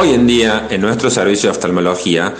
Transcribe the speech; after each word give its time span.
Hoy 0.00 0.10
en 0.10 0.28
día, 0.28 0.68
en 0.70 0.80
nuestro 0.80 1.10
servicio 1.10 1.50
de 1.50 1.56
oftalmología, 1.56 2.32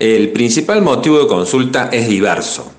el 0.00 0.32
principal 0.32 0.82
motivo 0.82 1.20
de 1.20 1.28
consulta 1.28 1.88
es 1.92 2.08
diverso, 2.08 2.72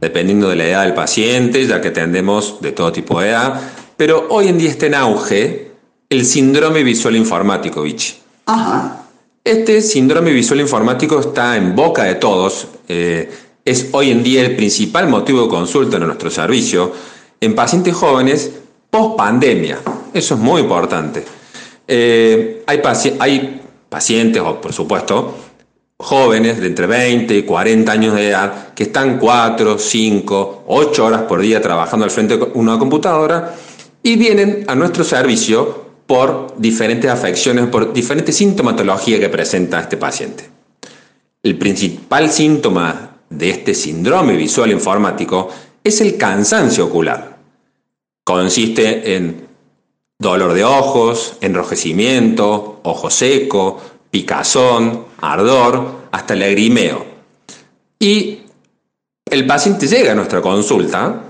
dependiendo 0.00 0.48
de 0.48 0.56
la 0.56 0.64
edad 0.64 0.84
del 0.84 0.94
paciente, 0.94 1.66
ya 1.66 1.82
que 1.82 1.88
atendemos 1.88 2.62
de 2.62 2.72
todo 2.72 2.90
tipo 2.92 3.20
de 3.20 3.28
edad, 3.28 3.60
pero 3.98 4.26
hoy 4.30 4.48
en 4.48 4.56
día 4.56 4.70
está 4.70 4.86
en 4.86 4.94
auge 4.94 5.72
el 6.08 6.24
síndrome 6.24 6.82
visual 6.82 7.14
informático, 7.14 7.82
Vichy. 7.82 8.14
Ajá. 8.46 9.04
Este 9.44 9.82
síndrome 9.82 10.30
visual 10.30 10.60
informático 10.60 11.20
está 11.20 11.58
en 11.58 11.76
boca 11.76 12.04
de 12.04 12.14
todos, 12.14 12.68
eh, 12.88 13.30
es 13.66 13.90
hoy 13.92 14.12
en 14.12 14.22
día 14.22 14.46
el 14.46 14.56
principal 14.56 15.08
motivo 15.08 15.42
de 15.42 15.48
consulta 15.48 15.98
en 15.98 16.06
nuestro 16.06 16.30
servicio 16.30 16.90
en 17.38 17.54
pacientes 17.54 17.94
jóvenes 17.94 18.50
post 18.88 19.18
pandemia. 19.18 19.78
Eso 20.14 20.36
es 20.36 20.40
muy 20.40 20.62
importante. 20.62 21.22
Eh, 21.86 22.62
hay, 22.66 22.80
hay 23.18 23.60
pacientes, 23.94 24.42
o 24.42 24.60
por 24.60 24.72
supuesto, 24.72 25.36
jóvenes 25.96 26.60
de 26.60 26.66
entre 26.66 26.88
20 26.88 27.32
y 27.32 27.42
40 27.44 27.92
años 27.92 28.16
de 28.16 28.30
edad 28.30 28.74
que 28.74 28.82
están 28.82 29.20
4, 29.20 29.78
5, 29.78 30.64
8 30.66 31.04
horas 31.04 31.22
por 31.22 31.40
día 31.40 31.62
trabajando 31.62 32.02
al 32.02 32.10
frente 32.10 32.36
de 32.36 32.44
una 32.54 32.76
computadora 32.76 33.54
y 34.02 34.16
vienen 34.16 34.64
a 34.66 34.74
nuestro 34.74 35.04
servicio 35.04 35.84
por 36.08 36.56
diferentes 36.58 37.08
afecciones, 37.08 37.68
por 37.68 37.92
diferentes 37.92 38.36
sintomatologías 38.36 39.20
que 39.20 39.28
presenta 39.28 39.78
este 39.78 39.96
paciente. 39.96 40.50
El 41.40 41.56
principal 41.56 42.28
síntoma 42.30 43.10
de 43.30 43.50
este 43.50 43.74
síndrome 43.74 44.34
visual 44.34 44.72
informático 44.72 45.50
es 45.84 46.00
el 46.00 46.16
cansancio 46.16 46.86
ocular. 46.86 47.38
Consiste 48.24 49.14
en 49.14 49.44
dolor 50.18 50.54
de 50.54 50.64
ojos, 50.64 51.36
enrojecimiento, 51.40 52.80
ojo 52.82 53.10
seco, 53.10 53.80
picazón, 54.14 55.06
ardor, 55.20 56.06
hasta 56.12 56.36
lagrimeo. 56.36 57.04
Y 57.98 58.42
el 59.28 59.44
paciente 59.44 59.88
llega 59.88 60.12
a 60.12 60.14
nuestra 60.14 60.40
consulta 60.40 61.20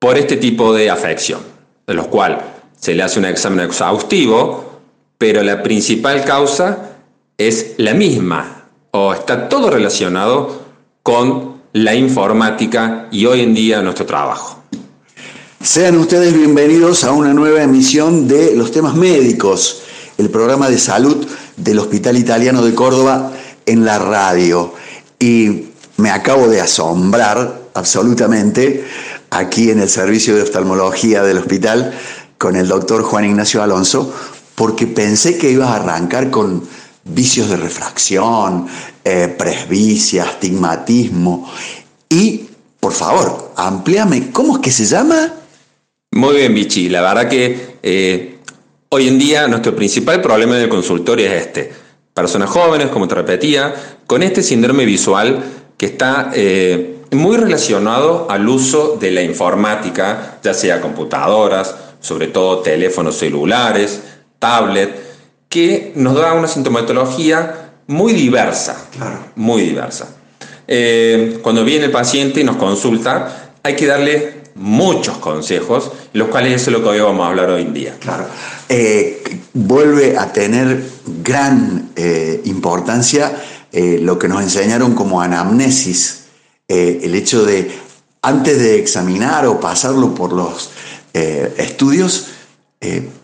por 0.00 0.18
este 0.18 0.36
tipo 0.36 0.74
de 0.74 0.90
afección, 0.90 1.38
de 1.86 1.94
los 1.94 2.08
cual 2.08 2.40
se 2.76 2.96
le 2.96 3.04
hace 3.04 3.20
un 3.20 3.24
examen 3.24 3.60
exhaustivo, 3.60 4.80
pero 5.16 5.44
la 5.44 5.62
principal 5.62 6.24
causa 6.24 6.96
es 7.36 7.74
la 7.76 7.94
misma 7.94 8.64
o 8.90 9.14
está 9.14 9.48
todo 9.48 9.70
relacionado 9.70 10.60
con 11.04 11.62
la 11.72 11.94
informática 11.94 13.06
y 13.12 13.26
hoy 13.26 13.42
en 13.42 13.54
día 13.54 13.80
nuestro 13.80 14.06
trabajo. 14.06 14.60
Sean 15.62 15.96
ustedes 15.98 16.34
bienvenidos 16.34 17.04
a 17.04 17.12
una 17.12 17.32
nueva 17.32 17.62
emisión 17.62 18.26
de 18.26 18.56
Los 18.56 18.72
temas 18.72 18.96
médicos, 18.96 19.82
el 20.18 20.30
programa 20.30 20.68
de 20.68 20.78
salud 20.78 21.24
del 21.58 21.78
Hospital 21.78 22.16
Italiano 22.16 22.64
de 22.64 22.74
Córdoba 22.74 23.32
en 23.66 23.84
la 23.84 23.98
radio. 23.98 24.74
Y 25.18 25.68
me 25.96 26.10
acabo 26.10 26.48
de 26.48 26.60
asombrar 26.60 27.60
absolutamente 27.74 28.84
aquí 29.30 29.70
en 29.70 29.80
el 29.80 29.88
servicio 29.88 30.34
de 30.34 30.42
oftalmología 30.42 31.22
del 31.22 31.38
hospital 31.38 31.92
con 32.38 32.56
el 32.56 32.68
doctor 32.68 33.02
Juan 33.02 33.24
Ignacio 33.24 33.62
Alonso, 33.62 34.12
porque 34.54 34.86
pensé 34.86 35.38
que 35.38 35.50
ibas 35.50 35.70
a 35.70 35.76
arrancar 35.76 36.30
con 36.30 36.62
vicios 37.04 37.48
de 37.48 37.56
refracción, 37.56 38.66
eh, 39.04 39.34
presbicia, 39.36 40.24
astigmatismo. 40.24 41.50
Y, 42.08 42.46
por 42.80 42.92
favor, 42.92 43.52
amplíame, 43.56 44.30
¿cómo 44.30 44.56
es 44.56 44.62
que 44.62 44.70
se 44.70 44.86
llama? 44.86 45.34
Muy 46.12 46.36
bien, 46.36 46.54
Vichy. 46.54 46.88
La 46.88 47.02
verdad 47.02 47.28
que 47.28 47.78
eh, 47.82 48.37
hoy 48.90 49.08
en 49.08 49.18
día 49.18 49.48
nuestro 49.48 49.74
principal 49.76 50.20
problema 50.20 50.56
en 50.56 50.62
el 50.62 50.68
consultorio 50.68 51.26
es 51.26 51.46
este. 51.46 51.72
Personas 52.14 52.50
jóvenes, 52.50 52.88
como 52.88 53.06
te 53.06 53.14
repetía, 53.14 53.74
con 54.06 54.22
este 54.22 54.42
síndrome 54.42 54.84
visual 54.84 55.44
que 55.76 55.86
está 55.86 56.30
eh, 56.34 56.96
muy 57.12 57.36
relacionado 57.36 58.26
al 58.28 58.48
uso 58.48 58.96
de 59.00 59.10
la 59.10 59.22
informática, 59.22 60.38
ya 60.42 60.52
sea 60.52 60.80
computadoras, 60.80 61.74
sobre 62.00 62.28
todo 62.28 62.58
teléfonos 62.58 63.16
celulares, 63.16 64.00
tablet, 64.38 65.08
que 65.48 65.92
nos 65.94 66.14
da 66.16 66.34
una 66.34 66.48
sintomatología 66.48 67.70
muy 67.86 68.12
diversa, 68.12 68.88
muy 69.36 69.62
diversa. 69.62 70.16
Eh, 70.66 71.38
cuando 71.42 71.64
viene 71.64 71.86
el 71.86 71.90
paciente 71.90 72.40
y 72.40 72.44
nos 72.44 72.56
consulta, 72.56 73.52
hay 73.62 73.74
que 73.74 73.86
darle 73.86 74.37
muchos 74.58 75.18
consejos, 75.18 75.92
los 76.12 76.28
cuales 76.28 76.62
es 76.62 76.68
lo 76.68 76.82
que 76.82 76.88
hoy 76.88 77.00
vamos 77.00 77.24
a 77.24 77.28
hablar 77.28 77.50
hoy 77.50 77.62
en 77.62 77.72
día. 77.72 77.96
Claro. 77.98 78.26
Eh, 78.68 79.22
vuelve 79.54 80.18
a 80.18 80.32
tener 80.32 80.84
gran 81.22 81.90
eh, 81.96 82.40
importancia 82.44 83.42
eh, 83.72 83.98
lo 84.00 84.18
que 84.18 84.28
nos 84.28 84.42
enseñaron 84.42 84.94
como 84.94 85.20
anamnesis, 85.20 86.24
el 86.68 87.14
hecho 87.14 87.46
de, 87.46 87.70
antes 88.20 88.58
de 88.58 88.78
examinar 88.78 89.46
o 89.46 89.58
pasarlo 89.58 90.14
por 90.14 90.34
los 90.34 90.70
estudios, 91.14 92.26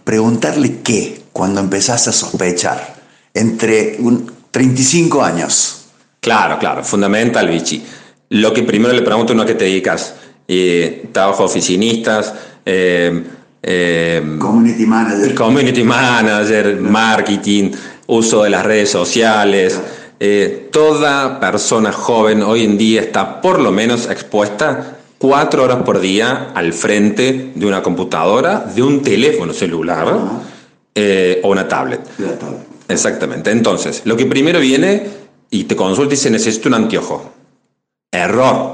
preguntarle 0.03 0.81
qué 0.83 1.21
cuando 1.31 1.61
empezás 1.61 2.09
a 2.09 2.13
sospechar, 2.13 2.97
entre 3.35 3.97
un 3.99 4.33
35 4.51 5.23
años. 5.23 5.87
Claro, 6.21 6.59
claro, 6.59 6.83
fundamental, 6.83 7.49
Vichy. 7.49 7.85
Lo 8.31 8.55
que 8.55 8.63
primero 8.63 8.95
le 8.95 9.03
pregunto 9.03 9.35
uno 9.35 9.43
a 9.43 9.47
qué 9.47 9.55
te 9.55 9.65
dedicas 9.65 10.15
y 10.47 10.89
trabajo 11.13 11.45
oficinistas, 11.45 12.35
eh, 12.65 13.23
eh, 13.63 14.23
community 14.39 14.87
manager, 14.87 15.35
community 15.35 15.83
manager, 15.83 16.81
marketing, 16.81 17.71
uso 18.07 18.43
de 18.43 18.51
las 18.51 18.65
redes 18.65 18.91
sociales. 18.91 19.81
Eh, 20.21 20.69
toda 20.71 21.41
persona 21.41 21.93
joven 21.93 22.43
hoy 22.43 22.65
en 22.65 22.79
día 22.79 23.01
está 23.01 23.41
por 23.41 23.61
lo 23.61 23.73
menos 23.73 24.09
expuesta 24.09 24.99
cuatro 25.19 25.65
horas 25.65 25.79
por 25.83 26.01
día 26.01 26.51
al 26.55 26.73
frente 26.73 27.53
de 27.55 27.67
una 27.67 27.83
computadora, 27.83 28.61
de 28.61 28.83
un 28.83 29.03
teléfono 29.03 29.53
celular 29.53 30.07
o 31.43 31.49
una 31.49 31.67
tablet. 31.67 32.01
Exactamente. 32.89 33.51
Entonces, 33.51 34.03
lo 34.05 34.17
que 34.17 34.27
primero 34.27 34.61
viene 34.61 35.07
y 35.51 35.65
te 35.65 35.75
consulta 35.77 36.15
y 36.15 36.17
se 36.17 36.31
necesita 36.31 36.69
un 36.69 36.75
anteojo. 36.75 37.33
Error. 38.13 38.74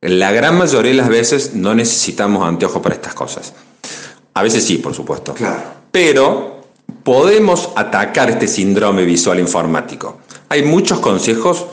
La 0.00 0.30
gran 0.30 0.56
mayoría 0.56 0.92
de 0.92 0.96
las 0.96 1.08
veces 1.08 1.54
no 1.54 1.74
necesitamos 1.74 2.46
anteojos 2.46 2.80
para 2.80 2.94
estas 2.94 3.14
cosas. 3.14 3.52
A 4.34 4.42
veces 4.42 4.64
sí, 4.64 4.78
por 4.78 4.94
supuesto. 4.94 5.34
Claro. 5.34 5.60
Pero 5.90 6.60
podemos 7.02 7.70
atacar 7.74 8.30
este 8.30 8.46
síndrome 8.46 9.04
visual 9.04 9.40
informático. 9.40 10.20
Hay 10.50 10.62
muchos 10.62 11.00
consejos 11.00 11.66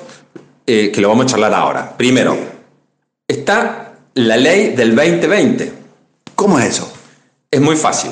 eh, 0.66 0.92
que 0.92 1.02
lo 1.02 1.10
vamos 1.10 1.26
a 1.26 1.30
charlar 1.30 1.54
ahora. 1.54 1.96
Primero, 1.96 2.36
está 3.28 3.94
la 4.16 4.38
ley 4.38 4.76
del 4.76 4.96
2020. 4.96 5.74
¿Cómo 6.34 6.58
es 6.58 6.66
eso? 6.66 6.92
Es 7.52 7.62
muy 7.62 7.76
fácil. 7.76 8.10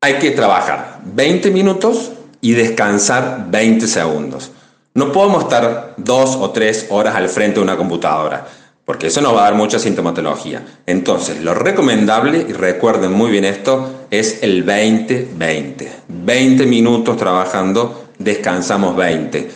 Hay 0.00 0.14
que 0.14 0.30
trabajar 0.30 1.00
20 1.04 1.50
minutos 1.50 2.12
y 2.40 2.52
descansar 2.52 3.46
20 3.50 3.86
segundos. 3.88 4.52
No 4.94 5.12
podemos 5.12 5.42
estar 5.42 5.92
dos 5.98 6.34
o 6.36 6.50
tres 6.50 6.86
horas 6.88 7.14
al 7.14 7.28
frente 7.28 7.56
de 7.56 7.64
una 7.64 7.76
computadora 7.76 8.48
porque 8.88 9.08
eso 9.08 9.20
nos 9.20 9.34
va 9.34 9.40
a 9.40 9.50
dar 9.50 9.54
mucha 9.54 9.78
sintomatología. 9.78 10.64
Entonces, 10.86 11.42
lo 11.42 11.52
recomendable, 11.52 12.46
y 12.48 12.54
recuerden 12.54 13.12
muy 13.12 13.30
bien 13.30 13.44
esto, 13.44 14.06
es 14.10 14.42
el 14.42 14.64
20-20. 14.64 15.88
20 16.08 16.64
minutos 16.64 17.18
trabajando, 17.18 18.06
descansamos 18.18 18.96
20. 18.96 19.50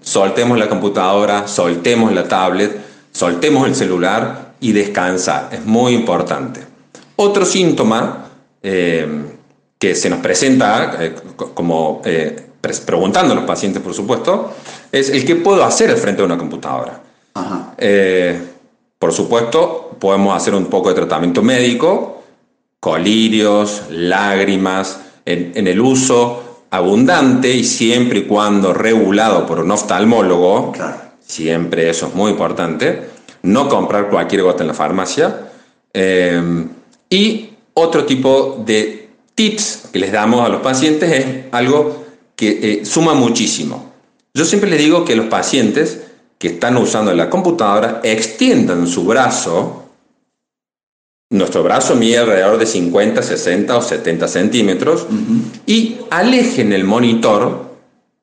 Soltemos 0.00 0.58
la 0.58 0.66
computadora, 0.70 1.46
soltemos 1.46 2.10
la 2.14 2.26
tablet, 2.26 2.74
soltemos 3.12 3.68
el 3.68 3.74
celular 3.74 4.54
y 4.60 4.72
descansar. 4.72 5.50
Es 5.52 5.62
muy 5.62 5.92
importante. 5.92 6.62
Otro 7.16 7.44
síntoma 7.44 8.30
eh, 8.62 9.06
que 9.78 9.94
se 9.94 10.08
nos 10.08 10.20
presenta, 10.20 10.96
eh, 11.00 11.14
como 11.52 12.00
eh, 12.06 12.46
preguntando 12.86 13.34
a 13.34 13.36
los 13.36 13.44
pacientes, 13.44 13.82
por 13.82 13.92
supuesto, 13.92 14.54
es 14.90 15.10
el 15.10 15.26
que 15.26 15.36
puedo 15.36 15.62
hacer 15.64 15.90
al 15.90 15.98
frente 15.98 16.22
de 16.22 16.26
una 16.26 16.38
computadora. 16.38 16.98
Ajá. 17.34 17.74
Por 19.00 19.14
supuesto, 19.14 19.96
podemos 19.98 20.36
hacer 20.36 20.54
un 20.54 20.66
poco 20.66 20.90
de 20.90 20.94
tratamiento 20.94 21.42
médico, 21.42 22.22
colirios, 22.80 23.84
lágrimas, 23.88 25.00
en, 25.24 25.66
el 25.66 25.80
uso 25.80 26.66
abundante 26.70 27.50
y 27.50 27.64
siempre 27.64 28.18
y 28.18 28.22
cuando 28.24 28.74
regulado 28.74 29.46
por 29.46 29.60
un 29.60 29.70
oftalmólogo, 29.70 30.74
siempre 31.18 31.88
eso 31.88 32.08
es 32.08 32.14
muy 32.14 32.30
importante, 32.30 33.08
no 33.42 33.70
comprar 33.70 34.10
cualquier 34.10 34.42
gota 34.42 34.64
en 34.64 34.68
la 34.68 34.74
farmacia. 34.74 35.50
Eh, 35.94 36.66
y 37.08 37.48
otro 37.72 38.04
tipo 38.04 38.62
de 38.66 39.08
tips 39.34 39.88
que 39.94 39.98
les 39.98 40.12
damos 40.12 40.44
a 40.44 40.50
los 40.50 40.60
pacientes 40.60 41.10
es 41.10 41.26
algo 41.52 42.04
que 42.36 42.50
eh, 42.62 42.84
suma 42.84 43.14
muchísimo. 43.14 43.92
Yo 44.34 44.44
siempre 44.44 44.68
les 44.68 44.78
digo 44.78 45.06
que 45.06 45.16
los 45.16 45.28
pacientes 45.28 45.99
que 46.40 46.48
están 46.48 46.78
usando 46.78 47.12
la 47.12 47.28
computadora 47.28 48.00
extiendan 48.02 48.86
su 48.86 49.04
brazo. 49.04 49.84
Nuestro 51.28 51.62
brazo 51.62 51.94
mide 51.94 52.16
alrededor 52.16 52.56
de 52.56 52.64
50, 52.64 53.22
60 53.22 53.76
o 53.76 53.82
70 53.82 54.26
centímetros 54.26 55.06
y 55.66 55.98
alejen 56.08 56.72
el 56.72 56.84
monitor 56.84 57.76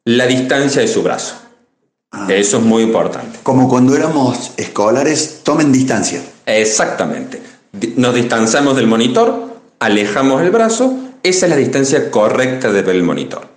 la 0.04 0.26
distancia 0.26 0.82
de 0.82 0.88
su 0.88 1.04
brazo. 1.04 1.36
Ah. 2.12 2.26
Eso 2.28 2.58
es 2.58 2.64
muy 2.64 2.82
importante. 2.82 3.38
Como 3.44 3.70
cuando 3.70 3.96
éramos 3.96 4.52
escolares, 4.58 5.42
tomen 5.44 5.72
distancia. 5.72 6.20
Exactamente. 6.48 7.40
Nos 7.98 8.16
distanciamos 8.16 8.76
del 8.76 8.88
monitor, 8.88 9.60
alejamos 9.78 10.42
el 10.42 10.50
brazo, 10.50 10.98
esa 11.22 11.46
es 11.46 11.50
la 11.52 11.56
distancia 11.56 12.10
correcta 12.10 12.72
de 12.72 12.82
ver 12.82 12.96
el 12.96 13.04
monitor. 13.04 13.48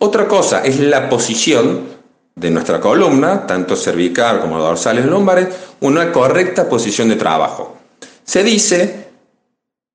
Otra 0.00 0.26
cosa 0.26 0.64
es 0.64 0.80
la 0.80 1.08
posición 1.08 1.99
de 2.40 2.50
nuestra 2.50 2.80
columna, 2.80 3.46
tanto 3.46 3.76
cervical 3.76 4.40
como 4.40 4.58
dorsales 4.58 5.04
lumbares, 5.04 5.48
una 5.80 6.10
correcta 6.10 6.68
posición 6.68 7.10
de 7.10 7.16
trabajo. 7.16 7.76
Se 8.24 8.42
dice 8.42 9.08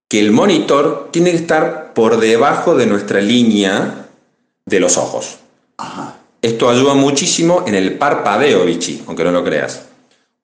que 0.08 0.20
el 0.20 0.32
monitor 0.32 1.10
tiene 1.12 1.32
que 1.32 1.38
estar 1.38 1.94
por 1.94 2.20
debajo 2.20 2.76
de 2.76 2.86
nuestra 2.86 3.20
línea 3.20 4.10
de 4.64 4.80
los 4.80 4.98
ojos. 4.98 5.40
Esto 6.42 6.70
ayuda 6.70 6.94
muchísimo 6.94 7.64
en 7.66 7.74
el 7.74 7.98
parpadeo, 7.98 8.64
Vichy, 8.64 9.04
aunque 9.08 9.24
no 9.24 9.32
lo 9.32 9.44
creas. 9.44 9.82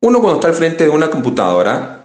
Uno 0.01 0.19
cuando 0.19 0.39
está 0.39 0.47
al 0.47 0.56
frente 0.56 0.86
de 0.86 0.89
una 0.89 1.12
computadora 1.12 2.04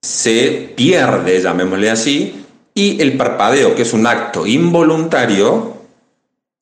se 0.00 0.72
pierde, 0.76 1.42
llamémosle 1.42 1.90
así, 1.90 2.44
y 2.72 3.02
el 3.02 3.16
parpadeo, 3.16 3.74
que 3.74 3.82
es 3.82 3.92
un 3.92 4.06
acto 4.06 4.46
involuntario, 4.46 5.74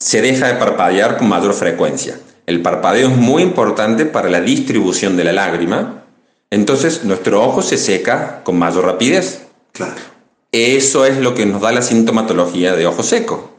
se 0.01 0.23
deja 0.23 0.49
de 0.49 0.55
parpadear 0.55 1.19
con 1.19 1.29
mayor 1.29 1.53
frecuencia. 1.53 2.19
El 2.47 2.63
parpadeo 2.63 3.09
es 3.09 3.17
muy 3.17 3.43
importante 3.43 4.05
para 4.05 4.29
la 4.29 4.41
distribución 4.41 5.17
de 5.17 5.25
la 5.25 5.33
lágrima, 5.33 6.05
entonces 6.51 7.05
nuestro 7.05 7.43
ojo 7.43 7.63
se 7.63 7.79
seca 7.79 8.43
con 8.45 8.59
mayor 8.59 8.85
rapidez. 8.85 9.43
Claro. 9.73 9.95
Eso 10.51 11.07
es 11.07 11.17
lo 11.17 11.35
que 11.35 11.47
nos 11.47 11.63
da 11.63 11.73
la 11.73 11.83
sintomatología 11.83 12.77
de 12.77 12.87
ojo 12.87 13.03
seco. 13.03 13.53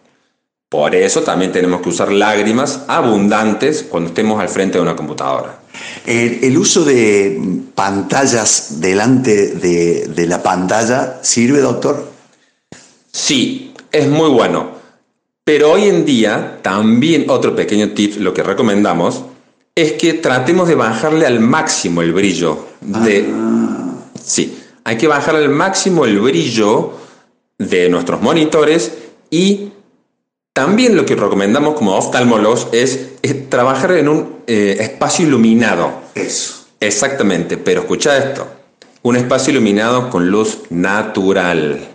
Por 0.69 0.95
eso 0.95 1.21
también 1.21 1.51
tenemos 1.51 1.81
que 1.81 1.89
usar 1.89 2.11
lágrimas 2.11 2.81
abundantes 2.87 3.83
cuando 3.83 4.09
estemos 4.09 4.39
al 4.41 4.49
frente 4.49 4.77
de 4.77 4.81
una 4.81 4.95
computadora. 4.95 5.59
El, 6.05 6.43
el 6.43 6.57
uso 6.57 6.83
de 6.83 7.39
pantallas 7.73 8.79
delante 8.79 9.53
de, 9.53 10.07
de 10.07 10.27
la 10.27 10.43
pantalla 10.43 11.19
sirve, 11.21 11.61
doctor. 11.61 12.11
Sí, 13.11 13.73
es 13.91 14.07
muy 14.07 14.29
bueno. 14.29 14.82
Pero 15.45 15.73
hoy 15.73 15.89
en 15.89 16.05
día, 16.05 16.59
también 16.61 17.25
otro 17.29 17.55
pequeño 17.55 17.89
tip, 17.89 18.17
lo 18.19 18.33
que 18.33 18.43
recomendamos, 18.43 19.23
es 19.75 19.93
que 19.93 20.13
tratemos 20.13 20.67
de 20.67 20.75
bajarle 20.75 21.25
al 21.25 21.39
máximo 21.39 22.01
el 22.01 22.13
brillo 22.13 22.67
de... 22.81 23.27
Sí, 24.23 24.57
hay 24.85 24.97
que 24.97 25.07
bajar 25.07 25.35
al 25.35 25.49
máximo 25.49 26.05
el 26.05 26.19
brillo 26.19 26.93
de 27.57 27.89
nuestros 27.89 28.21
monitores 28.21 28.93
y 29.29 29.71
también 30.53 30.95
lo 30.95 31.05
que 31.05 31.15
recomendamos 31.15 31.75
como 31.75 31.95
oftalmólogos 31.95 32.67
es, 32.71 33.09
es 33.21 33.49
trabajar 33.49 33.93
en 33.93 34.07
un 34.07 34.35
eh, 34.47 34.77
espacio 34.79 35.25
iluminado. 35.25 35.91
Eso. 36.15 36.67
Exactamente, 36.79 37.57
pero 37.57 37.81
escucha 37.81 38.17
esto. 38.17 38.47
Un 39.01 39.15
espacio 39.15 39.51
iluminado 39.51 40.09
con 40.09 40.29
luz 40.29 40.59
natural. 40.69 41.92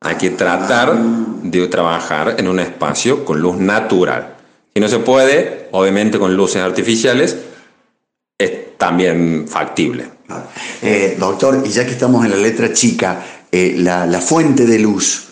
Hay 0.00 0.14
que 0.16 0.30
tratar 0.30 0.96
de 0.96 1.66
trabajar 1.66 2.36
en 2.38 2.48
un 2.48 2.60
espacio 2.60 3.24
con 3.24 3.40
luz 3.40 3.56
natural. 3.56 4.36
Si 4.72 4.80
no 4.80 4.88
se 4.88 5.00
puede, 5.00 5.68
obviamente 5.72 6.18
con 6.18 6.36
luces 6.36 6.62
artificiales, 6.62 7.36
es 8.38 8.78
también 8.78 9.46
factible. 9.48 10.08
Eh, 10.82 11.16
doctor, 11.18 11.62
y 11.64 11.70
ya 11.70 11.84
que 11.84 11.92
estamos 11.92 12.24
en 12.24 12.30
la 12.30 12.36
letra 12.36 12.72
chica, 12.72 13.24
eh, 13.50 13.74
la, 13.76 14.06
la 14.06 14.20
fuente 14.20 14.66
de 14.66 14.78
luz, 14.78 15.24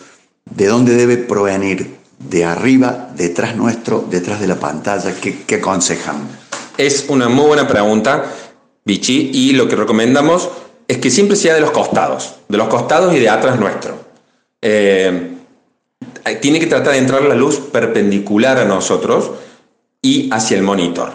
¿de 0.43 0.65
dónde 0.65 0.95
debe 0.95 1.17
provenir? 1.17 1.95
¿De 2.19 2.43
arriba, 2.43 3.09
detrás 3.15 3.55
nuestro, 3.55 4.05
detrás 4.09 4.41
de 4.41 4.47
la 4.47 4.55
pantalla? 4.55 5.15
¿Qué, 5.21 5.43
qué 5.43 5.55
aconsejan? 5.55 6.27
Es 6.77 7.05
una 7.07 7.29
muy 7.29 7.45
buena 7.45 7.67
pregunta, 7.67 8.25
Vichy, 8.83 9.31
y 9.33 9.53
lo 9.53 9.69
que 9.69 9.77
recomendamos 9.77 10.49
es 10.87 10.97
que 10.97 11.09
siempre 11.09 11.37
sea 11.37 11.53
de 11.53 11.61
los 11.61 11.71
costados, 11.71 12.35
de 12.49 12.57
los 12.57 12.67
costados 12.67 13.15
y 13.15 13.19
de 13.19 13.29
atrás 13.29 13.59
nuestro. 13.59 14.06
Eh, 14.61 15.37
tiene 16.41 16.59
que 16.59 16.67
tratar 16.67 16.93
de 16.93 16.99
entrar 16.99 17.21
la 17.23 17.35
luz 17.35 17.59
perpendicular 17.59 18.57
a 18.59 18.65
nosotros 18.65 19.31
y 20.01 20.29
hacia 20.31 20.57
el 20.57 20.63
monitor. 20.63 21.11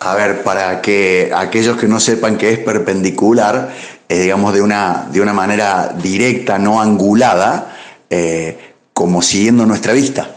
A 0.00 0.14
ver, 0.14 0.42
para 0.42 0.82
que 0.82 1.30
aquellos 1.34 1.76
que 1.76 1.86
no 1.86 2.00
sepan 2.00 2.36
que 2.36 2.52
es 2.52 2.58
perpendicular, 2.58 3.72
eh, 4.08 4.18
digamos 4.18 4.52
de 4.52 4.60
una, 4.60 5.08
de 5.12 5.20
una 5.20 5.32
manera 5.32 5.94
directa, 6.02 6.58
no 6.58 6.80
angulada, 6.80 7.76
eh, 8.10 8.58
como 8.92 9.22
siguiendo 9.22 9.64
nuestra 9.64 9.92
vista. 9.92 10.36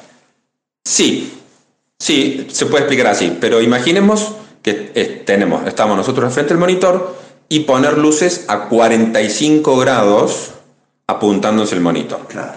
Sí, 0.84 1.34
sí, 2.00 2.48
se 2.52 2.68
puede 2.68 2.84
explicar 2.84 3.08
así, 3.08 3.38
pero 3.42 3.62
imaginemos 3.62 4.36
que 4.62 4.92
eh, 4.96 5.24
tenemos, 5.26 5.68
estamos 5.68 5.98
nosotros 5.98 6.34
frente 6.34 6.54
al 6.54 6.60
monitor 6.60 7.18
y 7.50 7.62
poner 7.62 7.98
luces 7.98 8.46
a 8.48 8.70
45 8.70 9.78
grados 9.78 10.55
apuntándose 11.08 11.76
el 11.76 11.82
monitor. 11.82 12.26
Claro. 12.28 12.54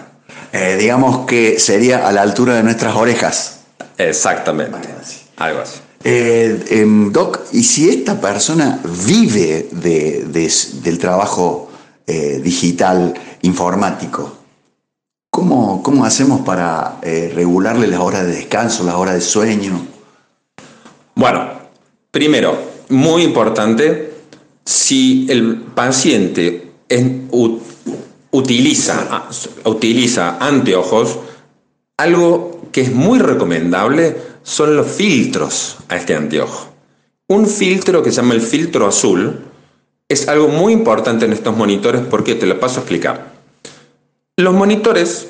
Eh, 0.51 0.77
digamos 0.79 1.25
que 1.25 1.59
sería 1.59 2.07
a 2.07 2.11
la 2.11 2.21
altura 2.21 2.55
de 2.55 2.63
nuestras 2.63 2.95
orejas. 2.95 3.59
Exactamente. 3.97 4.77
Así. 4.99 5.21
Algo 5.37 5.61
así. 5.61 5.79
Eh, 6.03 6.63
em, 6.69 7.11
Doc, 7.11 7.41
¿y 7.51 7.63
si 7.63 7.89
esta 7.89 8.19
persona 8.19 8.79
vive 9.05 9.67
de- 9.71 10.23
de- 10.27 10.53
del 10.81 10.97
trabajo 10.97 11.69
eh, 12.07 12.39
digital 12.43 13.13
informático? 13.43 14.37
¿Cómo, 15.29 15.83
cómo 15.83 16.05
hacemos 16.05 16.41
para 16.41 16.97
regularle 17.01 17.85
las 17.87 17.99
horas 17.99 18.25
de 18.25 18.31
descanso, 18.33 18.83
las 18.83 18.95
horas 18.95 19.13
de 19.15 19.21
sueño? 19.21 19.85
Bueno, 21.13 21.49
primero, 22.09 22.57
muy 22.89 23.21
importante, 23.23 24.13
si 24.65 25.27
el 25.29 25.57
paciente 25.75 26.71
es- 26.89 27.05
utiliza, 28.31 29.25
utiliza 29.65 30.37
anteojos, 30.39 31.19
algo 31.97 32.61
que 32.71 32.81
es 32.81 32.93
muy 32.93 33.19
recomendable 33.19 34.17
son 34.43 34.75
los 34.75 34.87
filtros 34.87 35.77
a 35.89 35.97
este 35.97 36.15
anteojo. 36.15 36.67
Un 37.27 37.45
filtro 37.47 38.01
que 38.01 38.11
se 38.11 38.17
llama 38.21 38.33
el 38.33 38.41
filtro 38.41 38.87
azul 38.87 39.39
es 40.07 40.27
algo 40.27 40.47
muy 40.47 40.73
importante 40.73 41.25
en 41.25 41.33
estos 41.33 41.55
monitores 41.55 42.01
porque 42.09 42.35
te 42.35 42.45
lo 42.47 42.59
paso 42.59 42.77
a 42.79 42.83
explicar. 42.83 43.33
Los 44.37 44.53
monitores, 44.53 45.27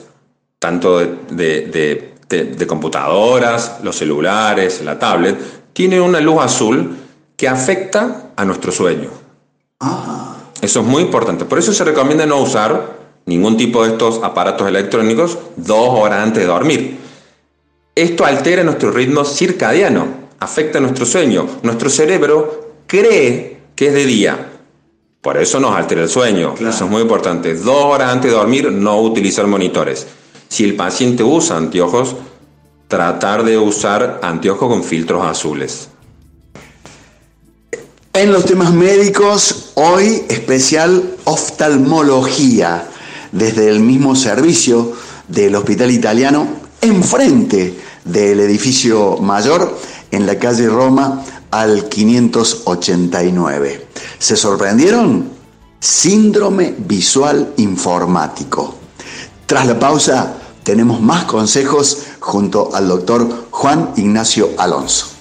tanto 0.59 0.99
de, 0.99 1.07
de- 1.31 2.13
de- 2.29 2.67
computadoras, 2.67 3.79
los 3.83 3.95
celulares, 3.95 4.81
la 4.83 4.99
tablet, 4.99 5.37
tienen 5.73 6.01
una 6.01 6.19
luz 6.19 6.41
azul 6.43 6.95
que 7.35 7.47
afecta 7.47 8.31
a 8.35 8.45
nuestro 8.45 8.71
sueño. 8.71 9.09
Eso 10.61 10.79
es 10.81 10.85
muy 10.85 11.03
importante. 11.03 11.45
Por 11.45 11.59
eso 11.59 11.73
se 11.73 11.83
recomienda 11.83 12.25
no 12.25 12.39
usar 12.39 12.97
ningún 13.25 13.57
tipo 13.57 13.83
de 13.83 13.91
estos 13.91 14.21
aparatos 14.23 14.67
electrónicos 14.67 15.37
dos 15.55 15.89
horas 15.89 16.23
antes 16.23 16.43
de 16.43 16.47
dormir. 16.47 16.97
Esto 17.95 18.25
altera 18.25 18.63
nuestro 18.63 18.91
ritmo 18.91 19.25
circadiano, 19.25 20.07
afecta 20.39 20.79
nuestro 20.79 21.05
sueño. 21.05 21.47
Nuestro 21.63 21.89
cerebro 21.89 22.73
cree 22.87 23.59
que 23.75 23.87
es 23.87 23.93
de 23.93 24.05
día. 24.05 24.49
Por 25.21 25.37
eso 25.37 25.59
nos 25.59 25.75
altera 25.75 26.01
el 26.01 26.09
sueño. 26.09 26.55
Claro. 26.55 26.73
Eso 26.73 26.85
es 26.85 26.91
muy 26.91 27.01
importante. 27.01 27.53
Dos 27.55 27.83
horas 27.83 28.11
antes 28.11 28.31
de 28.31 28.37
dormir, 28.37 28.71
no 28.71 29.01
utilizar 29.01 29.47
monitores. 29.47 30.07
Si 30.47 30.63
el 30.63 30.75
paciente 30.75 31.23
usa 31.23 31.57
anteojos, 31.57 32.15
tratar 32.87 33.43
de 33.43 33.57
usar 33.57 34.19
anteojos 34.23 34.69
con 34.69 34.83
filtros 34.83 35.25
azules. 35.25 35.89
En 38.19 38.31
los 38.33 38.43
temas 38.43 38.73
médicos, 38.73 39.71
hoy 39.75 40.25
especial 40.27 41.15
oftalmología, 41.23 42.89
desde 43.31 43.69
el 43.69 43.79
mismo 43.79 44.13
servicio 44.13 44.91
del 45.29 45.55
Hospital 45.55 45.89
Italiano, 45.89 46.45
enfrente 46.81 47.79
del 48.03 48.41
edificio 48.41 49.15
mayor, 49.19 49.73
en 50.11 50.25
la 50.25 50.37
calle 50.37 50.67
Roma 50.67 51.23
al 51.49 51.87
589. 51.87 53.87
¿Se 54.17 54.35
sorprendieron? 54.35 55.29
Síndrome 55.79 56.75
visual 56.77 57.53
informático. 57.55 58.75
Tras 59.45 59.65
la 59.65 59.79
pausa, 59.79 60.35
tenemos 60.63 60.99
más 60.99 61.23
consejos 61.23 61.99
junto 62.19 62.75
al 62.75 62.89
doctor 62.89 63.45
Juan 63.49 63.93
Ignacio 63.95 64.49
Alonso. 64.57 65.18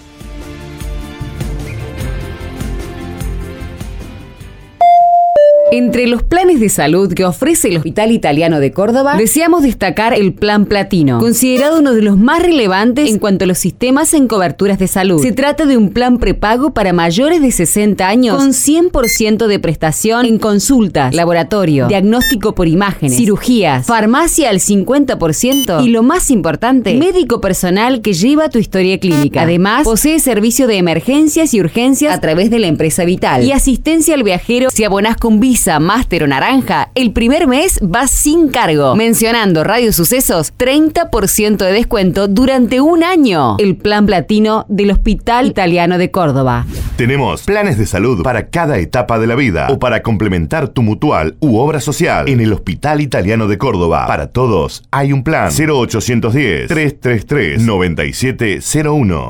Entre 5.70 6.06
los 6.06 6.22
planes 6.22 6.60
de 6.60 6.70
salud 6.70 7.12
que 7.12 7.26
ofrece 7.26 7.68
el 7.68 7.76
Hospital 7.76 8.10
Italiano 8.10 8.58
de 8.58 8.72
Córdoba, 8.72 9.16
deseamos 9.18 9.62
destacar 9.62 10.14
el 10.14 10.32
Plan 10.32 10.64
Platino, 10.64 11.18
considerado 11.18 11.80
uno 11.80 11.92
de 11.92 12.00
los 12.00 12.16
más 12.16 12.42
relevantes 12.42 13.10
en 13.10 13.18
cuanto 13.18 13.44
a 13.44 13.48
los 13.48 13.58
sistemas 13.58 14.14
en 14.14 14.28
coberturas 14.28 14.78
de 14.78 14.88
salud. 14.88 15.20
Se 15.20 15.32
trata 15.32 15.66
de 15.66 15.76
un 15.76 15.90
plan 15.90 16.18
prepago 16.18 16.72
para 16.72 16.94
mayores 16.94 17.42
de 17.42 17.52
60 17.52 18.08
años 18.08 18.36
con 18.36 18.52
100% 18.52 19.46
de 19.46 19.58
prestación 19.58 20.24
en 20.24 20.38
consultas, 20.38 21.14
laboratorio, 21.14 21.86
diagnóstico 21.86 22.54
por 22.54 22.66
imágenes, 22.66 23.18
cirugías, 23.18 23.86
farmacia 23.86 24.48
al 24.48 24.60
50% 24.60 25.84
y 25.84 25.88
lo 25.90 26.02
más 26.02 26.30
importante, 26.30 26.94
médico 26.94 27.42
personal 27.42 28.00
que 28.00 28.14
lleva 28.14 28.48
tu 28.48 28.58
historia 28.58 28.98
clínica. 28.98 29.42
Además, 29.42 29.84
posee 29.84 30.18
servicio 30.18 30.66
de 30.66 30.78
emergencias 30.78 31.52
y 31.52 31.60
urgencias 31.60 32.14
a 32.14 32.20
través 32.20 32.48
de 32.48 32.58
la 32.58 32.68
empresa 32.68 33.04
Vital 33.04 33.44
y 33.44 33.52
asistencia 33.52 34.14
al 34.14 34.22
viajero 34.22 34.70
si 34.70 34.84
abonás 34.84 35.18
con 35.18 35.40
Visa 35.40 35.57
O 35.66 36.26
Naranja, 36.26 36.90
el 36.94 37.12
primer 37.12 37.48
mes 37.48 37.80
va 37.82 38.06
sin 38.06 38.48
cargo. 38.48 38.94
Mencionando 38.94 39.64
Radio 39.64 39.92
Sucesos, 39.92 40.54
30% 40.56 41.56
de 41.56 41.72
descuento 41.72 42.28
durante 42.28 42.80
un 42.80 43.02
año. 43.02 43.56
El 43.58 43.76
plan 43.76 44.06
platino 44.06 44.66
del 44.68 44.92
Hospital 44.92 45.46
Italiano 45.48 45.98
de 45.98 46.12
Córdoba. 46.12 46.64
Tenemos 46.96 47.42
planes 47.42 47.76
de 47.76 47.86
salud 47.86 48.22
para 48.22 48.50
cada 48.50 48.78
etapa 48.78 49.18
de 49.18 49.26
la 49.26 49.34
vida 49.34 49.66
o 49.70 49.80
para 49.80 50.02
complementar 50.02 50.68
tu 50.68 50.82
mutual 50.82 51.36
u 51.40 51.58
obra 51.58 51.80
social 51.80 52.28
en 52.28 52.40
el 52.40 52.52
Hospital 52.52 53.00
Italiano 53.00 53.48
de 53.48 53.58
Córdoba. 53.58 54.06
Para 54.06 54.28
todos 54.28 54.84
hay 54.92 55.12
un 55.12 55.24
plan 55.24 55.50
0810 55.50 56.68
333 56.68 57.60
9701. 57.62 59.26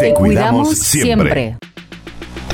Te, 0.00 0.12
cuidamos, 0.12 0.76
siempre. 0.76 1.56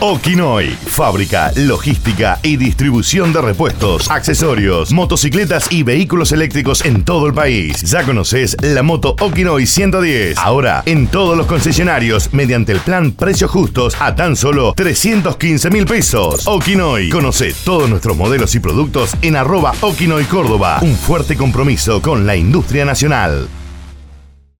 Okinoy, 0.00 0.70
fábrica, 0.70 1.52
logística 1.56 2.38
y 2.42 2.56
distribución 2.56 3.32
de 3.32 3.40
repuestos, 3.40 4.10
accesorios, 4.10 4.92
motocicletas 4.92 5.70
y 5.70 5.82
vehículos 5.82 6.32
eléctricos 6.32 6.84
en 6.84 7.04
todo 7.04 7.26
el 7.26 7.34
país. 7.34 7.82
Ya 7.82 8.02
conoces 8.04 8.56
la 8.60 8.82
moto 8.82 9.14
Okinoy 9.20 9.66
110. 9.66 10.38
Ahora 10.38 10.82
en 10.86 11.06
todos 11.06 11.36
los 11.36 11.46
concesionarios 11.46 12.32
mediante 12.32 12.72
el 12.72 12.80
plan 12.80 13.12
Precios 13.12 13.50
Justos 13.50 13.96
a 14.00 14.16
tan 14.16 14.36
solo 14.36 14.72
315 14.74 15.70
mil 15.70 15.86
pesos. 15.86 16.46
Okinoy, 16.46 17.10
conoce 17.10 17.54
todos 17.64 17.88
nuestros 17.88 18.16
modelos 18.16 18.54
y 18.54 18.60
productos 18.60 19.14
en 19.22 19.36
arroba 19.36 19.72
Okinoy 19.80 20.24
Córdoba. 20.24 20.78
Un 20.82 20.96
fuerte 20.96 21.36
compromiso 21.36 22.02
con 22.02 22.26
la 22.26 22.36
industria 22.36 22.84
nacional. 22.84 23.48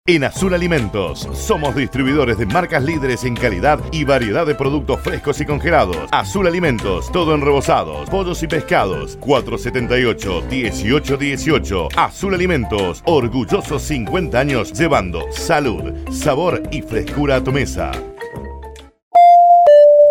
En 0.04 0.24
Azul 0.24 0.52
Alimentos 0.52 1.28
somos 1.32 1.76
distribuidores 1.76 2.36
de 2.36 2.44
marcas 2.44 2.82
líderes 2.82 3.22
en 3.22 3.36
calidad 3.36 3.78
y 3.92 4.02
variedad 4.02 4.44
de 4.44 4.56
productos 4.56 5.00
frescos 5.00 5.40
y 5.40 5.46
congelados. 5.46 6.08
Azul 6.10 6.48
Alimentos, 6.48 7.12
todo 7.12 7.36
en 7.36 7.40
rebozados, 7.40 8.10
pollos 8.10 8.42
y 8.42 8.48
pescados. 8.48 9.16
478-1818. 9.20 11.88
Azul 11.96 12.34
Alimentos, 12.34 13.00
orgullosos 13.06 13.80
50 13.82 14.40
años 14.40 14.72
llevando 14.72 15.22
salud, 15.30 15.94
sabor 16.10 16.64
y 16.72 16.82
frescura 16.82 17.36
a 17.36 17.44
tu 17.44 17.52
mesa. 17.52 17.92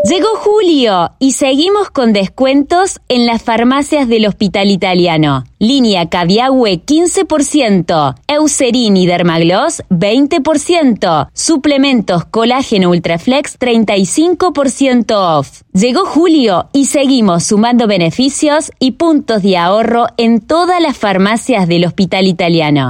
Llegó 0.03 0.29
julio 0.35 1.11
y 1.19 1.33
seguimos 1.33 1.91
con 1.91 2.11
descuentos 2.11 2.99
en 3.07 3.27
las 3.27 3.43
farmacias 3.43 4.07
del 4.07 4.25
Hospital 4.25 4.71
Italiano. 4.71 5.43
Línea 5.59 6.09
Caviagüe 6.09 6.83
15%, 6.83 8.15
Eucerin 8.27 8.97
y 8.97 9.05
Dermagloss 9.05 9.83
20%, 9.91 11.29
suplementos 11.33 12.25
colágeno 12.25 12.89
Ultraflex 12.89 13.59
35% 13.59 15.13
off. 15.13 15.61
Llegó 15.71 16.05
julio 16.05 16.67
y 16.73 16.85
seguimos 16.85 17.43
sumando 17.43 17.85
beneficios 17.85 18.71
y 18.79 18.93
puntos 18.93 19.43
de 19.43 19.57
ahorro 19.57 20.07
en 20.17 20.41
todas 20.41 20.81
las 20.81 20.97
farmacias 20.97 21.67
del 21.67 21.85
Hospital 21.85 22.25
Italiano. 22.25 22.89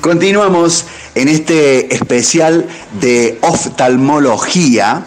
Continuamos 0.00 0.86
en 1.14 1.28
este 1.28 1.94
especial 1.94 2.66
de 3.00 3.38
oftalmología 3.42 5.04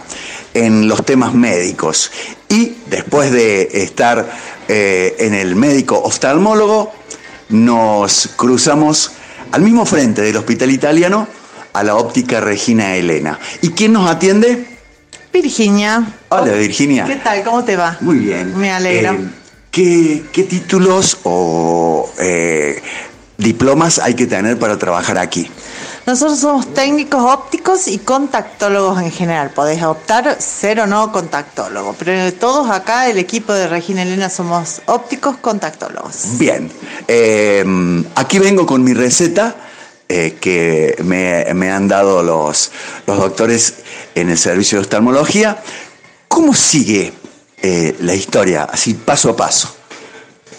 en 0.53 0.87
los 0.87 1.03
temas 1.03 1.33
médicos. 1.33 2.11
Y 2.47 2.75
después 2.91 3.31
de 3.31 3.69
estar 3.83 4.31
eh, 4.67 5.15
en 5.17 5.33
el 5.33 5.55
médico 5.55 5.99
oftalmólogo, 5.99 6.93
nos 7.49 8.29
cruzamos 8.35 9.13
al 9.51 9.63
mismo 9.63 9.85
frente 9.87 10.21
del 10.21 10.37
hospital 10.37 10.69
italiano 10.69 11.27
a 11.73 11.83
la 11.83 11.95
óptica 11.95 12.39
Regina 12.39 12.95
Elena. 12.95 13.39
¿Y 13.63 13.69
quién 13.69 13.93
nos 13.93 14.07
atiende? 14.07 14.67
Virginia. 15.33 16.05
Hola 16.29 16.53
Virginia. 16.53 17.05
¿Qué 17.05 17.15
tal? 17.15 17.43
¿Cómo 17.43 17.63
te 17.63 17.75
va? 17.75 17.97
Muy 18.01 18.19
bien. 18.19 18.55
Me 18.55 18.71
alegra. 18.71 19.13
Eh, 19.13 20.23
¿qué, 20.31 20.43
títulos 20.43 21.17
o 21.23 22.11
eh, 22.19 22.79
diplomas 23.43 23.99
hay 23.99 24.15
que 24.15 24.25
tener 24.25 24.57
para 24.57 24.77
trabajar 24.79 25.17
aquí? 25.17 25.49
Nosotros 26.05 26.39
somos 26.39 26.73
técnicos 26.73 27.23
ópticos 27.23 27.87
y 27.87 27.97
contactólogos 27.97 29.01
en 29.01 29.11
general. 29.11 29.51
Podés 29.51 29.81
optar 29.83 30.41
ser 30.41 30.81
o 30.81 30.87
no 30.87 31.11
contactólogo, 31.13 31.95
pero 31.97 32.33
todos 32.33 32.69
acá, 32.69 33.09
el 33.09 33.17
equipo 33.17 33.53
de 33.53 33.67
Regina 33.67 34.01
Elena, 34.01 34.29
somos 34.29 34.81
ópticos 34.85 35.37
contactólogos. 35.37 36.37
Bien, 36.37 36.69
eh, 37.07 37.63
aquí 38.15 38.39
vengo 38.39 38.65
con 38.65 38.83
mi 38.83 38.93
receta 38.93 39.55
eh, 40.09 40.37
que 40.41 40.97
me, 41.03 41.71
han 41.71 41.87
dado 41.87 42.21
los, 42.21 42.71
los 43.07 43.17
doctores 43.17 43.75
en 44.13 44.29
el 44.29 44.37
servicio 44.37 44.77
de 44.77 44.81
oftalmología. 44.81 45.63
¿Cómo 46.27 46.53
sigue 46.53 47.13
eh, 47.61 47.95
la 48.01 48.13
historia, 48.13 48.63
así 48.65 48.93
paso 48.93 49.29
a 49.29 49.35
paso? 49.37 49.73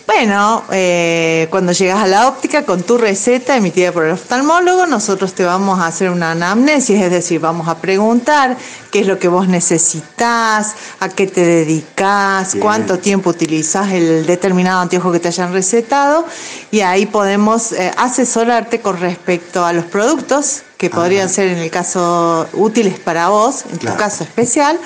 Bueno, 0.06 0.64
eh, 0.70 1.48
cuando 1.50 1.72
llegas 1.72 1.98
a 1.98 2.06
la 2.06 2.28
óptica 2.28 2.66
con 2.66 2.82
tu 2.82 2.98
receta 2.98 3.56
emitida 3.56 3.90
por 3.90 4.04
el 4.04 4.12
oftalmólogo, 4.12 4.86
nosotros 4.86 5.32
te 5.32 5.44
vamos 5.44 5.80
a 5.80 5.86
hacer 5.86 6.10
una 6.10 6.32
anamnesis, 6.32 7.00
es 7.00 7.10
decir, 7.10 7.40
vamos 7.40 7.68
a 7.68 7.78
preguntar 7.78 8.54
qué 8.92 9.00
es 9.00 9.06
lo 9.06 9.18
que 9.18 9.28
vos 9.28 9.48
necesitas, 9.48 10.74
a 11.00 11.08
qué 11.08 11.26
te 11.26 11.40
dedicas, 11.40 12.54
cuánto 12.60 12.98
tiempo 12.98 13.30
utilizas 13.30 13.92
el 13.92 14.26
determinado 14.26 14.82
anteojo 14.82 15.10
que 15.10 15.20
te 15.20 15.28
hayan 15.28 15.54
recetado 15.54 16.26
y 16.70 16.80
ahí 16.80 17.06
podemos 17.06 17.72
eh, 17.72 17.90
asesorarte 17.96 18.80
con 18.80 19.00
respecto 19.00 19.64
a 19.64 19.72
los 19.72 19.86
productos 19.86 20.64
que 20.76 20.90
podrían 20.90 21.30
ser 21.30 21.48
en 21.48 21.58
el 21.58 21.70
caso 21.70 22.46
útiles 22.52 22.98
para 22.98 23.28
vos, 23.28 23.64
en 23.72 23.78
tu 23.78 23.96
caso 23.96 24.22
especial 24.22 24.78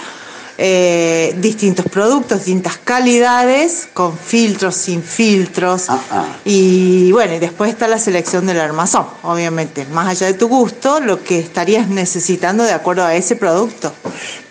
eh, 0.60 1.36
distintos 1.40 1.86
productos, 1.86 2.38
distintas 2.38 2.78
calidades, 2.78 3.86
con 3.94 4.18
filtros, 4.18 4.74
sin 4.74 5.04
filtros. 5.04 5.88
Ah, 5.88 6.00
ah. 6.10 6.36
Y 6.44 7.12
bueno, 7.12 7.34
y 7.34 7.38
después 7.38 7.70
está 7.70 7.86
la 7.86 8.00
selección 8.00 8.44
del 8.44 8.58
armazón, 8.58 9.06
obviamente, 9.22 9.86
más 9.92 10.08
allá 10.08 10.26
de 10.26 10.34
tu 10.34 10.48
gusto, 10.48 10.98
lo 10.98 11.22
que 11.22 11.38
estarías 11.38 11.88
necesitando 11.88 12.64
de 12.64 12.72
acuerdo 12.72 13.04
a 13.04 13.14
ese 13.14 13.36
producto. 13.36 13.92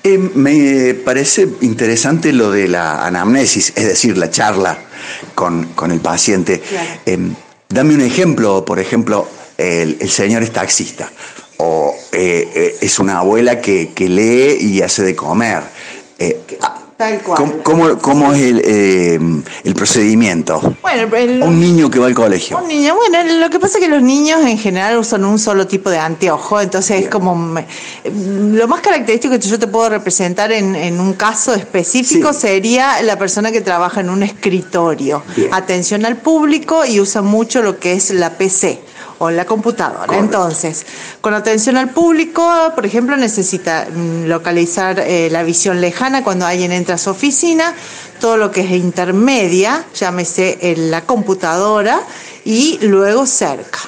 Eh, 0.01 0.17
me 0.17 0.93
parece 0.93 1.45
interesante 1.59 2.31
lo 2.31 2.51
de 2.51 2.69
la 2.69 3.05
anamnesis, 3.05 3.73
es 3.75 3.85
decir, 3.85 4.17
la 4.17 4.29
charla 4.29 4.77
con, 5.35 5.67
el 5.91 5.99
paciente. 5.99 6.63
Em, 7.05 7.35
dame 7.67 7.95
un 7.95 8.01
ejemplo, 8.01 8.63
por 8.63 8.79
ejemplo, 8.79 9.27
el, 9.57 10.09
señor 10.09 10.41
es 10.41 10.53
taxista 10.53 11.11
o 11.57 11.93
eh, 12.13 12.77
es 12.79 12.97
una 12.97 13.17
abuela 13.17 13.59
que, 13.59 13.91
que, 13.93 14.07
lee 14.07 14.57
y 14.61 14.81
hace 14.83 15.03
de 15.03 15.13
comer. 15.13 15.63
Eh, 16.19 16.39
Tal 16.97 17.21
cual. 17.21 17.61
¿Cómo, 18.01 18.33
es 18.33 18.41
eh, 18.41 19.19
el, 19.63 19.73
procedimiento? 19.75 20.59
Bueno, 20.81 21.07
un 21.45 21.59
niño 21.59 21.91
que 21.91 21.99
va 21.99 22.07
al 22.07 22.15
colegio. 22.15 22.57
Un 22.57 22.67
niño, 22.67 22.95
bueno, 22.95 23.19
lo 23.39 23.51
que 23.51 23.59
pasa 23.59 23.77
es 23.77 23.83
que 23.83 23.89
los 23.89 24.01
niños 24.01 24.41
en 24.41 24.57
general 24.57 24.97
usan 24.97 25.23
un 25.23 25.37
solo 25.37 25.67
tipo 25.67 25.91
de 25.91 25.99
anteojo, 25.99 26.59
entonces 26.59 27.03
es 27.03 27.09
como 27.09 27.61
lo 28.03 28.67
más 28.67 28.81
característico 28.81 29.37
que 29.37 29.47
yo 29.47 29.59
te 29.59 29.67
puedo 29.67 29.89
representar 29.89 30.51
en, 30.51 30.99
un 30.99 31.13
caso 31.13 31.53
específico 31.53 32.33
sería 32.33 32.99
la 33.03 33.19
persona 33.19 33.51
que 33.51 33.61
trabaja 33.61 34.01
en 34.01 34.09
un 34.09 34.23
escritorio, 34.23 35.21
atención 35.51 36.03
al 36.03 36.17
público 36.17 36.83
y 36.83 36.99
usa 36.99 37.21
mucho 37.21 37.61
lo 37.61 37.77
que 37.77 37.93
es 37.93 38.09
la 38.09 38.31
PC 38.31 38.81
o 39.19 39.31
la 39.31 39.45
computadora. 39.45 40.17
Entonces, 40.17 40.85
con 41.21 41.33
atención 41.33 41.77
al 41.77 41.89
público, 41.89 42.71
por 42.75 42.85
ejemplo, 42.85 43.17
necesita 43.17 43.87
mm, 43.91 44.25
localizar 44.25 44.99
eh, 44.99 45.29
la 45.31 45.43
visión 45.43 45.81
lejana 45.81 46.23
cuando 46.23 46.45
alguien 46.45 46.71
entra 46.71 46.95
a 46.95 46.97
su 46.97 47.09
oficina, 47.09 47.73
todo 48.19 48.37
lo 48.37 48.51
que 48.51 48.61
es 48.61 48.71
intermedia, 48.71 49.85
llámese 49.93 50.57
en 50.61 50.91
la 50.91 51.01
computadora, 51.01 51.99
y 52.45 52.79
luego 52.81 53.25
cerca, 53.25 53.79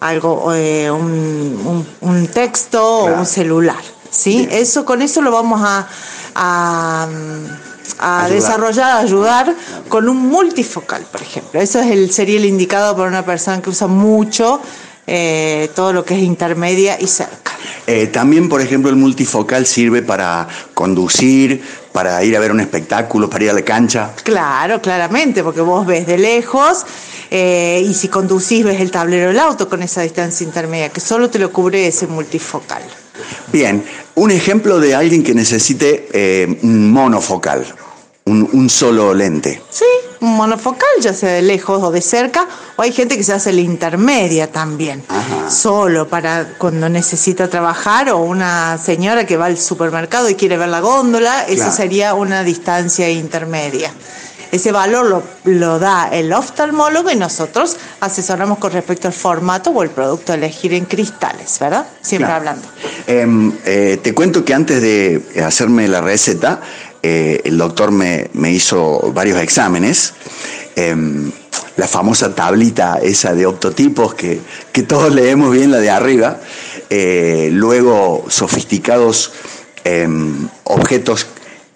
algo, 0.00 0.52
eh, 0.54 0.90
un, 0.90 2.28
texto 2.32 3.04
o 3.04 3.18
un 3.18 3.26
celular. 3.26 3.82
¿sí? 4.10 4.48
Eso, 4.50 4.84
con 4.84 5.02
eso 5.02 5.22
lo 5.22 5.30
vamos 5.30 5.60
a 5.62 5.86
a 6.38 7.08
desarrollar, 8.28 8.90
a 8.92 8.98
ayudar 8.98 9.54
con 9.88 10.08
un 10.08 10.16
multifocal, 10.28 11.02
por 11.10 11.22
ejemplo. 11.22 11.60
Eso 11.60 11.80
es 11.80 11.90
el, 11.90 12.12
sería 12.12 12.38
el 12.38 12.44
indicado 12.44 12.96
para 12.96 13.08
una 13.08 13.24
persona 13.24 13.60
que 13.60 13.70
usa 13.70 13.86
mucho 13.86 14.60
eh, 15.10 15.70
todo 15.74 15.94
lo 15.94 16.04
que 16.04 16.14
es 16.14 16.20
intermedia 16.20 17.00
y 17.00 17.06
cerca. 17.06 17.52
Eh, 17.86 18.08
también, 18.08 18.46
por 18.46 18.60
ejemplo, 18.60 18.90
el 18.90 18.96
multifocal 18.96 19.64
sirve 19.64 20.02
para 20.02 20.46
conducir, 20.74 21.62
para 21.92 22.22
ir 22.22 22.36
a 22.36 22.40
ver 22.40 22.50
un 22.50 22.60
espectáculo, 22.60 23.30
para 23.30 23.44
ir 23.44 23.50
a 23.50 23.54
la 23.54 23.62
cancha. 23.62 24.10
Claro, 24.22 24.82
claramente, 24.82 25.42
porque 25.42 25.62
vos 25.62 25.86
ves 25.86 26.06
de 26.06 26.18
lejos 26.18 26.84
eh, 27.30 27.82
y 27.88 27.94
si 27.94 28.08
conducís 28.08 28.62
ves 28.62 28.82
el 28.82 28.90
tablero 28.90 29.28
del 29.28 29.38
auto 29.38 29.66
con 29.66 29.82
esa 29.82 30.02
distancia 30.02 30.44
intermedia, 30.44 30.90
que 30.90 31.00
solo 31.00 31.30
te 31.30 31.38
lo 31.38 31.50
cubre 31.50 31.86
ese 31.86 32.06
multifocal. 32.06 32.82
Bien, 33.50 33.82
un 34.14 34.30
ejemplo 34.30 34.78
de 34.78 34.94
alguien 34.94 35.22
que 35.22 35.32
necesite 35.32 36.58
monofocal, 36.60 37.64
un, 38.28 38.70
solo 38.70 39.14
lente. 39.14 39.62
Sí, 39.70 39.84
un 40.20 40.36
monofocal, 40.36 40.88
ya 41.00 41.14
sea 41.14 41.32
de 41.32 41.42
lejos 41.42 41.82
o 41.82 41.90
de 41.90 42.00
cerca, 42.00 42.46
o 42.76 42.82
hay 42.82 42.92
gente 42.92 43.16
que 43.16 43.24
se 43.24 43.32
hace 43.32 43.52
la 43.52 43.60
intermedia 43.60 44.50
también, 44.50 45.02
solo 45.48 46.08
para 46.08 46.54
cuando 46.58 46.88
necesita 46.88 47.48
trabajar, 47.48 48.10
o 48.10 48.18
una 48.18 48.78
señora 48.78 49.26
que 49.26 49.36
va 49.36 49.46
al 49.46 49.58
supermercado 49.58 50.28
y 50.28 50.34
quiere 50.34 50.56
ver 50.56 50.68
la 50.68 50.80
góndola, 50.80 51.44
eso 51.46 51.70
sería 51.70 52.14
una 52.14 52.44
distancia 52.44 53.10
intermedia. 53.10 53.92
Ese 54.50 54.72
valor 54.72 55.06
lo, 55.06 55.22
lo, 55.44 55.78
da 55.78 56.08
el 56.08 56.32
oftalmólogo 56.32 57.10
y 57.10 57.16
nosotros 57.16 57.76
asesoramos 58.00 58.58
con 58.58 58.72
respecto 58.72 59.06
al 59.06 59.12
formato 59.12 59.70
o 59.70 59.82
el 59.82 59.90
producto 59.90 60.32
a 60.32 60.36
elegir 60.36 60.72
en 60.72 60.86
cristales, 60.86 61.58
¿verdad? 61.60 61.86
Siempre 62.00 62.32
hablando. 62.32 62.66
Em, 63.06 63.52
eh, 63.66 63.98
te 64.02 64.14
cuento 64.14 64.46
que 64.46 64.54
antes 64.54 64.80
de 64.80 65.42
hacerme 65.44 65.86
la 65.86 66.00
receta, 66.00 66.62
eh, 67.02 67.40
el 67.44 67.58
doctor 67.58 67.90
me, 67.90 68.28
hizo 68.50 69.12
varios 69.12 69.40
exámenes. 69.40 70.14
Em, 70.76 71.30
la 71.76 71.88
famosa 71.88 72.34
tablita 72.34 72.98
esa 73.02 73.34
de 73.34 73.46
optotipos 73.46 74.14
que, 74.14 74.40
todos 74.86 75.14
leemos 75.14 75.52
bien, 75.52 75.70
la 75.70 75.78
de 75.78 75.90
arriba. 75.90 76.40
Eh, 76.90 77.50
luego 77.52 78.24
sofisticados 78.28 79.32
em, 79.84 80.48
objetos 80.64 81.26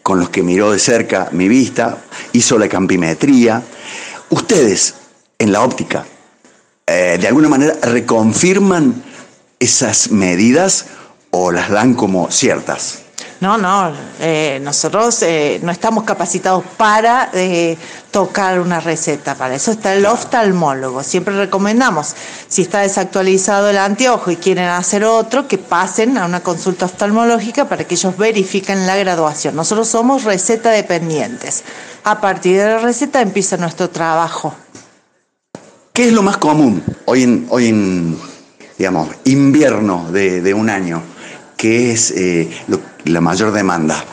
con 0.03 0.19
los 0.19 0.31
que 0.31 0.43
miró 0.43 0.73
de 0.73 0.79
cerca 0.79 1.29
mi 1.33 1.49
vista, 1.49 1.99
hizo 2.33 2.59
la 2.59 2.69
campimetría. 2.69 3.63
Ustedes, 4.31 4.95
en 5.39 5.53
la 5.53 5.63
óptica, 5.63 6.05
eh, 6.87 7.19
de 7.21 7.29
alguna 7.29 7.49
manera 7.49 7.75
reconfirman 7.83 9.03
esas 9.61 10.11
medidas 10.11 10.87
o 11.31 11.53
las 11.53 11.71
dan 11.71 11.95
como 11.95 12.31
ciertas. 12.31 13.02
No, 13.43 13.59
no, 13.59 13.93
eh, 14.21 14.61
nosotros 14.63 15.21
eh, 15.23 15.59
no 15.65 15.73
estamos 15.73 16.05
capacitados 16.05 16.63
para 16.77 17.29
eh, 17.35 17.77
tocar 18.13 18.61
una 18.61 18.79
receta, 18.79 19.35
para 19.35 19.57
eso 19.57 19.73
está 19.73 19.95
el 19.95 20.07
oftalmólogo. 20.07 21.03
Siempre 21.03 21.37
recomendamos, 21.37 22.15
si 22.47 22.63
está 22.63 22.83
desactualizado 22.83 23.69
el 23.69 23.79
anteojo 23.79 24.31
y 24.31 24.37
quieren 24.37 24.67
hacer 24.67 25.03
otro, 25.03 25.49
que 25.49 25.59
pasen 25.59 26.19
a 26.19 26.27
una 26.27 26.39
consulta 26.39 26.85
oftalmológica 26.85 27.69
para 27.69 27.83
que 27.83 27.97
ellos 27.97 28.17
verifiquen 28.17 28.87
la 28.87 28.95
graduación. 28.95 29.57
Nosotros 29.57 29.89
somos 29.89 30.23
receta 30.23 30.71
dependientes. 30.71 31.65
A 32.05 32.21
partir 32.21 32.59
de 32.59 32.65
la 32.65 32.79
receta 32.79 33.21
empieza 33.21 33.57
nuestro 33.57 33.91
trabajo. 33.91 34.55
¿Qué 35.93 36.07
es 36.07 36.13
lo 36.13 36.23
más 36.23 36.37
común 36.37 36.81
hoy 37.07 37.25
en, 37.25 37.47
hoy 37.51 37.67
en 37.67 38.17
digamos, 38.79 39.09
invierno 39.25 40.13
de, 40.13 40.55
un 40.55 40.71
año? 40.71 41.03
¿Qué 41.57 41.91
es 41.91 42.15
lo 42.69 42.92
la 43.05 43.21
mayor 43.21 43.53
demanda? 43.53 44.05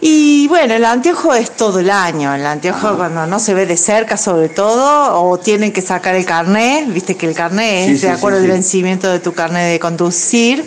Y 0.00 0.46
bueno, 0.48 0.74
el 0.74 0.84
anteojo 0.84 1.34
es 1.34 1.50
todo 1.50 1.80
el 1.80 1.90
año. 1.90 2.34
El 2.34 2.46
anteojo 2.46 2.96
cuando 2.96 3.26
no 3.26 3.38
se 3.38 3.54
ve 3.54 3.66
de 3.66 3.76
cerca 3.76 4.16
sobre 4.16 4.48
todo, 4.48 5.20
o 5.20 5.38
tienen 5.38 5.72
que 5.72 5.82
sacar 5.82 6.14
el 6.14 6.24
carnet, 6.24 6.86
viste 6.92 7.16
que 7.16 7.26
el 7.26 7.34
carnet 7.34 7.88
es 7.88 8.02
de 8.02 8.10
acuerdo 8.10 8.38
al 8.38 8.46
vencimiento 8.46 9.10
de 9.10 9.20
tu 9.20 9.32
carnet 9.32 9.70
de 9.70 9.80
conducir. 9.80 10.64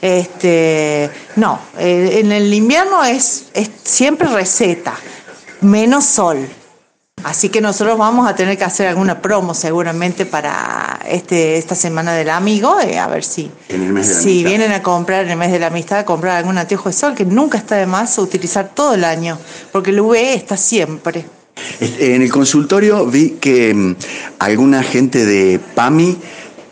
Este, 0.00 1.10
no, 1.36 1.60
eh, 1.78 2.18
en 2.20 2.32
el 2.32 2.52
invierno 2.52 3.04
es, 3.04 3.44
es 3.54 3.70
siempre 3.84 4.28
receta, 4.28 4.94
menos 5.60 6.04
sol. 6.04 6.48
Así 7.24 7.48
que 7.48 7.60
nosotros 7.60 7.96
vamos 7.98 8.28
a 8.28 8.34
tener 8.34 8.58
que 8.58 8.64
hacer 8.64 8.88
alguna 8.88 9.20
promo 9.20 9.54
seguramente 9.54 10.26
para 10.26 11.00
este 11.08 11.56
esta 11.56 11.74
semana 11.74 12.12
del 12.14 12.30
amigo, 12.30 12.80
eh, 12.80 12.98
a 12.98 13.06
ver 13.06 13.24
si, 13.24 13.50
si 14.02 14.44
vienen 14.44 14.72
a 14.72 14.82
comprar 14.82 15.24
en 15.24 15.30
el 15.32 15.36
mes 15.36 15.52
de 15.52 15.58
la 15.58 15.68
amistad, 15.68 16.00
a 16.00 16.04
comprar 16.04 16.36
algún 16.36 16.58
anteojo 16.58 16.88
de 16.88 16.94
sol, 16.94 17.14
que 17.14 17.24
nunca 17.24 17.58
está 17.58 17.76
de 17.76 17.86
más 17.86 18.18
utilizar 18.18 18.70
todo 18.74 18.94
el 18.94 19.04
año, 19.04 19.38
porque 19.70 19.90
el 19.90 20.00
UVE 20.00 20.34
está 20.34 20.56
siempre. 20.56 21.24
Este, 21.80 22.14
en 22.14 22.22
el 22.22 22.30
consultorio 22.30 23.06
vi 23.06 23.30
que 23.40 23.72
mm, 23.74 23.96
alguna 24.38 24.82
gente 24.82 25.24
de 25.24 25.60
PAMI 25.74 26.18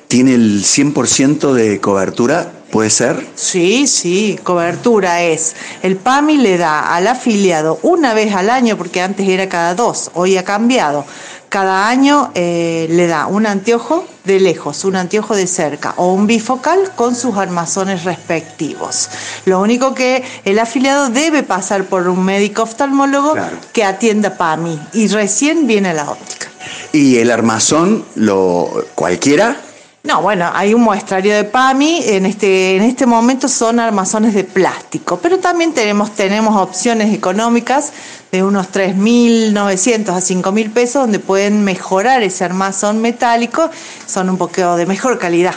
tiene 0.09 0.35
el 0.35 0.65
100% 0.65 1.53
de 1.53 1.81
cobertura 1.81 2.53
¿Puede 2.71 2.91
ser? 2.91 3.27
Sí, 3.35 3.89
sí, 3.89 4.39
cobertura 4.45 5.23
es. 5.23 5.57
El 5.83 5.97
PAMI 5.97 6.37
le 6.37 6.57
da 6.57 6.95
al 6.95 7.09
afiliado 7.09 7.81
una 7.83 8.15
vez 8.15 8.33
al 8.35 8.49
año, 8.49 8.77
porque 8.77 9.03
antes 9.03 9.29
era 9.29 9.49
cada 9.49 9.75
dos, 9.75 10.11
hoy 10.15 10.37
ha 10.37 10.45
cambiado. 10.45 11.05
Cada 11.49 11.89
año 11.89 12.31
eh, 12.37 12.87
le 12.91 13.09
da 13.09 13.27
un 13.27 13.45
anteojo 13.45 14.07
de 14.23 14.39
lejos, 14.39 14.85
un 14.85 14.95
anteojo 14.95 15.35
de 15.35 15.49
cerca 15.49 15.95
o 15.97 16.13
un 16.13 16.29
bifocal 16.29 16.93
con 16.95 17.17
sus 17.17 17.37
armazones 17.37 18.05
respectivos. 18.05 19.11
Lo 19.47 19.61
único 19.61 19.93
que 19.93 20.23
el 20.45 20.61
afiliado 20.61 21.09
debe 21.09 21.43
pasar 21.43 21.87
por 21.87 22.07
un 22.07 22.25
médico 22.25 22.63
oftalmólogo 22.63 23.35
que 23.73 23.83
atienda 23.83 24.37
PAMI 24.37 24.79
y 24.93 25.09
recién 25.09 25.67
viene 25.67 25.93
la 25.93 26.09
óptica. 26.09 26.47
¿Y 26.93 27.17
el 27.17 27.33
armazón, 27.33 28.05
lo 28.15 28.87
cualquiera? 28.95 29.57
No, 30.03 30.23
bueno, 30.23 30.51
hay 30.55 30.73
un 30.73 30.81
muestrario 30.81 31.35
de 31.35 31.45
PAMI, 31.45 32.03
en 32.07 32.25
este, 32.25 32.77
en 32.77 32.83
este 32.83 33.05
momento 33.05 33.49
son 33.49 33.79
armazones 33.79 34.33
de 34.33 34.45
plástico, 34.45 35.19
pero 35.23 35.41
también 35.41 35.75
tenemos, 35.75 36.17
tenemos 36.17 36.57
opciones 36.57 37.13
económicas 37.13 37.93
de 38.33 38.43
unos 38.43 38.73
3.900 38.73 40.09
a 40.09 40.21
5.000 40.21 40.73
pesos 40.73 41.03
donde 41.03 41.19
pueden 41.19 41.65
mejorar 41.65 42.23
ese 42.23 42.45
armazón 42.45 43.03
metálico, 43.03 43.69
son 44.07 44.31
un 44.31 44.39
poco 44.39 44.75
de 44.77 44.87
mejor 44.87 45.19
calidad. 45.19 45.55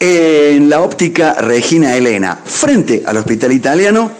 En 0.00 0.68
la 0.68 0.80
óptica 0.80 1.34
Regina 1.34 1.94
Elena, 1.96 2.36
frente 2.44 3.04
al 3.06 3.18
Hospital 3.18 3.52
Italiano, 3.52 4.10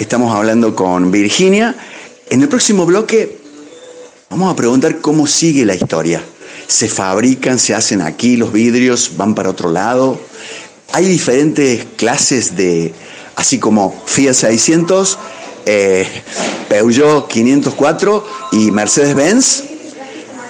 estamos 0.00 0.34
hablando 0.34 0.74
con 0.74 1.12
Virginia. 1.12 1.76
En 2.28 2.42
el 2.42 2.48
próximo 2.48 2.84
bloque 2.86 3.38
vamos 4.30 4.52
a 4.52 4.56
preguntar 4.56 4.98
cómo 4.98 5.28
sigue 5.28 5.64
la 5.64 5.76
historia 5.76 6.20
se 6.68 6.88
fabrican, 6.88 7.58
se 7.58 7.74
hacen 7.74 8.02
aquí, 8.02 8.36
los 8.36 8.52
vidrios 8.52 9.12
van 9.16 9.34
para 9.34 9.50
otro 9.50 9.72
lado. 9.72 10.20
Hay 10.92 11.06
diferentes 11.06 11.84
clases 11.96 12.56
de, 12.56 12.94
así 13.34 13.58
como 13.58 14.02
Fiat 14.06 14.34
600, 14.34 15.18
eh, 15.66 16.06
Peugeot 16.68 17.26
504 17.26 18.24
y 18.52 18.70
Mercedes-Benz, 18.70 19.64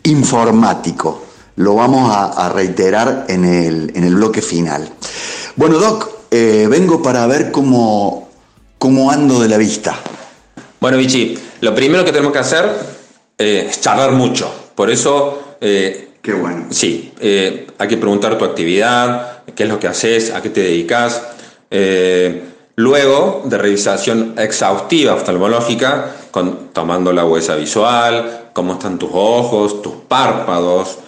informático. 0.03 1.23
Lo 1.57 1.77
vamos 1.77 2.11
a, 2.13 2.49
reiterar 2.49 3.27
en 3.29 3.45
el, 3.45 4.15
bloque 4.17 4.43
final. 4.43 4.91
Bueno, 5.55 5.79
Doc, 5.79 6.11
eh, 6.31 6.67
vengo 6.69 7.01
para 7.01 7.27
ver 7.27 7.53
cómo, 7.53 8.29
cómo 8.79 9.13
ando 9.13 9.41
de 9.41 9.49
la 9.49 9.59
vista. 9.59 9.97
Bueno, 10.81 10.99
Vichy, 10.99 11.39
lo 11.61 11.73
primero 11.73 12.05
que 12.05 12.11
tenemos 12.11 12.33
que 12.33 12.41
hacer 12.41 12.69
eh, 13.39 13.69
es 13.71 13.81
charlar 13.81 14.13
mucho. 14.13 14.53
Por 14.75 14.91
eso... 14.91 15.57
Eh, 15.61 16.09
Qué 16.23 16.35
bueno. 16.35 16.67
Sí, 16.71 17.13
hay 17.21 17.89
que 17.89 17.97
preguntar 17.97 18.39
tu 18.39 18.45
actividad, 18.45 19.43
qué 19.57 19.65
es 19.65 19.69
lo 19.69 19.81
que 19.81 19.89
haces, 19.89 20.31
a 20.31 20.41
qué 20.41 20.51
te 20.51 20.61
dedicas. 20.61 21.21
luego 22.77 23.43
de 23.45 23.59
revisación 23.59 24.35
exhaustiva 24.39 25.15
oftalmológica, 25.15 26.13
con, 26.33 26.71
tomando 26.73 27.13
la 27.13 27.25
huesa 27.25 27.55
visual, 27.55 28.51
cómo 28.53 28.73
están 28.73 28.99
tus 28.99 29.11
ojos, 29.13 29.81
tus 29.81 29.95
párpados, 30.09 30.99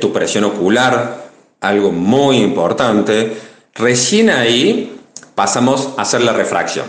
tu 0.00 0.12
presión 0.12 0.44
ocular, 0.44 1.30
algo 1.60 1.92
muy 1.92 2.38
importante. 2.38 3.40
Recién 3.74 4.30
ahí 4.30 4.98
pasamos 5.36 5.90
a 5.96 6.02
hacer 6.02 6.22
la 6.22 6.32
refracción. 6.32 6.86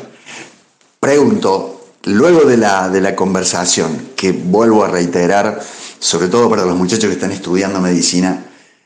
Pregunto, 0.99 1.77
Luego 2.07 2.45
de 2.45 2.55
la, 2.55 2.87
de 2.87 3.01
la 3.01 3.17
conversación, 3.17 4.11
que 4.15 4.31
vuelvo 4.31 4.85
a 4.85 4.87
reiterar, 4.87 5.59
sobre 5.99 6.29
todo 6.29 6.49
para 6.49 6.63
los 6.63 6.77
muchachos 6.77 7.07
que 7.07 7.15
están 7.15 7.33
estudiando 7.33 7.81
medicina, 7.81 8.45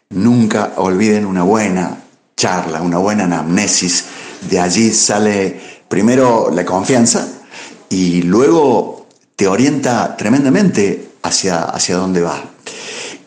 nunca 0.10 0.74
olviden 0.78 1.28
una 1.28 1.44
buena 1.44 2.02
charla, 2.36 2.82
una 2.82 2.98
buena 2.98 3.26
anamnesis. 3.26 4.06
De 4.50 4.60
allí 4.60 4.91
sale 4.91 5.62
primero 5.88 6.50
la 6.52 6.65
confianza 6.65 7.28
y 7.91 8.23
luego 8.23 9.06
te 9.36 9.47
orienta 9.47 10.17
tremendamente 10.17 11.10
hacia, 11.21 11.65
hacia 11.65 11.97
dónde 11.97 12.21
va. 12.21 12.41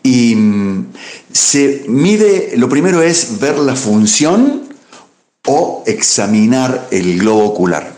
Y 0.03 0.35
mm, 0.35 0.93
se 1.31 1.85
mide, 1.87 2.53
lo 2.57 2.67
primero 2.67 3.01
es 3.01 3.39
ver 3.39 3.57
la 3.59 3.75
función 3.75 4.63
o 5.47 5.83
examinar 5.85 6.87
el 6.91 7.19
globo 7.19 7.45
ocular. 7.45 7.93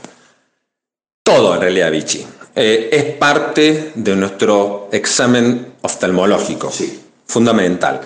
Todo 1.23 1.55
en 1.55 1.61
realidad, 1.61 1.91
Vichy. 1.91 2.25
Eh, 2.55 2.89
es 2.91 3.03
parte 3.15 3.93
de 3.95 4.15
nuestro 4.15 4.89
examen 4.91 5.73
oftalmológico. 5.81 6.71
Sí. 6.71 7.01
Fundamental. 7.25 8.01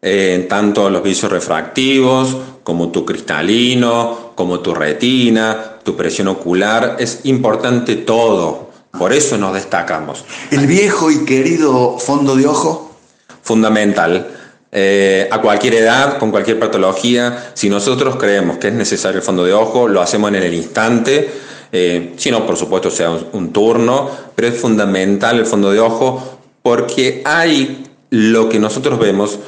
Eh, 0.00 0.46
tanto 0.48 0.88
los 0.88 1.02
vicios 1.02 1.32
refractivos, 1.32 2.36
como 2.68 2.90
tu 2.90 3.06
cristalino, 3.06 4.32
como 4.34 4.60
tu 4.60 4.74
retina, 4.74 5.78
tu 5.82 5.96
presión 5.96 6.28
ocular. 6.28 6.96
Es 6.98 7.20
importante 7.24 7.96
todo. 7.96 8.68
Por 8.90 9.14
eso 9.14 9.38
nos 9.38 9.54
destacamos. 9.54 10.26
¿El 10.50 10.66
viejo 10.66 11.10
y 11.10 11.24
querido 11.24 11.96
fondo 11.96 12.36
de 12.36 12.46
ojo? 12.46 12.94
Fundamental. 13.40 14.28
Eh, 14.70 15.26
a 15.30 15.40
cualquier 15.40 15.76
edad, 15.76 16.18
con 16.18 16.30
cualquier 16.30 16.58
patología, 16.58 17.52
si 17.54 17.70
nosotros 17.70 18.16
creemos 18.16 18.58
que 18.58 18.68
es 18.68 18.74
necesario 18.74 19.20
el 19.20 19.24
fondo 19.24 19.44
de 19.46 19.54
ojo, 19.54 19.88
lo 19.88 20.02
hacemos 20.02 20.28
en 20.28 20.36
el 20.36 20.52
instante 20.52 21.30
eh, 21.72 22.14
si 22.16 22.30
no, 22.30 22.46
por 22.46 22.56
supuesto, 22.56 22.90
sea 22.90 23.10
un, 23.10 23.52
turno, 23.52 24.10
pero 24.34 24.48
es 24.48 24.60
fundamental 24.60 25.38
el 25.38 25.46
fondo 25.46 25.70
de 25.70 25.80
ojo 25.80 26.38
porque 26.62 27.22
hay 27.24 27.86
lo 28.10 28.48
que 28.48 28.58
nosotros 28.58 28.98
vemos 28.98 29.38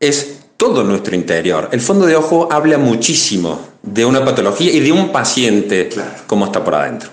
es 0.00 0.37
todo 0.58 0.82
nuestro 0.82 1.14
interior. 1.14 1.68
El 1.72 1.80
fondo 1.80 2.04
de 2.04 2.16
ojo 2.16 2.48
habla 2.52 2.76
muchísimo 2.78 3.60
de 3.80 4.04
una 4.04 4.24
patología 4.24 4.70
y 4.72 4.80
de 4.80 4.92
un 4.92 5.10
paciente, 5.12 5.88
como 6.26 6.46
está 6.46 6.62
por 6.62 6.74
adentro. 6.74 7.08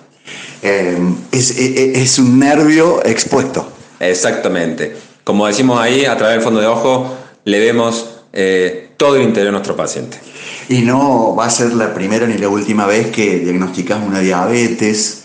Eh, 0.64 0.98
es, 1.32 2.20
un 2.20 2.40
nervio 2.40 3.06
expuesto. 3.06 3.72
Exactamente. 4.00 4.98
Como 5.24 5.46
decimos 5.46 5.80
ahí, 5.80 6.06
a 6.06 6.18
través 6.18 6.38
del 6.38 6.44
fondo 6.44 6.60
de 6.60 6.66
ojo 6.66 7.16
le 7.46 7.60
vemos 7.60 8.10
eh, 8.34 8.90
todo 8.98 9.16
el 9.16 9.22
interior 9.22 9.46
de 9.46 9.52
nuestro 9.52 9.76
paciente. 9.76 10.20
Y 10.68 10.82
no 10.82 11.36
va 11.36 11.46
a 11.46 11.50
ser 11.52 11.74
la 11.74 11.94
primera 11.94 12.26
ni 12.26 12.40
la 12.40 12.50
última 12.50 12.88
vez 12.88 13.12
que 13.12 13.40
diagnosticas 13.40 14.04
una 14.06 14.22
diabetes 14.22 15.22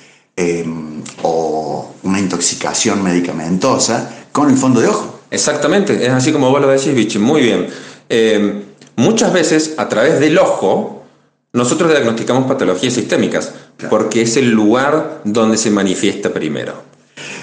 o 1.22 1.94
una 2.02 2.18
intoxicación 2.18 3.02
medicamentosa 3.02 4.10
con 4.30 4.50
el 4.50 4.58
fondo 4.58 4.80
de 4.80 4.88
ojo. 4.88 5.20
Exactamente, 5.30 6.04
es 6.04 6.10
así 6.10 6.32
como 6.32 6.50
vos 6.50 6.60
lo 6.60 6.68
decís, 6.68 6.94
Vichy, 6.94 7.18
muy 7.18 7.40
bien. 7.40 7.68
Em, 8.10 8.64
muchas 8.96 9.32
veces 9.32 9.74
a 9.78 9.88
través 9.88 10.20
del 10.20 10.36
ojo 10.36 11.04
nosotros 11.52 11.90
diagnosticamos 11.90 12.46
patologías 12.46 12.92
sistémicas 12.92 13.52
porque 13.88 14.22
es 14.22 14.36
el 14.36 14.50
lugar 14.50 15.22
donde 15.24 15.56
se 15.56 15.70
manifiesta 15.70 16.32
primero. 16.32 16.74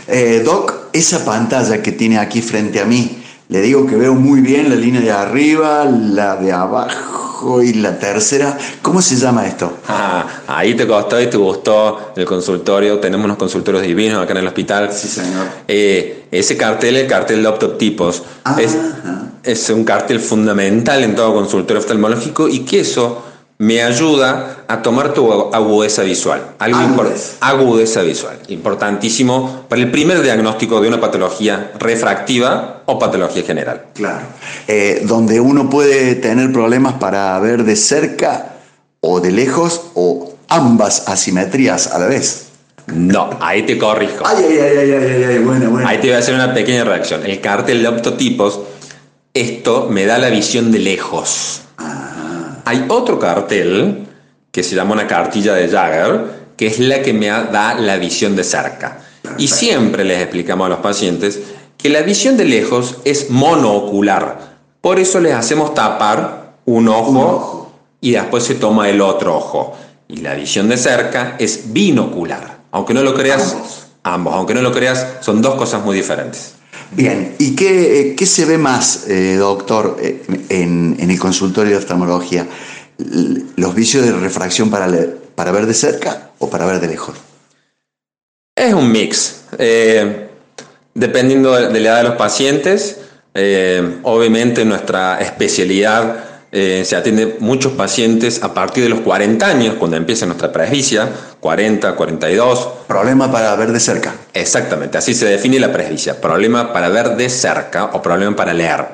Eh, 0.08 0.41
Doc, 0.45 0.73
esa 0.93 1.25
pantalla 1.25 1.82
que 1.82 1.91
tiene 1.91 2.19
aquí 2.19 2.41
frente 2.41 2.80
a 2.80 2.86
mí, 2.86 3.23
le 3.49 3.62
digo 3.62 3.88
que 3.88 3.95
veo 3.95 4.13
muy 4.13 4.41
bien 4.41 4.69
la 4.69 4.75
línea 4.75 5.01
de 5.01 5.12
arriba, 5.12 5.86
la 5.86 6.36
de 6.36 6.51
abajo 6.51 7.27
y 7.63 7.73
la 7.73 7.97
tercera. 7.97 8.58
¿Cómo 8.82 9.02
se 9.02 9.15
llama 9.15 9.47
esto? 9.47 9.78
Ah, 9.89 10.26
ahí 10.47 10.76
te 10.76 10.86
costó 10.86 11.19
y 11.19 11.28
te 11.28 11.38
gustó 11.38 12.12
el 12.15 12.26
consultorio. 12.26 13.00
Tenemos 13.00 13.26
unos 13.26 13.38
consultorios 13.38 13.84
divinos 13.84 14.21
acá 14.21 14.34
en 14.34 14.39
el 14.39 14.47
hospital. 14.47 14.91
Sí, 14.91 15.08
señor. 15.08 15.47
Eh, 15.67 16.28
ese 16.32 16.56
cartel, 16.56 16.97
el 16.97 17.08
cartel 17.08 17.41
de 17.41 17.47
optotipos, 17.47 18.23
ah, 18.43 18.56
es, 18.60 18.78
es 19.43 19.69
un 19.69 19.84
cartel 19.84 20.19
fundamental 20.19 21.04
en 21.04 21.15
todo 21.15 21.34
consultorio 21.34 21.80
oftalmológico 21.80 22.47
y 22.47 22.60
que 22.60 22.82
eso 22.82 23.23
me 23.58 23.82
ayuda 23.82 24.57
a 24.67 24.82
tomar 24.82 25.13
tu 25.13 25.32
agudeza 25.53 26.03
visual. 26.03 26.56
Algo 26.60 26.80
agudeza. 26.80 27.38
agudeza 27.39 28.01
visual. 28.01 28.39
Importantísimo 28.49 29.65
para 29.69 29.82
el 29.82 29.91
primer 29.91 30.21
diagnóstico 30.21 30.82
de 30.82 30.89
una 30.89 30.99
patología 30.99 31.71
refractiva 31.80 32.84
o 32.86 32.99
patología 32.99 33.43
general. 33.43 33.86
Claro. 33.93 34.25
Eh, 34.67 35.03
donde 35.06 35.39
uno 35.39 35.69
puede 35.69 36.15
tener 36.15 36.51
problemas 36.51 36.95
para 36.95 37.39
ver 37.39 37.63
de 37.63 37.75
cerca 37.75 38.58
o 38.99 39.21
de 39.21 39.32
lejos 39.32 39.82
o 39.93 40.34
ambas 40.49 41.08
asimetrías 41.08 41.88
a 41.88 41.99
la 41.99 42.08
vez. 42.08 42.47
No, 42.88 43.30
ahí 43.41 43.63
te 43.63 43.77
corrijo. 43.77 44.25
Ay, 44.25 44.45
ay, 44.49 44.58
ay, 44.60 44.91
ay, 44.91 45.23
ay, 45.23 45.39
bueno, 45.39 45.69
bueno. 45.69 45.88
Ahí 45.88 45.97
te 45.97 46.08
voy 46.08 46.15
a 46.15 46.19
hacer 46.19 46.36
una 46.36 46.53
pequeña 46.53 46.86
reacción. 46.86 47.25
El 47.25 47.41
cartel 47.41 47.82
de 47.82 47.89
optotipos, 47.89 48.62
esto 49.34 49.88
me 49.89 50.06
da 50.06 50.17
la 50.17 50.30
visión 50.30 50.71
de 50.71 50.80
lejos. 50.80 51.62
Hay 52.63 52.86
otro 52.89 53.19
cartel 53.19 54.07
que 54.58 54.63
se 54.63 54.76
llama 54.76 54.93
una 54.93 55.06
cartilla 55.06 55.54
de 55.54 55.67
Jagger, 55.67 56.54
que 56.58 56.65
es 56.65 56.80
la 56.80 57.04
que 57.04 57.13
me 57.13 57.28
da 57.28 57.76
la 57.76 57.98
visión 57.98 58.36
de 58.36 58.43
cerca. 58.43 59.02
Y 59.38 59.50
siempre 59.50 60.04
les 60.04 60.20
explicamos 60.20 60.65
a 60.65 60.70
los 60.70 60.80
pacientes 60.80 61.39
que 61.78 61.89
la 61.89 62.02
visión 62.02 62.38
de 62.38 62.46
lejos 62.46 62.98
es 63.06 63.30
monoocular. 63.30 64.58
Por 64.82 64.98
eso 64.98 65.20
les 65.20 65.36
hacemos 65.36 65.76
tapar 65.76 66.56
un 66.65 66.88
ojo, 66.88 67.72
y 68.02 68.13
después 68.13 68.46
se 68.46 68.56
toma 68.56 68.89
el 68.89 69.00
otro 69.00 69.38
ojo. 69.38 69.78
Y 70.08 70.22
la 70.22 70.34
visión 70.34 70.70
de 70.70 70.78
cerca 70.78 71.36
es 71.38 71.72
binocular. 71.72 72.58
Aunque 72.72 72.96
no 72.96 73.04
lo 73.04 73.13
creas, 73.13 73.56
ambos, 74.02 74.34
aunque 74.34 74.56
no 74.56 74.63
lo 74.63 74.72
creas, 74.72 75.06
son 75.20 75.39
dos 75.39 75.54
cosas 75.54 75.86
muy 75.86 75.96
diferentes. 75.96 76.56
Bien, 76.93 77.36
¿y 77.38 77.56
qué, 77.56 78.15
eh, 78.17 78.26
se 78.26 78.46
ve 78.46 78.58
más, 78.58 79.06
eh, 79.08 79.36
doctor, 79.36 79.98
eh, 80.02 80.24
en, 80.50 80.98
el 81.00 81.20
consultorio 81.20 81.74
de 81.74 81.78
oftalmología? 81.78 82.48
¿Los 83.56 83.76
vicios 83.76 84.06
de 84.06 84.12
refracción 84.12 84.70
para, 84.70 84.88
para 85.36 85.52
ver 85.52 85.66
de 85.66 85.74
cerca 85.74 86.32
o 86.40 86.50
para 86.50 86.66
ver 86.66 86.80
de 86.80 86.88
lejos? 86.88 87.16
Es 88.56 88.74
un 88.74 88.92
mix. 88.92 89.44
dependiendo 90.94 91.54
de 91.54 91.80
la 91.80 91.90
edad 91.90 91.98
de 91.98 92.04
los 92.10 92.16
pacientes, 92.16 92.98
obviamente 94.04 94.66
nuestra 94.66 95.20
especialidad 95.20 96.28
eh, 96.50 96.84
se 96.86 96.96
atiende 96.96 97.38
muchos 97.40 97.74
pacientes 97.74 98.42
a 98.42 98.54
partir 98.54 98.84
de 98.84 98.90
los 98.90 99.02
40 99.02 99.46
años, 99.46 99.76
cuando 99.76 99.98
empieza 99.98 100.26
nuestra 100.26 100.52
presbicia, 100.52 101.10
40, 101.42 101.94
42. 101.96 102.70
Problema 102.88 103.30
para 103.30 103.54
ver 103.56 103.74
de 103.74 103.80
cerca. 103.82 104.16
Exactamente, 104.34 104.98
así 104.98 105.14
se 105.14 105.26
define 105.26 105.60
la 105.60 105.74
presbicia, 105.74 106.22
problema 106.22 106.72
para 106.72 106.88
ver 106.88 107.18
de 107.18 107.30
cerca 107.30 107.86
o 107.86 108.02
problema 108.02 108.36
para 108.36 108.54
leer. 108.54 108.86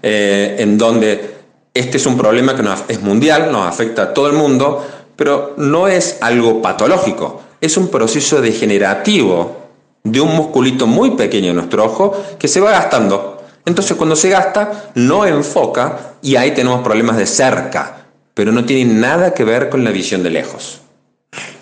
Eh, 0.00 0.56
en 0.60 0.78
donde 0.78 1.35
este 1.78 1.96
es 1.96 2.06
un 2.06 2.16
problema 2.16 2.54
que 2.56 2.92
es 2.92 3.00
mundial, 3.02 3.50
nos 3.52 3.66
afecta 3.66 4.02
a 4.02 4.14
todo 4.14 4.28
el 4.28 4.34
mundo, 4.34 4.86
pero 5.16 5.54
no 5.56 5.88
es 5.88 6.18
algo 6.20 6.60
patológico, 6.62 7.42
es 7.60 7.76
un 7.76 7.88
proceso 7.88 8.40
degenerativo 8.40 9.56
de 10.04 10.20
un 10.20 10.34
musculito 10.36 10.86
muy 10.86 11.12
pequeño 11.12 11.50
en 11.50 11.56
nuestro 11.56 11.84
ojo 11.84 12.16
que 12.38 12.48
se 12.48 12.60
va 12.60 12.70
gastando 12.70 13.36
entonces 13.66 13.96
cuando 13.96 14.14
se 14.14 14.30
gasta, 14.30 14.90
no 14.94 15.26
enfoca 15.26 16.14
y 16.22 16.36
ahí 16.36 16.54
tenemos 16.54 16.82
problemas 16.82 17.16
de 17.16 17.26
cerca, 17.26 18.06
pero 18.32 18.52
no 18.52 18.64
tiene 18.64 18.94
nada 18.94 19.34
que 19.34 19.42
ver 19.44 19.68
con 19.68 19.82
la 19.84 19.90
visión 19.90 20.22
de 20.22 20.30
lejos. 20.30 20.80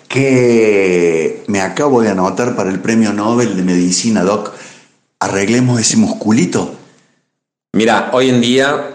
que 0.07 1.43
me 1.47 1.59
acabo 1.59 2.01
de 2.01 2.09
anotar 2.09 2.55
para 2.55 2.69
el 2.69 2.79
Premio 2.79 3.11
Nobel 3.11 3.57
de 3.57 3.63
Medicina, 3.63 4.23
Doc. 4.23 4.53
Arreglemos 5.19 5.81
ese 5.81 5.97
musculito. 5.97 6.75
Mira, 7.73 8.11
hoy 8.13 8.29
en 8.29 8.39
día 8.39 8.94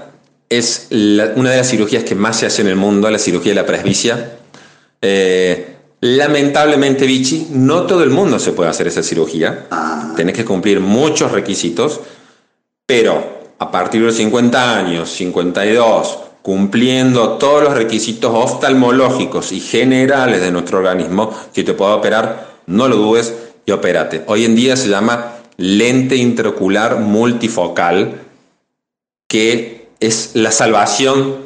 es 0.51 0.89
una 0.91 1.51
de 1.51 1.57
las 1.57 1.71
cirugías 1.71 2.03
que 2.03 2.17
más 2.17 2.41
se 2.41 2.47
hace 2.47 2.63
en 2.63 2.69
el 2.69 2.77
mundo, 2.77 3.09
la 3.09 3.21
cirugía 3.21 3.53
de 3.53 3.61
la 3.61 3.67
presbicia. 3.67 4.33
Eh, 5.01 5.77
lamentablemente, 6.01 7.07
Vichy, 7.07 7.47
no 7.53 7.87
todo 7.87 8.03
el 8.03 8.11
mundo 8.11 8.41
se 8.41 8.53
puede 8.53 8.69
hacer 8.69 8.89
esa 8.89 9.05
cirugía. 9.05 9.69
Ah. 9.71 10.13
Tenés 10.17 10.35
que 10.35 10.45
cumplir 10.45 10.81
muchos 10.81 11.31
requisitos, 11.31 12.01
pero 12.85 13.41
a 13.61 13.71
partir 13.71 14.01
de 14.01 14.09
los 14.09 14.17
50 14.17 14.77
años, 14.77 15.11
52, 15.11 16.19
cumpliendo 16.43 17.39
todos 17.39 17.63
los 17.63 17.75
requisitos 17.75 18.33
oftalmológicos 18.35 19.53
y 19.53 19.61
generales 19.61 20.41
de 20.41 20.51
nuestro 20.51 20.79
organismo, 20.79 21.33
si 21.53 21.63
te 21.63 21.75
puedo 21.75 21.95
operar, 21.95 22.59
no 22.67 22.89
lo 22.89 22.97
dudes 22.97 23.35
y 23.67 23.71
opérate. 23.71 24.25
Hoy 24.27 24.45
en 24.45 24.57
día 24.57 24.77
se 24.77 24.89
llama 24.89 25.37
lente 25.59 26.17
intraocular 26.17 26.99
multifocal, 26.99 28.23
que 29.29 29.80
es 30.01 30.31
la 30.35 30.51
salvación 30.51 31.37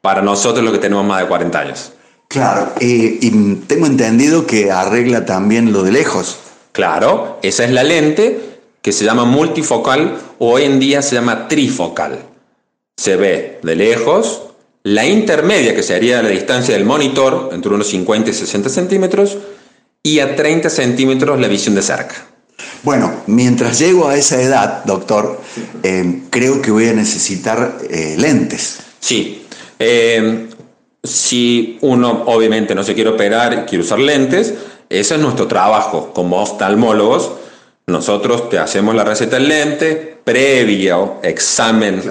para 0.00 0.22
nosotros 0.22 0.64
los 0.64 0.72
que 0.72 0.78
tenemos 0.78 1.04
más 1.04 1.20
de 1.20 1.28
40 1.28 1.58
años. 1.58 1.92
Claro, 2.28 2.72
y 2.80 3.30
tengo 3.66 3.86
entendido 3.86 4.46
que 4.46 4.70
arregla 4.70 5.24
también 5.24 5.72
lo 5.72 5.82
de 5.82 5.92
lejos. 5.92 6.38
Claro, 6.72 7.38
esa 7.42 7.64
es 7.64 7.70
la 7.70 7.84
lente 7.84 8.40
que 8.82 8.92
se 8.92 9.04
llama 9.04 9.24
multifocal 9.24 10.18
o 10.38 10.52
hoy 10.52 10.64
en 10.64 10.80
día 10.80 11.00
se 11.00 11.14
llama 11.14 11.48
trifocal. 11.48 12.18
Se 12.96 13.16
ve 13.16 13.60
de 13.62 13.76
lejos, 13.76 14.42
la 14.82 15.06
intermedia, 15.06 15.74
que 15.74 15.82
sería 15.82 16.22
la 16.22 16.28
distancia 16.28 16.74
del 16.74 16.84
monitor, 16.84 17.50
entre 17.52 17.72
unos 17.72 17.88
50 17.88 18.30
y 18.30 18.34
60 18.34 18.68
centímetros, 18.68 19.38
y 20.02 20.18
a 20.18 20.36
30 20.36 20.68
centímetros 20.68 21.40
la 21.40 21.48
visión 21.48 21.74
de 21.74 21.82
cerca. 21.82 22.26
Bueno, 22.84 23.10
mientras 23.28 23.78
llego 23.78 24.08
a 24.08 24.14
esa 24.14 24.42
edad, 24.42 24.84
doctor, 24.84 25.40
eh, 25.82 26.24
creo 26.28 26.60
que 26.60 26.70
voy 26.70 26.88
a 26.88 26.92
necesitar 26.92 27.78
eh, 27.88 28.14
lentes. 28.18 28.80
Sí. 29.00 29.46
Eh, 29.78 30.50
si 31.02 31.78
uno 31.80 32.24
obviamente 32.26 32.74
no 32.74 32.84
se 32.84 32.94
quiere 32.94 33.08
operar 33.08 33.54
y 33.54 33.56
quiere 33.68 33.84
usar 33.84 34.00
lentes, 34.00 34.52
ese 34.90 35.14
es 35.14 35.20
nuestro 35.20 35.46
trabajo 35.46 36.12
como 36.12 36.42
oftalmólogos. 36.42 37.32
Nosotros 37.86 38.50
te 38.50 38.58
hacemos 38.58 38.94
la 38.94 39.04
receta 39.04 39.36
del 39.36 39.48
lente 39.48 40.18
previo 40.22 41.16
examen 41.22 42.02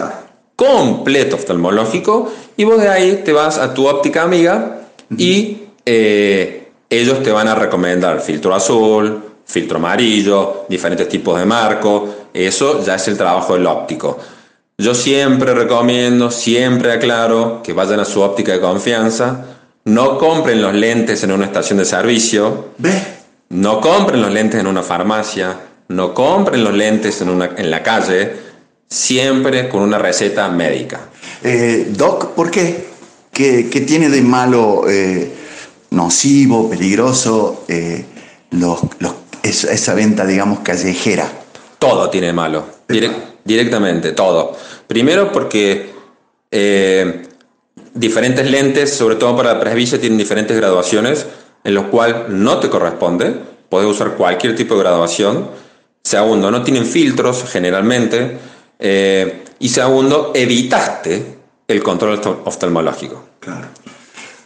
completo 0.56 1.36
oftalmológico 1.36 2.32
y 2.58 2.64
vos 2.64 2.80
de 2.82 2.90
ahí 2.90 3.22
te 3.24 3.32
vas 3.32 3.60
a 3.60 3.76
tu 3.76 3.88
óptica 3.88 4.24
amiga 4.24 4.82
y 5.18 5.58
ellos 5.86 7.24
te 7.24 7.32
van 7.32 7.48
a 7.48 7.56
recomendar 7.56 8.22
filtro 8.22 8.54
azul, 8.54 9.33
filtro 9.46 9.78
amarillo, 9.78 10.66
diferentes 10.70 11.08
tipos 11.10 11.40
de 11.40 11.46
marco. 11.46 12.28
Eso 12.34 12.84
ya 12.84 12.96
es 12.96 13.08
el 13.08 13.18
trabajo 13.18 13.54
del 13.54 13.66
óptico. 13.68 14.18
Yo 14.78 14.96
siempre 14.96 15.54
recomiendo, 15.54 16.32
siempre 16.32 16.92
aclaro 16.92 17.62
que 17.64 17.74
vayan 17.74 18.00
a 18.00 18.06
su 18.06 18.22
óptica 18.22 18.54
de 18.54 18.60
confianza. 18.60 19.46
No 19.86 20.18
compren 20.18 20.62
los 20.62 20.74
lentes 20.74 21.24
en 21.24 21.32
una 21.32 21.46
estación 21.46 21.78
de 21.78 21.86
servicio. 21.86 22.70
¿Ve? 22.78 22.92
No 23.50 23.82
compren 23.82 24.22
los 24.22 24.32
lentes 24.32 24.60
en 24.60 24.68
una 24.68 24.82
farmacia. 24.82 25.60
No 25.90 26.14
compren 26.14 26.64
los 26.64 26.74
lentes 26.74 27.22
en, 27.22 27.30
una, 27.30 27.52
en 27.56 27.70
la 27.70 27.84
calle. 27.84 28.34
Siempre 28.90 29.70
con 29.70 29.82
una 29.82 30.00
receta 30.00 30.50
médica. 30.50 31.02
Eh, 31.44 31.90
Doc, 31.92 32.32
¿por 32.32 32.50
qué? 32.50 32.88
¿Qué, 33.32 33.64
tiene 33.86 34.10
de 34.10 34.22
malo, 34.22 34.86
eh, 34.88 35.32
nocivo, 35.90 36.70
peligroso 36.70 37.66
eh, 37.68 38.06
esa, 39.44 39.94
venta, 39.94 40.26
digamos, 40.26 40.60
callejera? 40.60 41.30
Todo 41.78 42.10
tiene 42.10 42.28
de 42.28 42.34
malo, 42.34 42.66
directamente, 43.44 44.14
todo. 44.14 44.58
Primero 44.88 45.32
porque 45.32 45.92
diferentes 47.94 48.50
lentes, 48.50 48.94
sobre 48.94 49.16
todo 49.16 49.36
para 49.36 49.54
la 49.54 49.60
presbicia, 49.60 50.00
tienen 50.00 50.18
diferentes 50.18 50.56
graduaciones 50.56 51.26
en 51.64 51.74
los 51.74 51.86
cuales 51.86 52.30
no 52.30 52.60
te 52.60 52.70
corresponde. 52.70 53.36
Puedes 53.70 53.90
usar 53.90 54.16
cualquier 54.16 54.56
tipo 54.56 54.76
de 54.76 54.82
graduación. 54.82 55.50
Segundo, 56.04 56.52
no 56.52 56.64
tienen 56.64 56.86
filtros 56.86 57.44
generalmente. 57.50 58.38
y 59.60 59.70
segundo, 59.70 60.32
evitaste 60.34 61.38
el 61.68 61.84
control 61.84 62.20
oftalmológico. 62.46 63.24
Claro. 63.40 63.68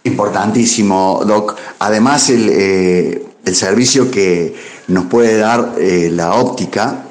Importantísimo, 0.03 1.23
Doc. 1.25 1.57
Además, 1.79 2.29
el, 2.29 2.49
eh, 2.49 3.23
servicio 3.53 4.11
que 4.11 4.55
nos 4.87 5.05
puede 5.05 5.37
dar 5.37 5.75
eh, 5.79 6.09
la 6.11 6.33
óptica, 6.35 7.05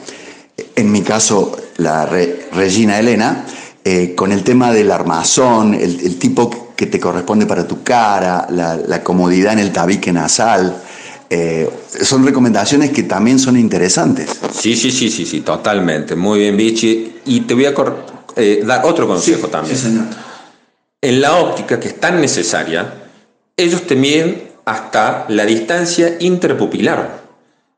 en 0.74 0.92
mi 0.92 1.02
caso, 1.02 1.56
la 1.78 2.06
Regina 2.06 2.98
Elena, 2.98 3.44
eh, 3.84 4.14
con 4.14 4.32
el 4.32 4.42
tema 4.42 4.72
del 4.72 4.90
armazón, 4.90 5.74
el, 5.74 6.18
tipo 6.18 6.72
que 6.74 6.86
te 6.86 6.98
corresponde 6.98 7.46
para 7.46 7.66
tu 7.66 7.82
cara, 7.82 8.46
la, 8.50 9.02
comodidad 9.02 9.52
en 9.52 9.60
el 9.60 9.72
tabique 9.72 10.12
nasal, 10.12 10.82
son 12.02 12.24
recomendaciones 12.24 12.90
que 12.90 13.02
también 13.02 13.38
son 13.38 13.56
interesantes. 13.56 14.30
Sí, 14.52 14.76
sí, 14.76 14.90
sí, 14.90 15.10
sí, 15.10 15.26
sí, 15.26 15.40
totalmente. 15.40 16.14
Muy 16.14 16.40
bien, 16.40 16.56
Vichy. 16.56 17.20
Y 17.26 17.40
te 17.40 17.54
voy 17.54 17.66
a 17.66 17.74
eh, 18.36 18.62
dar 18.64 18.84
otro 18.84 19.06
consejo 19.06 19.48
también. 19.48 19.78
En 21.00 21.20
la 21.20 21.36
óptica, 21.36 21.80
que 21.80 21.88
es 21.88 22.00
tan 22.00 22.20
necesaria, 22.20 23.08
ellos 23.56 23.86
te 23.86 23.96
miden 23.96 24.50
hasta 24.66 25.24
la 25.28 25.46
distancia 25.46 26.16
interpupilar. 26.20 27.25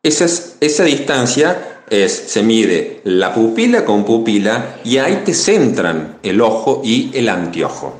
Esa, 0.09 0.27
esa 0.61 0.85
distancia 0.85 1.83
es, 1.91 2.13
se 2.13 2.43
mide 2.43 3.01
la 3.05 3.35
pupila 3.35 3.85
con 3.85 4.05
pupila 4.05 4.77
y 4.85 4.99
ahí 4.99 5.23
te 5.25 5.35
centran 5.35 6.19
el 6.23 6.41
ojo 6.41 6.81
y 6.85 7.11
el 7.15 7.29
anteojo. 7.29 7.97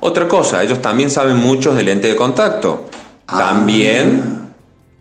Otra 0.00 0.26
cosa, 0.26 0.62
ellos 0.62 0.80
también 0.80 1.10
saben 1.10 1.36
mucho 1.36 1.74
de 1.74 1.82
lente 1.82 2.08
de 2.08 2.16
contacto. 2.16 2.86
Ah. 3.26 3.38
También 3.38 4.40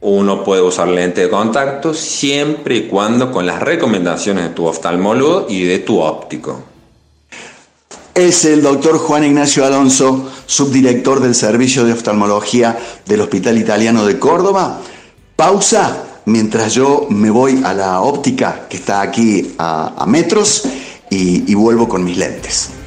uno 0.01 0.43
puede 0.43 0.61
usar 0.61 0.87
lente 0.87 1.21
de 1.21 1.29
contacto 1.29 1.93
siempre 1.93 2.75
y 2.75 2.81
cuando 2.87 3.31
con 3.31 3.45
las 3.45 3.61
recomendaciones 3.61 4.43
de 4.43 4.49
tu 4.49 4.65
oftalmólogo 4.65 5.47
y 5.49 5.63
de 5.63 5.79
tu 5.79 5.99
óptico 5.99 6.63
es 8.19 8.43
el 8.43 8.61
doctor 8.61 8.97
Juan 8.97 9.23
Ignacio 9.23 9.65
Alonso, 9.65 10.29
subdirector 10.45 11.21
del 11.21 11.33
Servicio 11.33 11.85
de 11.85 11.93
Oftalmología 11.93 12.77
del 13.05 13.21
Hospital 13.21 13.57
Italiano 13.57 14.05
de 14.05 14.19
Córdoba. 14.19 14.81
Pausa 15.37 16.03
mientras 16.25 16.73
yo 16.73 17.07
me 17.09 17.29
voy 17.29 17.61
a 17.63 17.73
la 17.73 18.01
óptica 18.01 18.67
que 18.69 18.77
está 18.77 19.01
aquí 19.01 19.55
a, 19.57 20.05
metros 20.07 20.63
y 21.09 21.53
vuelvo 21.55 21.87
con 21.87 22.03
mis 22.03 22.17
lentes. 22.17 22.78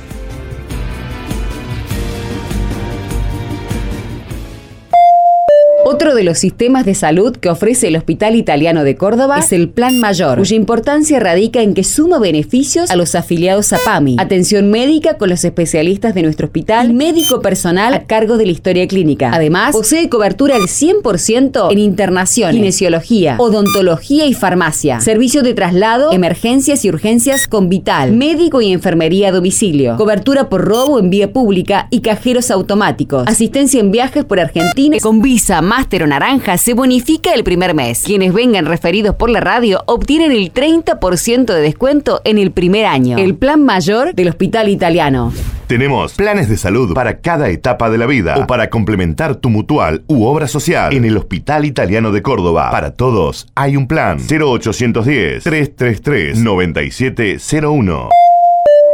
Otro 6.03 6.17
de 6.17 6.25
los 6.25 6.39
sistemas 6.39 6.85
de 6.85 6.97
salud 6.97 7.37
que 7.37 7.49
ofrece 7.49 7.87
el 7.87 7.95
Hospital 7.95 8.35
Italiano 8.35 8.83
de 8.83 8.97
Córdoba 8.97 9.39
es 9.39 9.53
el 9.53 9.69
Plan 9.69 10.01
Mayor, 10.01 10.39
cuya 10.39 10.57
importancia 10.57 11.21
radica 11.21 11.63
en 11.63 11.75
que 11.75 11.85
suma 11.85 12.19
beneficios 12.19 12.91
a 12.91 12.97
los 12.97 13.15
afiliados 13.15 13.73
a 13.73 13.79
PAMI, 13.85 14.17
atención 14.19 14.69
médica 14.69 15.17
con 15.17 15.31
los 15.31 15.45
especialistas 15.45 16.13
de 16.13 16.23
nuestro 16.23 16.47
hospital 16.47 16.93
médico 16.93 17.41
personal 17.41 17.95
a 17.95 18.03
cargo 18.09 18.37
de 18.37 18.47
la 18.47 18.51
historia 18.51 18.89
clínica. 18.89 19.31
Además, 19.33 19.77
posee 19.77 20.09
cobertura 20.09 20.57
al 20.57 20.63
100% 20.63 21.71
en 21.71 21.79
internación, 21.79 22.51
kinesiología, 22.51 23.37
odontología 23.39 24.27
y 24.27 24.35
farmacia, 24.35 25.01
servicio 25.01 25.45
de 25.45 25.55
traslado, 25.55 26.11
emergencias 26.11 26.85
y 26.85 26.89
urgencias 26.89 27.47
con 27.47 27.69
Vital, 27.69 28.11
médico 28.11 28.61
y 28.61 28.73
enfermería 28.73 29.29
a 29.29 29.31
domicilio, 29.31 29.97
cobertura 29.97 30.49
por 30.49 30.65
robo 30.65 30.99
en 30.99 31.11
vía 31.11 31.33
pública 31.33 31.87
y 31.91 32.01
cajeros 32.01 32.51
automáticos, 32.51 33.29
asistencia 33.29 33.79
en 33.79 33.93
viajes 33.93 34.25
por 34.25 34.41
Argentina 34.41 34.97
con 35.01 35.23
visa 35.23 35.63
más 35.63 35.92
Naranja 36.01 36.57
se 36.57 36.75
bonifica 36.75 37.35
el 37.35 37.45
primer 37.45 37.75
mes. 37.75 38.03
Quienes 38.05 38.33
vengan 38.33 38.67
referidos 38.67 39.15
por 39.15 39.31
la 39.31 39.41
radio 39.41 39.83
obtienen 39.87 40.33
el 40.33 40.53
30% 40.53 41.45
de 41.45 41.61
descuento 41.61 42.21
en 42.25 42.39
el 42.39 42.51
primer 42.51 42.87
año. 42.87 43.19
El 43.19 43.35
plan 43.35 43.63
mayor 43.65 44.15
del 44.15 44.29
Hospital 44.29 44.69
Italiano. 44.69 45.33
Tenemos 45.67 46.15
planes 46.15 46.49
de 46.49 46.57
salud 46.57 46.93
para 46.95 47.21
cada 47.21 47.49
etapa 47.49 47.91
de 47.91 47.99
la 47.99 48.07
vida 48.07 48.37
o 48.39 48.47
para 48.47 48.69
complementar 48.69 49.37
tu 49.37 49.51
mutual 49.51 50.03
u 50.07 50.25
obra 50.25 50.49
social 50.49 50.93
en 50.93 51.05
el 51.05 51.17
Hospital 51.17 51.65
Italiano 51.65 52.11
de 52.11 52.23
Córdoba. 52.23 52.71
Para 52.71 52.95
todos 52.95 53.49
hay 53.55 53.77
un 53.77 53.87
plan 53.87 54.19
0810 54.19 55.45
333 55.45 56.39
9701. 56.39 58.22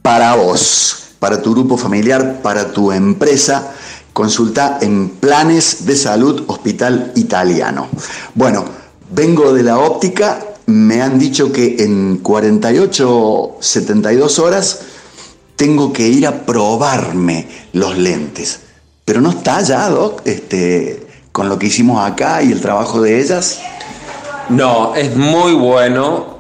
para 0.03 0.35
vos, 0.35 1.15
para 1.19 1.41
tu 1.41 1.53
grupo 1.53 1.79
familiar, 1.79 2.43
para 2.43 2.71
tu 2.71 2.93
empresa. 2.93 3.73
Consulta 4.13 4.81
en 4.83 5.09
Planes 5.09 5.87
de 5.87 5.97
Salud 5.97 6.45
Hospital 6.47 7.13
Italiano. 7.17 7.89
Bueno, 8.35 8.67
vengo 9.13 9.55
de 9.55 9.63
la 9.63 9.79
óptica, 9.79 10.45
me 10.67 11.01
han 11.01 11.19
dicho 11.19 11.51
que 11.51 11.77
en 11.79 12.19
48, 12.19 13.57
72 13.59 14.39
horas 14.41 14.81
tengo 15.57 15.91
que 15.91 16.07
ir 16.07 16.27
a 16.27 16.45
probarme 16.45 17.49
los 17.73 17.97
lentes. 17.97 18.61
Pero 19.07 19.23
no 19.23 19.31
está 19.31 19.63
ya, 19.63 19.89
Doc, 19.89 20.21
este, 20.27 21.07
con 21.33 21.49
lo 21.49 21.59
que 21.59 21.69
hicimos 21.69 22.05
acá 22.05 22.43
y 22.43 22.53
el 22.53 22.61
trabajo 22.61 23.01
de 23.01 23.23
ellas. 23.23 23.59
No, 24.49 24.95
es 24.95 25.15
muy 25.17 25.55
bueno 25.55 26.39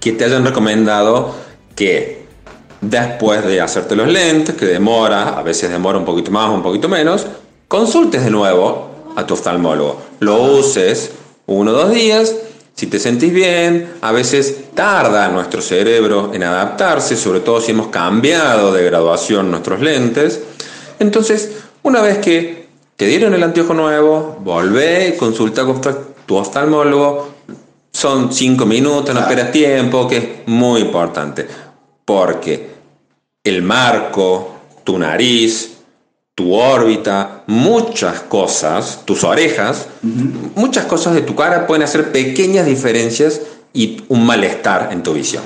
que 0.00 0.12
te 0.12 0.24
hayan 0.24 0.44
recomendado 0.44 1.34
que 1.76 2.24
después 2.80 3.44
de 3.44 3.60
hacerte 3.60 3.96
los 3.96 4.08
lentes, 4.08 4.54
que 4.54 4.66
demora, 4.66 5.30
a 5.30 5.42
veces 5.42 5.70
demora 5.70 5.98
un 5.98 6.04
poquito 6.04 6.30
más 6.30 6.50
un 6.50 6.62
poquito 6.62 6.88
menos, 6.88 7.26
consultes 7.68 8.24
de 8.24 8.30
nuevo 8.30 8.90
a 9.16 9.26
tu 9.26 9.34
oftalmólogo. 9.34 10.00
Lo 10.20 10.42
uses 10.42 11.12
uno 11.46 11.72
o 11.72 11.74
dos 11.74 11.92
días, 11.92 12.34
si 12.74 12.86
te 12.86 12.98
sentís 12.98 13.32
bien, 13.32 13.94
a 14.00 14.12
veces 14.12 14.72
tarda 14.74 15.28
nuestro 15.28 15.62
cerebro 15.62 16.30
en 16.34 16.42
adaptarse, 16.42 17.16
sobre 17.16 17.40
todo 17.40 17.60
si 17.60 17.70
hemos 17.70 17.88
cambiado 17.88 18.72
de 18.72 18.84
graduación 18.84 19.50
nuestros 19.50 19.80
lentes. 19.80 20.40
Entonces, 20.98 21.52
una 21.82 22.00
vez 22.02 22.18
que 22.18 22.68
te 22.96 23.06
dieron 23.06 23.34
el 23.34 23.42
anteojo 23.42 23.74
nuevo, 23.74 24.38
volvé, 24.40 25.16
consulta 25.18 25.64
con 25.64 25.80
tu 26.26 26.36
oftalmólogo, 26.36 27.33
son 28.04 28.30
cinco 28.34 28.66
minutos, 28.66 29.14
no 29.14 29.20
esperas 29.22 29.50
tiempo, 29.50 30.06
que 30.06 30.18
es 30.18 30.24
muy 30.44 30.82
importante. 30.82 31.46
Porque 32.04 32.68
el 33.42 33.62
marco, 33.62 34.56
tu 34.84 34.98
nariz, 34.98 35.70
tu 36.34 36.52
órbita, 36.52 37.44
muchas 37.46 38.20
cosas, 38.20 39.06
tus 39.06 39.24
orejas, 39.24 39.86
muchas 40.54 40.84
cosas 40.84 41.14
de 41.14 41.22
tu 41.22 41.34
cara 41.34 41.66
pueden 41.66 41.82
hacer 41.82 42.12
pequeñas 42.12 42.66
diferencias 42.66 43.40
y 43.72 44.04
un 44.08 44.26
malestar 44.26 44.90
en 44.92 45.02
tu 45.02 45.14
visión. 45.14 45.42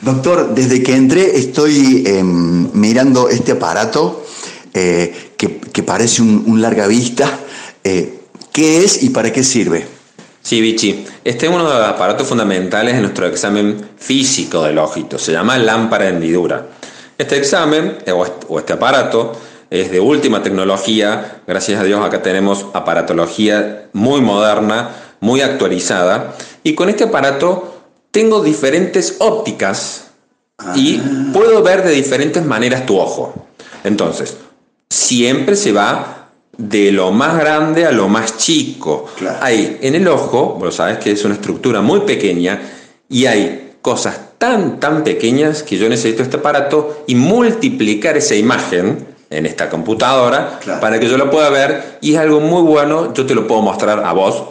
Doctor, 0.00 0.54
desde 0.54 0.82
que 0.82 0.96
entré 0.96 1.36
estoy 1.36 2.04
em, 2.06 2.70
mirando 2.72 3.28
este 3.28 3.52
aparato 3.52 4.24
eh, 4.72 5.34
que, 5.36 5.82
parece 5.82 6.22
un, 6.22 6.62
larga 6.62 6.86
vista. 6.86 7.38
Eh, 7.84 8.18
¿Qué 8.50 8.82
es 8.82 9.02
y 9.02 9.10
para 9.10 9.30
qué 9.30 9.44
sirve? 9.44 10.00
Sí, 10.42 10.60
Vichy. 10.60 11.06
Este 11.24 11.46
es 11.46 11.52
uno 11.52 11.68
de 11.68 11.78
los 11.78 11.88
aparatos 11.88 12.26
fundamentales 12.26 12.94
de 12.94 13.00
nuestro 13.00 13.26
examen 13.26 13.80
físico 13.96 14.62
del 14.64 14.78
ojito. 14.78 15.18
Se 15.18 15.32
llama 15.32 15.56
lámpara 15.56 16.06
de 16.06 16.10
hendidura. 16.10 16.66
Este 17.16 17.36
examen 17.36 17.98
o 18.48 18.58
este 18.58 18.72
aparato 18.72 19.32
es 19.70 19.90
de 19.90 20.00
última 20.00 20.42
tecnología. 20.42 21.42
Gracias 21.46 21.80
a 21.80 21.84
Dios 21.84 22.04
acá 22.04 22.22
tenemos 22.22 22.66
aparatología 22.74 23.88
muy 23.92 24.20
moderna, 24.20 24.90
muy 25.20 25.40
actualizada. 25.40 26.34
Y 26.64 26.74
con 26.74 26.88
este 26.88 27.04
aparato 27.04 27.80
tengo 28.10 28.42
diferentes 28.42 29.16
ópticas 29.20 30.10
y 30.74 30.98
ah. 30.98 31.30
puedo 31.32 31.62
ver 31.62 31.84
de 31.84 31.90
diferentes 31.90 32.44
maneras 32.44 32.84
tu 32.84 32.98
ojo. 32.98 33.46
Entonces, 33.84 34.36
siempre 34.90 35.56
se 35.56 35.72
va 35.72 36.21
de 36.56 36.92
lo 36.92 37.10
más 37.12 37.38
grande 37.38 37.86
a 37.86 37.92
lo 37.92 38.08
más 38.08 38.36
chico. 38.36 39.06
Hay 39.40 39.78
en 39.80 39.94
el 39.94 40.06
ojo, 40.08 40.56
vos 40.58 40.74
sabes 40.74 40.98
que 40.98 41.12
es 41.12 41.24
una 41.24 41.34
estructura 41.34 41.80
muy 41.80 42.00
pequeña 42.00 42.60
y 43.08 43.26
hay 43.26 43.74
cosas 43.80 44.18
tan, 44.38 44.78
tan 44.78 45.02
pequeñas 45.02 45.62
que 45.62 45.76
yo 45.76 45.88
necesito 45.88 46.22
este 46.22 46.36
aparato 46.36 47.04
y 47.06 47.14
multiplicar 47.14 48.16
esa 48.16 48.34
imagen 48.34 49.06
en 49.30 49.46
esta 49.46 49.70
computadora 49.70 50.60
para 50.80 51.00
que 51.00 51.08
yo 51.08 51.16
lo 51.16 51.30
pueda 51.30 51.48
ver 51.48 51.98
y 52.00 52.12
es 52.14 52.18
algo 52.18 52.40
muy 52.40 52.62
bueno, 52.62 53.14
yo 53.14 53.24
te 53.24 53.34
lo 53.34 53.46
puedo 53.46 53.62
mostrar 53.62 54.04
a 54.04 54.12
vos 54.12 54.44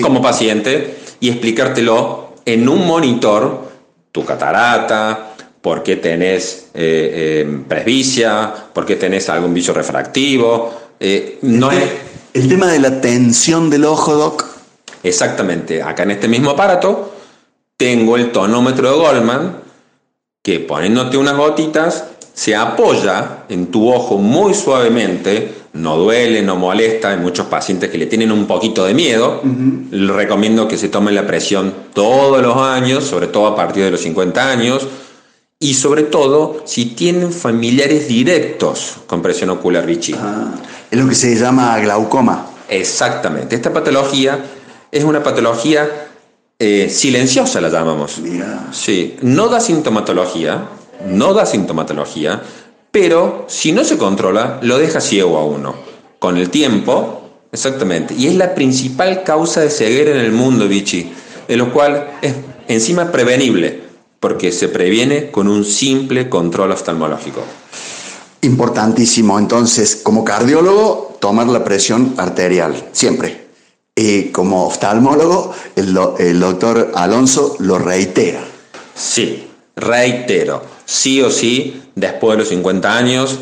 como 0.00 0.22
paciente 0.22 0.96
y 1.20 1.28
explicártelo 1.28 2.34
en 2.44 2.68
un 2.68 2.86
monitor, 2.86 3.64
tu 4.12 4.24
catarata, 4.24 5.34
por 5.60 5.82
qué 5.82 5.96
tenés 5.96 6.68
eh, 6.74 7.42
eh, 7.44 7.58
presbicia, 7.66 8.52
por 8.72 8.84
qué 8.84 8.96
tenés 8.96 9.28
algún 9.30 9.54
vicio 9.54 9.72
refractivo, 9.72 10.83
eh, 11.00 11.38
no 11.42 11.70
el, 11.70 11.82
el 12.32 12.48
tema 12.48 12.66
de 12.66 12.78
la 12.78 13.00
tensión 13.00 13.70
del 13.70 13.84
ojo, 13.84 14.14
Doc. 14.14 14.46
Exactamente. 15.02 15.82
Acá 15.82 16.02
en 16.04 16.12
este 16.12 16.28
mismo 16.28 16.50
aparato 16.50 17.14
tengo 17.76 18.16
el 18.16 18.32
tonómetro 18.32 18.90
de 18.90 18.96
Goldman 18.96 19.56
que 20.42 20.60
poniéndote 20.60 21.16
unas 21.16 21.36
gotitas 21.36 22.04
se 22.34 22.56
apoya 22.56 23.44
en 23.48 23.68
tu 23.68 23.92
ojo 23.92 24.18
muy 24.18 24.54
suavemente, 24.54 25.54
no 25.72 25.96
duele, 25.96 26.42
no 26.42 26.56
molesta. 26.56 27.10
Hay 27.10 27.16
muchos 27.16 27.46
pacientes 27.46 27.90
que 27.90 27.96
le 27.96 28.06
tienen 28.06 28.32
un 28.32 28.46
poquito 28.46 28.84
de 28.84 28.92
miedo. 28.92 29.40
Les 29.90 30.14
recomiendo 30.14 30.66
que 30.66 30.76
se 30.76 30.88
tomen 30.88 31.14
la 31.14 31.26
presión 31.26 31.72
todos 31.94 32.42
los 32.42 32.56
años, 32.56 33.04
sobre 33.04 33.28
todo 33.28 33.46
a 33.46 33.54
partir 33.54 33.84
de 33.84 33.92
los 33.92 34.00
50 34.00 34.50
años. 34.50 34.86
Y 35.64 35.72
sobre 35.72 36.02
todo 36.02 36.60
si 36.66 36.84
tienen 36.90 37.32
familiares 37.32 38.06
directos 38.06 38.96
con 39.06 39.22
presión 39.22 39.48
ocular 39.48 39.86
Vichy. 39.86 40.14
Ah. 40.14 40.52
Es 40.90 41.00
lo 41.00 41.08
que 41.08 41.14
se 41.14 41.34
llama 41.36 41.78
glaucoma. 41.78 42.48
Exactamente. 42.68 43.56
Esta 43.56 43.72
patología 43.72 44.44
es 44.92 45.04
una 45.04 45.22
patología 45.22 45.88
eh, 46.58 46.90
silenciosa, 46.90 47.62
la 47.62 47.70
llamamos. 47.70 48.20
Sí, 48.72 49.16
no 49.22 49.48
da 49.48 49.58
sintomatología, 49.58 50.68
no 51.08 51.32
da 51.32 51.46
sintomatología, 51.46 52.42
pero 52.90 53.46
si 53.48 53.72
no 53.72 53.84
se 53.84 53.96
controla, 53.96 54.58
lo 54.60 54.76
deja 54.76 55.00
ciego 55.00 55.38
a 55.38 55.46
uno. 55.46 55.76
Con 56.18 56.36
el 56.36 56.50
tiempo, 56.50 57.22
exactamente. 57.50 58.12
Y 58.12 58.26
es 58.26 58.34
la 58.34 58.54
principal 58.54 59.22
causa 59.22 59.62
de 59.62 59.70
ceguera 59.70 60.10
en 60.10 60.18
el 60.18 60.32
mundo, 60.32 60.68
Vichy, 60.68 61.10
de 61.48 61.56
lo 61.56 61.72
cual 61.72 62.18
es 62.20 62.34
encima 62.68 63.10
prevenible, 63.10 63.83
porque 64.24 64.52
se 64.52 64.68
previene 64.68 65.30
con 65.30 65.48
un 65.48 65.66
simple 65.66 66.30
control 66.30 66.72
oftalmológico. 66.72 67.42
Importantísimo, 68.40 69.38
entonces, 69.38 70.00
como 70.02 70.24
cardiólogo, 70.24 71.18
tomar 71.20 71.46
la 71.48 71.62
presión 71.62 72.14
arterial, 72.16 72.88
siempre. 72.92 73.48
Y 73.94 74.28
como 74.28 74.64
oftalmólogo, 74.64 75.52
el, 75.76 76.40
doctor 76.40 76.92
Alonso 76.94 77.56
lo 77.58 77.78
reitera. 77.78 78.40
Sí, 78.94 79.46
reitero, 79.76 80.62
sí 80.86 81.20
o 81.20 81.30
sí, 81.30 81.82
después 81.94 82.38
de 82.38 82.44
los 82.44 82.48
50 82.48 82.96
años, 82.96 83.38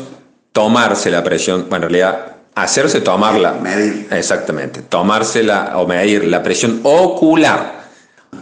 tomarse 0.51 1.09
la 1.09 1.23
presión, 1.23 1.67
bueno, 1.69 1.85
en 1.85 1.91
realidad, 1.93 2.35
hacerse 2.55 2.99
tomarla. 2.99 3.53
Medir. 3.53 4.09
Exactamente, 4.11 4.81
tomársela 4.81 5.77
o 5.77 5.87
medir 5.87 6.25
la 6.25 6.43
presión 6.43 6.81
ocular. 6.83 7.85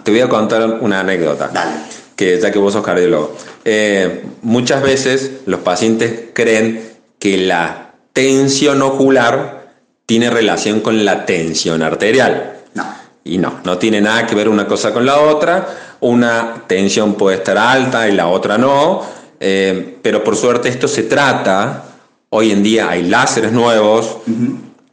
Te 0.04 0.10
voy 0.10 0.22
a 0.22 0.28
contar 0.28 0.80
una 0.82 1.02
anécdota. 1.02 1.48
Dale. 1.54 2.01
Que 2.22 2.40
ya 2.40 2.52
que 2.52 2.60
vos 2.60 2.74
sos 2.74 2.86
cardiólogo. 2.86 3.36
Eh, 3.66 4.22
muchas 4.44 4.84
veces 4.84 5.32
los 5.48 5.62
pacientes 5.62 6.26
creen 6.34 6.84
que 7.18 7.36
la 7.36 7.94
tensión 8.14 8.84
ocular 8.84 9.74
tiene 10.06 10.30
relación 10.30 10.82
con 10.82 11.04
la 11.04 11.26
tensión 11.26 11.82
arterial. 11.82 12.58
No. 12.76 12.86
Y 13.24 13.40
no, 13.40 13.62
no 13.64 13.80
tiene 13.80 14.02
nada 14.02 14.28
que 14.28 14.36
ver 14.36 14.50
una 14.50 14.68
cosa 14.68 14.94
con 14.94 15.04
la 15.04 15.20
otra. 15.20 15.68
Una 16.02 16.64
tensión 16.68 17.16
puede 17.16 17.38
estar 17.38 17.58
alta 17.58 18.08
y 18.08 18.12
la 18.12 18.28
otra 18.28 18.60
no. 18.60 19.02
eh, 19.40 19.98
pero 20.04 20.24
por 20.24 20.36
suerte 20.36 20.70
esto 20.70 20.88
se 20.88 21.02
trata. 21.02 21.86
Hoy 22.30 22.52
en 22.52 22.62
día 22.62 22.92
hay 22.92 23.02
láseres 23.02 23.52
nuevos, 23.52 24.18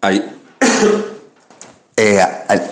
hay 0.01 0.25
Eh, 2.01 2.21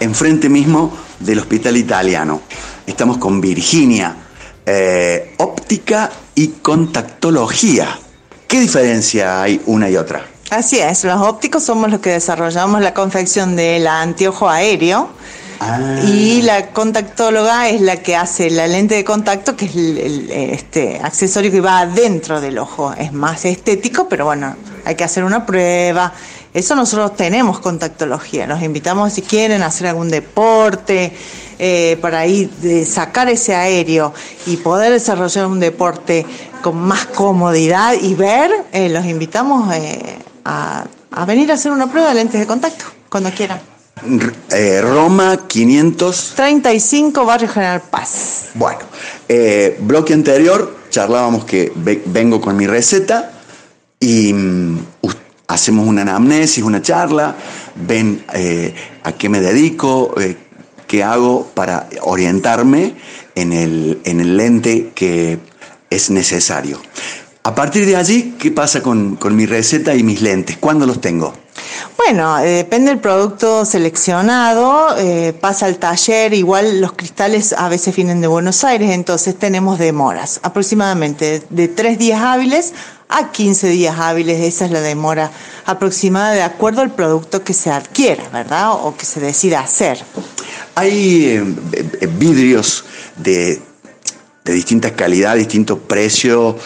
enfrente 0.00 0.48
mismo 0.48 0.92
del 1.20 1.38
Hospital 1.38 1.76
Italiano. 1.76 2.42
Estamos 2.88 3.18
con 3.18 3.40
Virginia, 3.40 4.16
eh, 4.66 5.34
óptica 5.36 6.10
y 6.34 6.48
contactología. 6.48 8.00
¿Qué 8.48 8.58
diferencia 8.58 9.40
hay 9.40 9.62
una 9.66 9.88
y 9.88 9.96
otra? 9.96 10.26
Así 10.50 10.80
es, 10.80 11.04
los 11.04 11.20
ópticos 11.20 11.62
somos 11.62 11.88
los 11.88 12.00
que 12.00 12.10
desarrollamos 12.10 12.80
la 12.80 12.94
confección 12.94 13.54
del 13.54 13.86
anteojo 13.86 14.48
aéreo 14.48 15.08
Ah. 15.60 16.00
y 16.04 16.42
la 16.42 16.66
contactóloga 16.70 17.68
es 17.68 17.80
la 17.80 17.96
que 17.96 18.16
hace 18.16 18.50
la 18.50 18.66
lente 18.66 18.96
de 18.96 19.04
contacto, 19.04 19.56
que 19.56 19.66
es 19.66 19.76
el, 19.76 20.30
este 20.30 21.00
accesorio 21.02 21.50
que 21.50 21.60
va 21.60 21.80
adentro 21.80 22.40
del 22.40 22.58
ojo. 22.58 22.92
Es 22.92 23.12
más 23.12 23.44
estético, 23.44 24.08
pero 24.08 24.24
bueno, 24.24 24.56
hay 24.84 24.94
que 24.94 25.04
hacer 25.04 25.24
una 25.24 25.46
prueba. 25.46 26.12
Eso 26.52 26.76
nosotros 26.76 27.16
tenemos 27.16 27.60
contactología. 27.60 28.46
Los 28.46 28.62
invitamos 28.62 29.12
si 29.12 29.22
quieren 29.22 29.62
a 29.62 29.66
hacer 29.66 29.88
algún 29.88 30.08
deporte, 30.08 31.12
eh, 31.58 31.98
para 32.00 32.26
ir 32.26 32.50
de 32.50 32.84
sacar 32.84 33.28
ese 33.28 33.54
aéreo 33.54 34.12
y 34.46 34.56
poder 34.56 34.92
desarrollar 34.92 35.46
un 35.46 35.60
deporte 35.60 36.26
con 36.62 36.76
más 36.76 37.06
comodidad 37.06 37.94
y 38.00 38.14
ver, 38.14 38.50
eh, 38.72 38.88
los 38.88 39.04
invitamos 39.04 39.72
eh, 39.72 40.18
a, 40.44 40.84
a 41.12 41.24
venir 41.24 41.52
a 41.52 41.54
hacer 41.54 41.70
una 41.70 41.90
prueba 41.90 42.08
de 42.08 42.14
lentes 42.16 42.40
de 42.40 42.46
contacto 42.46 42.84
cuando 43.08 43.30
quieran. 43.30 43.73
Eh, 44.50 44.80
Roma 44.82 45.46
500. 45.46 46.32
35 46.36 47.24
Barrio 47.24 47.48
General 47.48 47.80
Paz. 47.90 48.46
Bueno, 48.54 48.80
eh, 49.28 49.76
bloque 49.80 50.12
anterior 50.12 50.78
charlábamos 50.90 51.44
que 51.44 51.72
ve- 51.76 52.02
vengo 52.06 52.40
con 52.40 52.56
mi 52.56 52.66
receta 52.66 53.32
y 54.00 54.32
mm, 54.32 54.78
hacemos 55.48 55.86
una 55.86 56.02
anamnesis, 56.02 56.62
una 56.64 56.82
charla, 56.82 57.36
ven 57.76 58.24
eh, 58.34 58.74
a 59.04 59.12
qué 59.12 59.28
me 59.28 59.40
dedico, 59.40 60.14
eh, 60.20 60.36
qué 60.86 61.02
hago 61.02 61.46
para 61.54 61.88
orientarme 62.02 62.94
en 63.34 63.52
el, 63.52 64.00
en 64.04 64.20
el 64.20 64.36
lente 64.36 64.90
que 64.94 65.38
es 65.90 66.10
necesario. 66.10 66.80
A 67.44 67.54
partir 67.54 67.86
de 67.86 67.96
allí, 67.96 68.34
¿qué 68.38 68.50
pasa 68.50 68.82
con, 68.82 69.16
con 69.16 69.36
mi 69.36 69.46
receta 69.46 69.94
y 69.94 70.02
mis 70.02 70.20
lentes? 70.22 70.56
¿Cuándo 70.58 70.84
los 70.86 71.00
tengo? 71.00 71.32
Bueno, 71.96 72.38
eh, 72.40 72.48
depende 72.56 72.90
del 72.90 73.00
producto 73.00 73.64
seleccionado, 73.64 74.96
eh, 74.98 75.32
pasa 75.40 75.66
al 75.66 75.76
taller, 75.78 76.34
igual 76.34 76.80
los 76.80 76.92
cristales 76.92 77.52
a 77.52 77.68
veces 77.68 77.94
vienen 77.96 78.20
de 78.20 78.26
Buenos 78.26 78.64
Aires, 78.64 78.90
entonces 78.90 79.36
tenemos 79.38 79.78
demoras, 79.78 80.40
aproximadamente 80.42 81.42
de 81.50 81.68
3 81.68 81.98
días 81.98 82.20
hábiles 82.22 82.72
a 83.08 83.30
15 83.30 83.68
días 83.68 83.98
hábiles, 83.98 84.40
esa 84.40 84.64
es 84.66 84.70
la 84.70 84.80
demora 84.80 85.30
aproximada 85.66 86.32
de 86.32 86.42
acuerdo 86.42 86.80
al 86.82 86.90
producto 86.92 87.44
que 87.44 87.54
se 87.54 87.70
adquiera, 87.70 88.24
¿verdad? 88.32 88.72
O 88.72 88.96
que 88.96 89.04
se 89.06 89.20
decida 89.20 89.60
hacer. 89.60 90.02
Hay 90.74 91.26
eh, 91.26 92.06
vidrios 92.18 92.84
de, 93.16 93.62
de 94.44 94.52
distintas 94.52 94.92
calidades, 94.92 95.38
distintos 95.44 95.78
precios, 95.86 96.56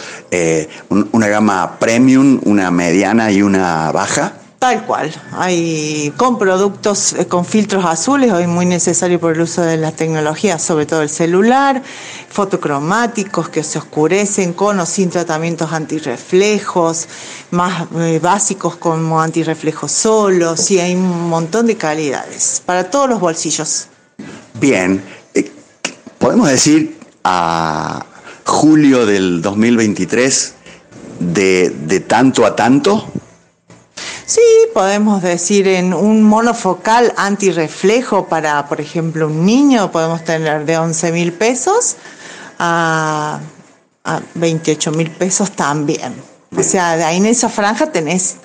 un- 0.89 1.09
una 1.11 1.27
gama 1.27 1.77
premium, 1.79 2.39
una 2.45 2.71
mediana 2.71 3.31
y 3.31 3.41
una 3.41 3.91
baja. 3.91 4.33
Tal 4.59 4.85
cual. 4.85 5.09
Hay 5.31 6.13
con 6.17 6.37
productos 6.37 7.13
eh, 7.13 7.27
con 7.27 7.45
filtros 7.45 7.85
azules, 7.85 8.33
hoy 8.33 8.45
muy 8.45 8.65
necesario 8.65 9.17
por 9.17 9.33
el 9.33 9.39
uso 9.39 9.61
de 9.61 9.77
la 9.77 9.93
tecnología, 9.93 10.59
sobre 10.59 10.85
todo 10.85 11.01
el 11.01 11.09
celular, 11.09 11.81
fotocromáticos 12.29 13.47
que 13.47 13.63
se 13.63 13.79
oscurecen 13.79 14.51
con 14.51 14.77
o 14.81 14.85
sin 14.85 15.09
tratamientos 15.09 15.71
antirreflejos, 15.71 17.07
más 17.51 17.87
eh, 17.99 18.19
básicos 18.21 18.75
como 18.75 19.21
antirreflejos 19.21 19.93
solos, 19.93 20.59
sí, 20.59 20.77
hay 20.77 20.93
un 20.93 21.29
montón 21.29 21.65
de 21.65 21.77
calidades 21.77 22.61
para 22.65 22.89
todos 22.91 23.07
los 23.07 23.21
bolsillos. 23.21 23.87
Bien, 24.59 25.01
eh, 25.35 25.49
podemos 26.17 26.49
decir 26.49 26.97
a 27.23 28.05
julio 28.43 29.05
del 29.05 29.41
2023 29.41 30.53
de, 31.21 31.69
de 31.69 32.01
tanto 32.01 32.45
a 32.45 32.57
tanto. 32.57 33.05
Sí, 34.29 34.41
podemos 34.75 35.23
decir 35.23 35.67
en 35.67 35.91
un 35.91 36.21
monofocal 36.21 37.15
antirreflejo 37.17 38.27
para, 38.27 38.67
por 38.67 38.79
ejemplo, 38.79 39.25
un 39.25 39.43
niño, 39.43 39.91
podemos 39.91 40.23
tener 40.23 40.65
de 40.67 40.77
11 40.77 41.11
mil 41.11 41.33
pesos 41.33 41.95
a, 42.59 43.39
a 44.03 44.21
28 44.35 44.91
mil 44.91 45.09
pesos 45.09 45.53
también. 45.53 46.13
O 46.55 46.61
sea, 46.61 46.95
de 46.95 47.05
ahí 47.05 47.17
en 47.17 47.25
esa 47.25 47.49
franja 47.49 47.91
tenés 47.91 48.35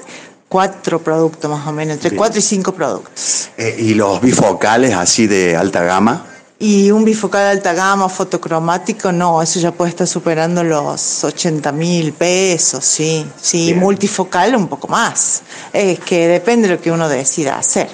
cuatro 0.49 1.03
productos 1.03 1.51
más 1.51 1.67
o 1.67 1.73
menos, 1.73 1.97
entre 1.97 2.09
Bien. 2.09 2.19
cuatro 2.19 2.39
y 2.39 2.43
cinco 2.43 2.73
productos. 2.73 3.51
eh, 3.59 3.77
y 3.79 3.93
los 3.93 4.23
bifocales 4.23 4.95
así 4.95 5.27
de 5.27 5.55
alta 5.55 5.83
gama. 5.83 6.25
Y 6.59 6.91
un 6.91 7.05
bifocal 7.05 7.47
alta 7.47 7.75
gama 7.75 8.09
fotocromático, 8.09 9.11
no, 9.11 9.43
eso 9.43 9.59
ya 9.59 9.73
puede 9.73 9.91
estar 9.91 10.07
superando 10.07 10.63
los 10.63 11.25
80 11.25 11.73
mil 11.73 12.13
pesos, 12.13 12.85
sí. 12.85 13.27
Sí, 13.41 13.67
Bien. 13.67 13.81
multifocal 13.81 14.55
un 14.55 14.69
poco 14.69 14.87
más. 14.87 15.43
Es 15.73 15.99
que 15.99 16.29
depende 16.29 16.69
de 16.69 16.77
lo 16.77 16.81
que 16.81 16.93
uno 16.93 17.09
decida 17.09 17.59
hacer. 17.59 17.89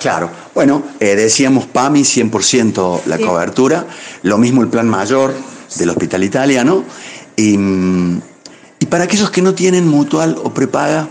Claro, 0.00 0.30
bueno, 0.54 0.82
eh, 0.98 1.14
decíamos 1.14 1.66
PAMI 1.66 2.02
100% 2.04 3.02
la 3.04 3.18
cobertura, 3.18 3.86
lo 4.22 4.38
mismo 4.38 4.62
el 4.62 4.68
plan 4.68 4.88
mayor 4.88 5.34
del 5.76 5.90
hospital 5.90 6.24
italiano, 6.24 6.84
y, 7.36 7.56
mm, 7.56 8.22
y 8.80 8.86
para 8.86 9.04
aquellos 9.04 9.30
que 9.30 9.42
no 9.42 9.54
tienen 9.54 9.86
mutual 9.86 10.36
o 10.42 10.52
prepaga, 10.54 11.08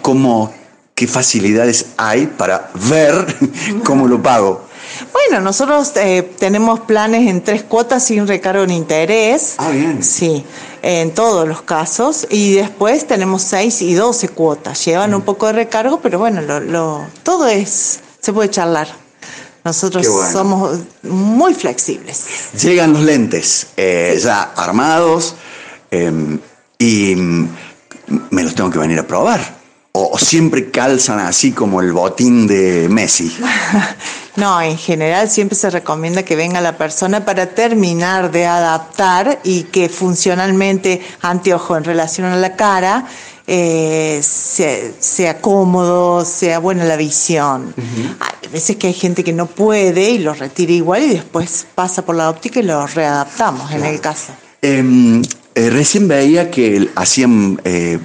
¿cómo, 0.00 0.54
¿qué 0.94 1.08
facilidades 1.08 1.86
hay 1.96 2.28
para 2.28 2.70
ver 2.88 3.26
cómo 3.84 4.06
lo 4.06 4.22
pago? 4.22 4.65
Bueno, 5.12 5.40
nosotros 5.42 5.92
eh, 5.96 6.22
tenemos 6.38 6.80
planes 6.80 7.28
en 7.28 7.42
tres 7.42 7.62
cuotas 7.62 8.04
sin 8.04 8.26
recargo 8.26 8.64
en 8.64 8.70
interés. 8.70 9.54
Ah, 9.58 9.70
bien. 9.70 10.02
Sí, 10.02 10.44
en 10.82 11.12
todos 11.12 11.46
los 11.48 11.62
casos. 11.62 12.26
Y 12.30 12.54
después 12.54 13.06
tenemos 13.06 13.42
seis 13.42 13.82
y 13.82 13.94
doce 13.94 14.28
cuotas. 14.28 14.84
Llevan 14.84 15.14
un 15.14 15.22
poco 15.22 15.46
de 15.46 15.52
recargo, 15.54 16.00
pero 16.00 16.18
bueno, 16.18 16.40
lo, 16.42 16.60
lo- 16.60 17.06
todo 17.22 17.46
es, 17.46 18.00
se 18.20 18.32
puede 18.32 18.50
charlar. 18.50 18.88
Nosotros 19.64 20.06
bueno. 20.08 20.32
somos 20.32 20.78
muy 21.02 21.52
flexibles. 21.52 22.22
Llegan 22.62 22.92
los 22.92 23.02
lentes 23.02 23.66
eh, 23.76 24.16
ya 24.22 24.42
armados 24.54 25.34
eh, 25.90 26.38
y 26.78 27.16
mm, 27.16 27.48
me 28.30 28.44
los 28.44 28.54
tengo 28.54 28.70
que 28.70 28.78
venir 28.78 28.98
a 29.00 29.06
probar. 29.06 29.56
O, 29.90 30.10
o 30.12 30.18
siempre 30.18 30.70
calzan 30.70 31.18
así 31.18 31.50
como 31.52 31.80
el 31.80 31.90
botín 31.92 32.46
de 32.46 32.86
Messi. 32.88 33.36
No, 34.36 34.60
en 34.60 34.76
general 34.76 35.30
siempre 35.30 35.56
se 35.56 35.70
recomienda 35.70 36.22
que 36.22 36.36
venga 36.36 36.60
la 36.60 36.76
persona 36.76 37.24
para 37.24 37.46
terminar 37.46 38.30
de 38.30 38.46
adaptar 38.46 39.40
y 39.44 39.64
que 39.64 39.88
funcionalmente 39.88 41.00
anteojo 41.22 41.76
en 41.76 41.84
relación 41.84 42.26
a 42.26 42.36
la 42.36 42.54
cara 42.54 43.06
eh, 43.46 44.20
sea, 44.22 44.90
sea 44.98 45.40
cómodo, 45.40 46.24
sea 46.24 46.58
buena 46.58 46.84
la 46.84 46.96
visión. 46.96 47.74
Hay 48.20 48.48
veces 48.50 48.76
que 48.76 48.88
hay 48.88 48.94
gente 48.94 49.24
que 49.24 49.32
no 49.32 49.46
puede 49.46 50.10
y 50.10 50.18
lo 50.18 50.34
retira 50.34 50.72
igual 50.72 51.02
y 51.04 51.08
después 51.14 51.66
pasa 51.74 52.04
por 52.04 52.16
la 52.16 52.28
óptica 52.28 52.60
y 52.60 52.64
lo 52.64 52.86
readaptamos 52.86 53.70
en 53.72 53.84
el 53.84 54.00
caso. 54.00 54.32
Eh, 54.62 55.22
eh, 55.54 55.70
recién 55.70 56.06
veía 56.06 56.50
que 56.50 56.90
hacían 56.96 57.60
eh, 57.64 57.98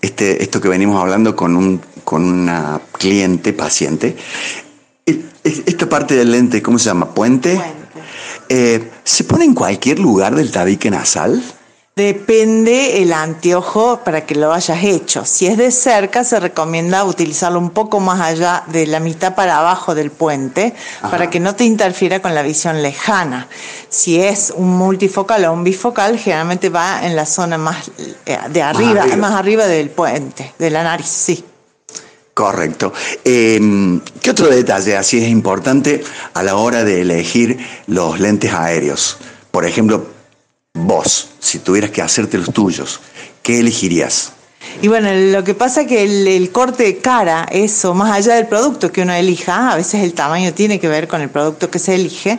este, 0.00 0.42
esto 0.42 0.60
que 0.60 0.68
venimos 0.68 1.00
hablando 1.00 1.36
con, 1.36 1.56
un, 1.56 1.80
con 2.04 2.24
una 2.24 2.80
cliente, 2.92 3.52
paciente. 3.52 4.16
Esta 5.44 5.88
parte 5.88 6.14
del 6.14 6.32
lente, 6.32 6.62
¿cómo 6.62 6.78
se 6.78 6.86
llama? 6.86 7.12
¿Puente? 7.14 7.54
Puente. 7.54 7.84
Eh, 8.48 8.90
¿Se 9.04 9.24
pone 9.24 9.44
en 9.44 9.54
cualquier 9.54 9.98
lugar 9.98 10.34
del 10.34 10.50
tabique 10.50 10.90
nasal? 10.90 11.42
Depende 11.96 13.02
el 13.02 13.12
anteojo 13.12 14.00
para 14.04 14.26
que 14.26 14.34
lo 14.34 14.52
hayas 14.52 14.82
hecho. 14.82 15.24
Si 15.24 15.46
es 15.46 15.56
de 15.56 15.70
cerca, 15.70 16.24
se 16.24 16.40
recomienda 16.40 17.04
utilizarlo 17.04 17.60
un 17.60 17.70
poco 17.70 18.00
más 18.00 18.20
allá 18.20 18.64
de 18.66 18.88
la 18.88 18.98
mitad 18.98 19.36
para 19.36 19.58
abajo 19.58 19.94
del 19.94 20.10
puente, 20.10 20.74
para 21.02 21.30
que 21.30 21.38
no 21.38 21.54
te 21.54 21.62
interfiera 21.62 22.20
con 22.20 22.34
la 22.34 22.42
visión 22.42 22.82
lejana. 22.82 23.46
Si 23.90 24.20
es 24.20 24.52
un 24.56 24.76
multifocal 24.76 25.44
o 25.44 25.52
un 25.52 25.62
bifocal, 25.62 26.18
generalmente 26.18 26.68
va 26.68 27.06
en 27.06 27.14
la 27.14 27.26
zona 27.26 27.58
más 27.58 27.88
eh, 28.26 28.38
de 28.50 28.60
arriba, 28.60 29.02
arriba. 29.02 29.16
más 29.16 29.34
arriba 29.34 29.66
del 29.68 29.88
puente, 29.90 30.52
de 30.58 30.70
la 30.70 30.82
nariz, 30.82 31.06
sí. 31.06 31.44
Correcto. 32.34 32.92
Eh, 33.24 33.60
¿Qué 34.20 34.30
otro 34.30 34.48
detalle 34.48 34.96
así 34.96 35.18
es 35.18 35.28
importante 35.28 36.02
a 36.34 36.42
la 36.42 36.56
hora 36.56 36.82
de 36.82 37.00
elegir 37.00 37.58
los 37.86 38.18
lentes 38.18 38.52
aéreos? 38.52 39.18
Por 39.52 39.64
ejemplo, 39.64 40.08
vos, 40.74 41.30
si 41.38 41.60
tuvieras 41.60 41.92
que 41.92 42.02
hacerte 42.02 42.36
los 42.36 42.52
tuyos, 42.52 43.00
¿qué 43.40 43.60
elegirías? 43.60 44.33
Y 44.82 44.88
bueno, 44.88 45.08
lo 45.12 45.44
que 45.44 45.54
pasa 45.54 45.82
es 45.82 45.86
que 45.86 46.02
el, 46.36 46.50
corte 46.52 46.82
de 46.84 46.98
cara, 46.98 47.46
eso, 47.50 47.94
más 47.94 48.12
allá 48.12 48.34
del 48.34 48.46
producto 48.46 48.90
que 48.92 49.02
uno 49.02 49.12
elija, 49.14 49.70
a 49.72 49.76
veces 49.76 50.02
el 50.02 50.14
tamaño 50.14 50.52
tiene 50.52 50.78
que 50.80 50.88
ver 50.88 51.08
con 51.08 51.20
el 51.20 51.30
producto 51.30 51.70
que 51.70 51.78
se 51.78 51.94
elige, 51.94 52.38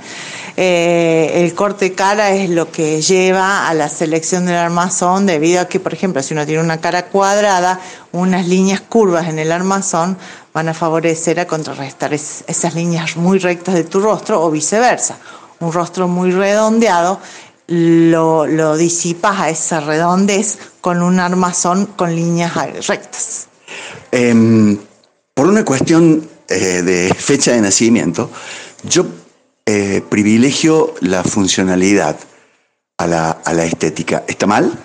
eh, 0.58 1.32
el 1.44 1.54
corte 1.54 1.86
de 1.90 1.96
cara 1.96 2.32
es 2.32 2.50
lo 2.50 2.72
que 2.72 3.02
lleva 3.02 3.68
a 3.68 3.74
la 3.74 3.90
selección 3.90 4.46
del 4.46 4.56
armazón, 4.56 5.26
debido 5.26 5.62
a 5.62 5.66
que, 5.68 5.80
por 5.80 5.94
ejemplo, 5.94 6.22
si 6.24 6.34
uno 6.34 6.46
tiene 6.46 6.62
una 6.62 6.80
cara 6.80 7.08
cuadrada, 7.08 7.80
unas 8.12 8.48
líneas 8.48 8.82
curvas 8.82 9.28
en 9.28 9.40
el 9.40 9.52
armazón 9.52 10.18
van 10.54 10.70
a 10.70 10.74
favorecer 10.74 11.40
a 11.40 11.48
contrarrestar 11.48 12.14
es- 12.14 12.44
esas 12.48 12.76
líneas 12.76 13.18
muy 13.18 13.40
rectas 13.40 13.76
de 13.76 13.84
tu 13.84 14.00
rostro 14.00 14.42
o 14.42 14.50
viceversa. 14.52 15.18
Un 15.60 15.74
rostro 15.74 16.08
muy 16.08 16.32
redondeado 16.32 17.20
lo, 17.68 18.46
lo 18.46 18.78
disipas 18.78 19.40
a 19.40 19.50
esa 19.50 19.80
redondez 19.80 20.58
con 20.86 21.02
un 21.02 21.20
armazón 21.20 21.88
con 21.88 22.16
líneas 22.16 22.54
rectas. 22.88 23.48
Em, 24.12 24.78
por 25.34 25.48
una 25.48 25.66
cuestión 25.66 26.30
eh, 26.48 26.84
de 26.84 27.12
fecha 27.12 27.54
de 27.54 27.62
nacimiento, 27.62 28.30
yo 28.84 29.08
eh, 29.66 30.04
privilegio 30.08 30.94
la 31.02 31.24
funcionalidad 31.24 32.18
a 33.00 33.08
la, 33.08 33.32
a 33.32 33.54
la 33.54 33.66
estética. 33.66 34.26
¿Está 34.28 34.46
mal? 34.46 34.78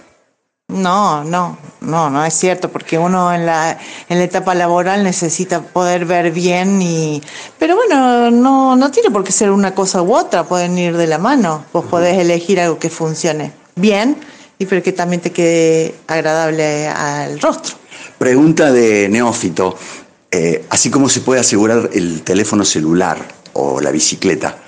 No, 0.68 1.22
no, 1.22 1.58
no, 1.82 2.08
no 2.08 2.24
es 2.24 2.32
cierto, 2.32 2.70
porque 2.70 2.96
uno 2.96 3.34
en 3.34 3.44
la, 3.44 3.76
en 4.08 4.16
la 4.16 4.24
etapa 4.24 4.54
laboral 4.54 5.04
necesita 5.04 5.60
poder 5.60 6.06
ver 6.06 6.30
bien 6.30 6.80
y... 6.80 7.20
Pero 7.58 7.76
bueno, 7.76 8.30
no, 8.30 8.74
no 8.74 8.90
tiene 8.90 9.10
por 9.10 9.22
qué 9.22 9.32
ser 9.32 9.50
una 9.50 9.74
cosa 9.74 10.00
u 10.00 10.14
otra, 10.14 10.44
pueden 10.44 10.78
ir 10.78 10.96
de 10.96 11.06
la 11.06 11.18
mano. 11.18 11.66
Vos 11.74 11.84
podés 11.84 12.18
elegir 12.18 12.58
algo 12.58 12.78
que 12.78 12.88
funcione 12.88 13.52
bien 13.76 14.16
y 14.60 14.66
pero 14.66 14.82
que 14.82 14.92
también 14.92 15.20
te 15.22 15.32
quede 15.32 15.94
agradable 16.06 16.86
al 16.86 17.40
rostro. 17.40 17.74
Pregunta 18.18 18.70
de 18.70 19.08
neófito. 19.08 19.76
Eh, 20.30 20.64
así 20.70 20.90
como 20.90 21.08
se 21.08 21.22
puede 21.22 21.40
asegurar 21.40 21.90
el 21.92 22.22
teléfono 22.22 22.64
celular 22.64 23.18
o 23.54 23.80
la 23.80 23.90
bicicleta, 23.90 24.58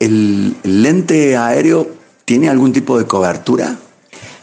¿el 0.00 0.56
lente 0.64 1.36
aéreo 1.36 1.86
tiene 2.24 2.48
algún 2.48 2.72
tipo 2.72 2.98
de 2.98 3.04
cobertura? 3.06 3.76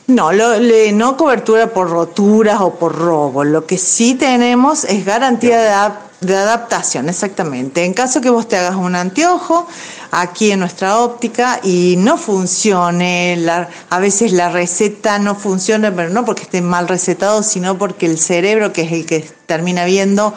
No, 0.08 0.32
lo- 0.32 0.60
le- 0.60 0.92
no 0.94 1.18
cobertura 1.18 1.68
por 1.74 1.90
roturas 1.90 2.62
o 2.62 2.76
por 2.76 2.96
robo. 2.96 3.44
Lo 3.44 3.66
que 3.66 3.78
sí 3.78 4.14
tenemos 4.16 4.84
es 4.86 5.04
garantía 5.06 5.60
de, 5.60 5.70
adap- 5.70 5.98
de 6.26 6.36
adaptación, 6.38 7.10
exactamente. 7.10 7.84
En 7.86 7.94
caso 7.94 8.22
que 8.22 8.30
vos 8.30 8.48
te 8.48 8.58
hagas 8.58 8.76
un 8.76 8.96
anteojo 8.96 9.68
aquí 10.12 10.52
en 10.52 10.60
nuestra 10.60 10.98
óptica 11.00 11.60
y 11.64 11.96
no 11.98 12.18
funcione, 12.18 13.36
la- 13.38 13.70
a 13.90 14.00
veces 14.00 14.32
la 14.32 14.50
receta 14.50 15.20
no 15.20 15.36
funciona, 15.36 15.94
pero 15.96 16.10
no 16.10 16.24
porque 16.26 16.44
esté 16.44 16.62
mal 16.62 16.88
recetado, 16.88 17.44
sino 17.44 17.78
porque 17.78 18.06
el 18.06 18.18
cerebro, 18.18 18.72
que 18.74 18.84
es 18.84 18.92
el 18.92 19.06
que 19.06 19.28
termina 19.46 19.86
viendo, 19.86 20.34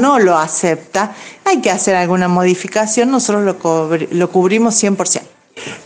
no 0.00 0.18
lo 0.18 0.36
acepta. 0.38 1.12
Hay 1.44 1.60
que 1.60 1.70
hacer 1.70 1.94
alguna 1.94 2.28
modificación, 2.28 3.10
nosotros 3.10 3.44
lo, 3.44 3.58
cubri- 3.58 4.08
lo 4.10 4.30
cubrimos 4.30 4.74
100%. 4.82 5.22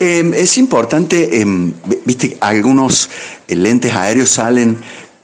Eh, 0.01 0.31
es 0.37 0.59
importante, 0.59 1.41
eh, 1.41 1.47
viste, 2.05 2.37
algunos 2.41 3.09
eh, 3.49 3.55
lentes 3.57 3.95
aéreos 3.95 4.29
salen 4.31 4.79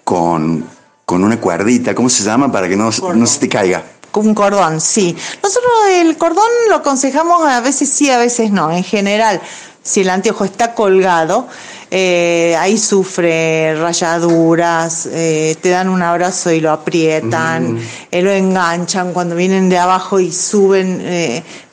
con, 0.05 0.65
con 1.05 1.23
una 1.23 1.39
cuerdita, 1.39 1.95
¿cómo 1.95 2.09
se 2.09 2.25
llama? 2.25 2.51
Para 2.51 2.69
que 2.69 2.77
no, 2.77 2.91
no 3.15 3.27
se 3.27 3.39
te 3.41 3.49
caiga. 3.49 3.85
Un 4.19 4.35
cordón, 4.35 4.81
sí. 4.81 5.17
Nosotros 5.43 5.73
el 5.93 6.17
cordón 6.17 6.49
lo 6.69 6.77
aconsejamos 6.77 7.47
a 7.47 7.61
veces 7.61 7.89
sí, 7.89 8.11
a 8.11 8.19
veces 8.19 8.51
no. 8.51 8.71
En 8.71 8.83
general, 8.83 9.41
si 9.83 10.01
el 10.01 10.11
anteojo 10.11 10.45
está 10.45 10.75
colgado, 10.75 11.47
eh, 11.91 12.57
ahí 12.59 12.77
sufre 12.77 13.75
rayaduras, 13.77 15.09
eh, 15.11 15.57
te 15.63 15.71
dan 15.71 15.89
un 15.89 16.03
abrazo 16.03 16.51
y 16.51 16.61
lo 16.61 16.73
aprietan, 16.73 17.79
eh, 18.11 18.21
lo 18.21 18.31
enganchan 18.33 19.13
cuando 19.13 19.37
vienen 19.37 19.69
de 19.69 19.79
abajo 19.79 20.19
y 20.19 20.33
suben. 20.33 21.01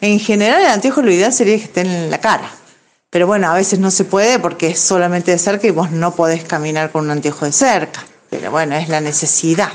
en 0.01 0.19
general, 0.19 0.61
el 0.61 0.67
anteojo 0.67 1.01
lo 1.01 1.11
ideal 1.11 1.33
sería 1.33 1.57
que 1.57 1.63
estén 1.63 1.87
en 1.87 2.11
la 2.11 2.19
cara. 2.19 2.49
Pero 3.09 3.27
bueno, 3.27 3.49
a 3.49 3.55
veces 3.55 3.79
no 3.79 3.89
se 3.91 4.03
puede 4.03 4.39
porque 4.39 4.67
es 4.67 4.79
solamente 4.79 5.31
de 5.31 5.39
cerca 5.39 5.67
y 5.67 5.71
vos 5.71 5.89
no 5.89 6.15
podés 6.15 6.43
caminar 6.43 6.91
con 6.91 7.05
un 7.05 7.11
anteojo 7.11 7.45
de 7.45 7.51
cerca. 7.51 8.05
Pero 8.29 8.51
bueno, 8.51 8.75
es 8.75 8.87
la 8.87 9.01
necesidad. 9.01 9.69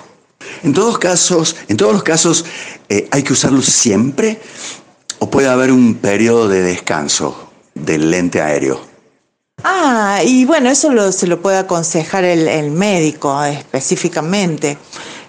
En 0.63 0.73
todos 0.75 0.99
casos, 0.99 1.57
en 1.69 1.77
todos 1.77 1.93
los 1.93 2.03
casos, 2.03 2.45
eh, 2.89 3.09
hay 3.11 3.23
que 3.23 3.33
usarlo 3.33 3.63
siempre 3.63 4.41
o 5.19 5.31
puede 5.31 5.49
haber 5.49 5.71
un 5.73 5.95
periodo 5.97 6.49
de 6.49 6.63
descanso 6.63 7.51
del 7.75 8.11
lente 8.11 8.41
aéreo. 8.41 8.81
Ah, 9.63 10.21
y 10.25 10.45
bueno, 10.47 10.71
eso 10.71 10.91
lo- 10.93 11.13
se 11.13 11.27
lo 11.27 11.41
puede 11.43 11.59
aconsejar 11.59 12.25
el, 12.25 12.49
el 12.49 12.71
médico 12.71 13.43
específicamente. 13.45 14.79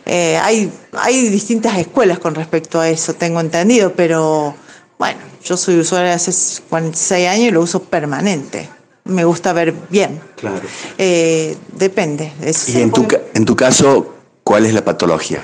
Eh, 0.06 0.38
hay, 0.42 0.72
hay 0.94 1.28
distintas 1.30 1.78
escuelas 1.78 2.20
con 2.20 2.34
respecto 2.36 2.80
a 2.80 2.90
eso, 2.90 3.14
tengo 3.14 3.40
entendido, 3.42 3.94
pero 3.94 4.56
bueno, 4.98 5.20
yo 5.44 5.58
soy 5.58 5.80
usuaria 5.80 6.14
hace 6.14 6.32
46 6.70 7.28
años 7.28 7.48
y 7.48 7.52
lo 7.52 7.62
uso 7.62 7.84
permanente. 7.84 8.70
Me 9.04 9.26
gusta 9.26 9.52
ver 9.52 9.74
bien. 9.90 10.22
Claro. 10.38 10.62
Eh, 10.98 11.58
depende. 11.74 12.32
Y 12.68 12.82
en 12.82 12.92
tu, 12.92 13.08
en 13.34 13.46
tu 13.46 13.56
caso, 13.56 14.16
¿cuál 14.44 14.66
es 14.66 14.74
la 14.74 14.84
patología? 14.84 15.44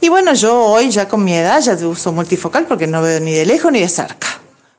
Y 0.00 0.08
bueno, 0.08 0.34
yo 0.34 0.58
hoy 0.58 0.90
ya 0.90 1.08
con 1.08 1.22
mi 1.22 1.34
edad 1.34 1.60
ya 1.60 1.74
uso 1.86 2.12
multifocal 2.12 2.66
porque 2.66 2.86
no 2.86 3.02
veo 3.02 3.20
ni 3.20 3.32
de 3.32 3.44
lejos 3.44 3.70
ni 3.70 3.80
de 3.80 3.88
cerca. 3.88 4.28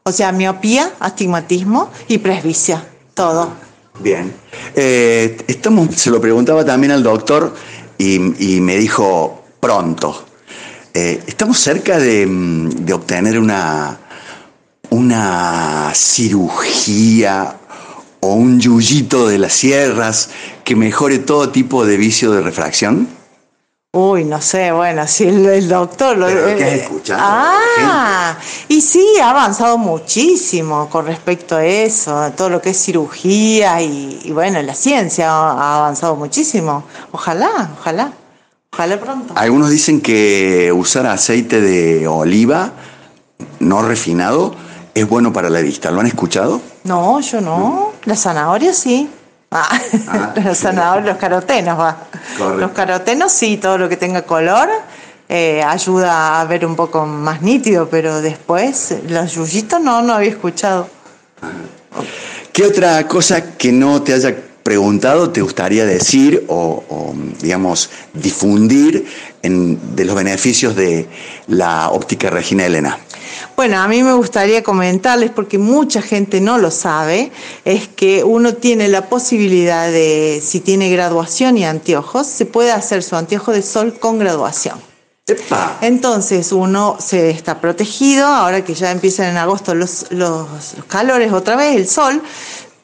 O 0.03 0.11
sea, 0.11 0.31
miopía, 0.31 0.91
astigmatismo 0.99 1.91
y 2.07 2.17
presbicia, 2.17 2.83
todo. 3.13 3.53
Bien. 3.99 4.33
Eh, 4.75 5.37
estamos, 5.47 5.95
se 5.95 6.09
lo 6.09 6.19
preguntaba 6.19 6.65
también 6.65 6.91
al 6.91 7.03
doctor 7.03 7.53
y, 7.97 8.55
y 8.55 8.61
me 8.61 8.77
dijo 8.77 9.43
pronto. 9.59 10.25
Eh, 10.93 11.21
estamos 11.27 11.59
cerca 11.59 11.99
de, 11.99 12.25
mm, 12.25 12.69
de 12.83 12.93
obtener 12.93 13.39
una, 13.39 13.97
una 14.89 15.91
cirugía 15.93 17.57
o 18.21 18.33
un 18.33 18.59
yuyito 18.59 19.27
de 19.27 19.37
las 19.37 19.53
sierras 19.53 20.29
que 20.63 20.75
mejore 20.75 21.19
todo 21.19 21.49
tipo 21.49 21.85
de 21.85 21.97
vicio 21.97 22.31
de 22.31 22.41
refracción? 22.41 23.07
Uy, 23.93 24.23
no 24.23 24.41
sé, 24.41 24.71
bueno, 24.71 25.05
si 25.05 25.25
el, 25.25 25.67
doctor 25.67 26.17
lo... 26.17 26.27
¿Pero 26.27 26.55
qué 26.55 26.63
has 26.63 26.73
escuchado? 26.73 27.19
Ah, 27.21 28.37
y 28.69 28.79
sí, 28.79 29.05
ha 29.21 29.31
avanzado 29.31 29.77
muchísimo 29.77 30.87
con 30.89 31.05
respecto 31.05 31.57
a 31.57 31.65
eso, 31.65 32.17
a 32.17 32.31
todo 32.31 32.49
lo 32.49 32.61
que 32.61 32.69
es 32.69 32.81
cirugía 32.81 33.81
y, 33.81 34.21
y 34.23 34.31
bueno, 34.31 34.61
la 34.61 34.75
ciencia 34.75 35.29
ha 35.29 35.79
avanzado 35.79 36.15
muchísimo. 36.15 36.85
Ojalá, 37.11 37.71
ojalá, 37.79 38.13
ojalá 38.71 38.97
pronto. 38.97 39.33
Algunos 39.35 39.69
dicen 39.69 39.99
que 39.99 40.71
usar 40.73 41.05
aceite 41.05 41.59
de 41.59 42.07
oliva 42.07 42.71
no 43.59 43.81
refinado 43.81 44.55
es 44.93 45.05
bueno 45.07 45.33
para 45.33 45.49
la 45.49 45.59
vista. 45.59 45.91
¿Lo 45.91 45.99
han 45.99 46.07
escuchado? 46.07 46.61
No, 46.85 47.19
yo 47.19 47.41
no. 47.41 47.90
La 48.05 48.15
zanahoria 48.15 48.73
sí. 48.73 49.09
Ah, 49.51 49.69
Ah, 50.07 50.33
los 50.43 50.57
zanahorios, 50.57 51.07
los 51.07 51.17
carotenos, 51.17 51.77
va. 51.79 51.97
Correcto. 52.37 52.57
Los 52.61 52.71
carotenos 52.71 53.31
sí, 53.31 53.57
todo 53.57 53.77
lo 53.77 53.89
que 53.89 53.97
tenga 53.97 54.21
color 54.23 54.69
eh, 55.27 55.61
ayuda 55.63 56.39
a 56.41 56.45
ver 56.45 56.65
un 56.65 56.75
poco 56.75 57.05
más 57.05 57.41
nítido, 57.41 57.87
pero 57.89 58.21
después 58.21 58.95
los 59.09 59.33
yuyitos 59.33 59.81
no, 59.81 60.01
no 60.01 60.13
había 60.13 60.29
escuchado. 60.29 60.87
¿Qué 62.53 62.65
otra 62.65 63.07
cosa 63.07 63.55
que 63.57 63.71
no 63.71 64.01
te 64.01 64.13
haya 64.13 64.35
preguntado 64.63 65.29
te 65.31 65.41
gustaría 65.41 65.85
decir 65.85 66.45
o, 66.47 66.83
o, 66.89 67.13
digamos, 67.41 67.89
difundir 68.13 69.05
en- 69.41 69.95
de 69.95 70.05
los 70.05 70.15
beneficios 70.15 70.75
de 70.75 71.07
la 71.47 71.89
óptica 71.89 72.29
Regina 72.29 72.65
Elena? 72.65 72.97
Bueno, 73.55 73.79
a 73.79 73.87
mí 73.87 74.03
me 74.03 74.13
gustaría 74.13 74.63
comentarles, 74.63 75.31
porque 75.31 75.57
mucha 75.57 76.01
gente 76.01 76.41
no 76.41 76.57
lo 76.57 76.71
sabe, 76.71 77.31
es 77.65 77.87
que 77.87 78.23
uno 78.23 78.53
tiene 78.55 78.87
la 78.87 79.07
posibilidad 79.09 79.87
de, 79.91 80.41
si 80.45 80.59
tiene 80.59 80.89
graduación 80.89 81.57
y 81.57 81.65
anteojos, 81.65 82.27
se 82.27 82.45
puede 82.45 82.71
hacer 82.71 83.03
su 83.03 83.15
anteojo 83.15 83.51
de 83.51 83.61
sol 83.61 83.97
con 83.99 84.19
graduación. 84.19 84.79
¡Epa! 85.27 85.77
Entonces 85.81 86.51
uno 86.51 86.97
se 86.99 87.29
está 87.29 87.61
protegido, 87.61 88.25
ahora 88.25 88.63
que 88.65 88.73
ya 88.73 88.91
empiezan 88.91 89.27
en 89.27 89.37
agosto 89.37 89.75
los, 89.75 90.07
los- 90.09 90.73
los 90.75 90.85
calores 90.87 91.31
otra 91.31 91.55
vez, 91.55 91.75
el 91.75 91.87
sol, 91.87 92.21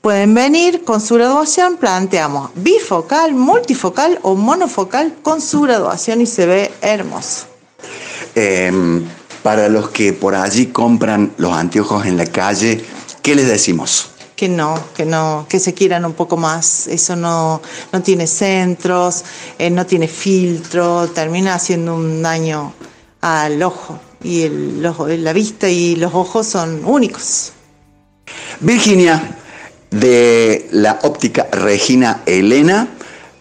pueden 0.01 0.33
venir 0.33 0.83
con 0.85 1.01
su 1.01 1.15
graduación, 1.15 1.77
planteamos 1.77 2.51
bifocal, 2.55 3.33
multifocal 3.33 4.19
o 4.21 4.35
monofocal 4.35 5.15
con 5.23 5.41
su 5.41 5.61
graduación 5.61 6.21
y 6.21 6.25
se 6.27 6.45
ve 6.45 6.71
hermoso. 6.81 7.47
Eh, 8.35 8.71
para 9.47 9.69
los 9.69 9.91
que 9.91 10.11
por 10.11 10.35
allí 10.35 10.65
compran 10.65 11.31
los 11.37 11.53
anteojos 11.53 12.05
en 12.05 12.17
la 12.17 12.25
calle, 12.25 12.83
¿qué 13.21 13.33
les 13.33 13.47
decimos? 13.47 14.09
Que 14.35 14.49
no, 14.49 14.77
que 14.93 15.05
no, 15.05 15.45
que 15.47 15.61
se 15.61 15.73
quieran 15.73 16.03
un 16.03 16.11
poco 16.11 16.35
más. 16.35 16.85
Eso 16.87 17.15
no, 17.15 17.61
no 17.93 18.01
tiene 18.01 18.27
centros, 18.27 19.23
eh, 19.57 19.69
no 19.69 19.85
tiene 19.85 20.09
filtro, 20.09 21.07
termina 21.15 21.53
haciendo 21.53 21.95
un 21.95 22.21
daño 22.21 22.73
al 23.21 23.63
ojo. 23.63 23.97
Y 24.21 24.41
el 24.41 24.85
ojo, 24.85 25.07
la 25.07 25.31
vista 25.31 25.69
y 25.69 25.95
los 25.95 26.13
ojos 26.13 26.45
son 26.45 26.81
únicos. 26.83 27.53
Virginia, 28.59 29.37
de 29.91 30.67
la 30.71 30.99
óptica 31.03 31.47
Regina 31.53 32.21
Elena, 32.25 32.89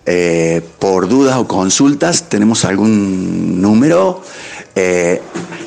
eh, 0.08 0.62
por 0.78 1.08
dudas 1.08 1.36
o 1.36 1.48
consultas, 1.48 2.28
¿tenemos 2.28 2.64
algún 2.64 3.60
número? 3.60 4.22
Eh, 4.76 5.20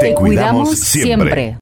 Te 0.00 0.14
cuidamos 0.14 0.78
siempre. 0.78 1.58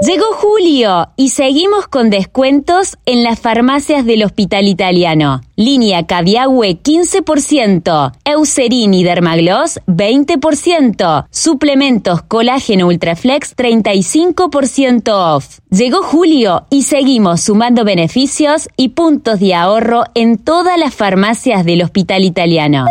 Llegó 0.00 0.24
julio 0.32 1.08
y 1.16 1.28
seguimos 1.30 1.86
con 1.86 2.10
descuentos 2.10 2.98
en 3.06 3.22
las 3.22 3.38
farmacias 3.38 4.04
del 4.04 4.24
Hospital 4.24 4.66
Italiano. 4.66 5.40
Línea 5.54 6.04
Caviagüe 6.04 6.82
15%, 6.82 8.12
Eucerin 8.24 8.92
y 8.92 9.04
Dermagloss 9.04 9.78
20%, 9.86 11.26
suplementos 11.30 12.22
colágeno 12.22 12.88
Ultraflex 12.88 13.56
35% 13.56 15.12
off. 15.12 15.60
Llegó 15.70 16.02
julio 16.02 16.66
y 16.70 16.82
seguimos 16.82 17.42
sumando 17.42 17.84
beneficios 17.84 18.68
y 18.76 18.90
puntos 18.90 19.38
de 19.38 19.54
ahorro 19.54 20.04
en 20.14 20.38
todas 20.38 20.76
las 20.76 20.92
farmacias 20.92 21.64
del 21.64 21.82
Hospital 21.82 22.24
Italiano. 22.24 22.86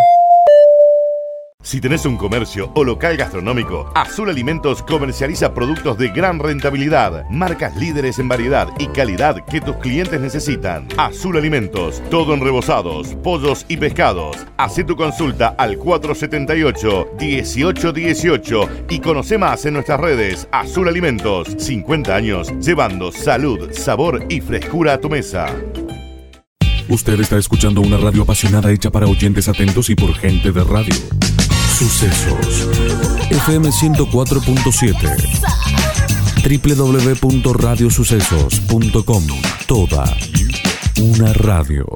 Si 1.64 1.80
tenés 1.80 2.06
un 2.06 2.18
comercio 2.18 2.72
o 2.76 2.84
local 2.84 3.16
gastronómico, 3.16 3.90
Azul 3.96 4.30
Alimentos 4.30 4.84
comercializa 4.84 5.54
productos 5.54 5.98
de 5.98 6.10
gran 6.10 6.40
rentabilidad, 6.40 7.24
marcas 7.30 7.78
líderes 7.78 8.20
en 8.20 8.28
variedad 8.28 8.68
y 8.80 8.88
calidad 8.88 9.46
que 9.46 9.62
tus 9.62 9.78
clientes 9.78 10.20
necesitan. 10.20 10.90
Azul 10.98 11.38
Alimentos, 11.38 12.04
todo 12.12 12.34
en 12.34 12.42
rebozados, 12.42 13.16
pollos 13.24 13.66
y 13.70 13.78
pescados. 13.78 14.36
Haz 14.58 14.76
tu 14.86 14.98
consulta 14.98 15.56
al 15.58 15.80
478-1818 15.80 18.70
y 18.90 19.00
conoce 19.00 19.38
más 19.38 19.66
en 19.66 19.76
nuestras 19.76 20.02
redes 20.02 20.50
Azul 20.52 20.90
Alimentos, 20.90 21.48
50 21.58 22.14
años 22.14 22.52
llevando 22.60 23.14
salud, 23.14 23.72
sabor 23.72 24.26
y 24.28 24.42
frescura 24.42 24.96
a 24.96 24.98
tu 25.00 25.10
mesa. 25.10 25.46
Usted 26.90 27.22
está 27.22 27.38
escuchando 27.38 27.80
una 27.80 27.96
radio 27.96 28.24
apasionada 28.24 28.70
hecha 28.70 28.92
para 28.92 29.08
oyentes 29.08 29.48
atentos 29.48 29.90
y 29.90 29.96
por 29.96 30.14
gente 30.14 30.52
de 30.52 30.62
radio. 30.66 30.94
Sucesos. 31.74 32.70
FM 33.32 33.72
104.7. 33.72 34.94
www.radiosucesos.com. 37.24 39.24
Toda 39.66 40.04
una 41.02 41.34
radio. 41.34 41.88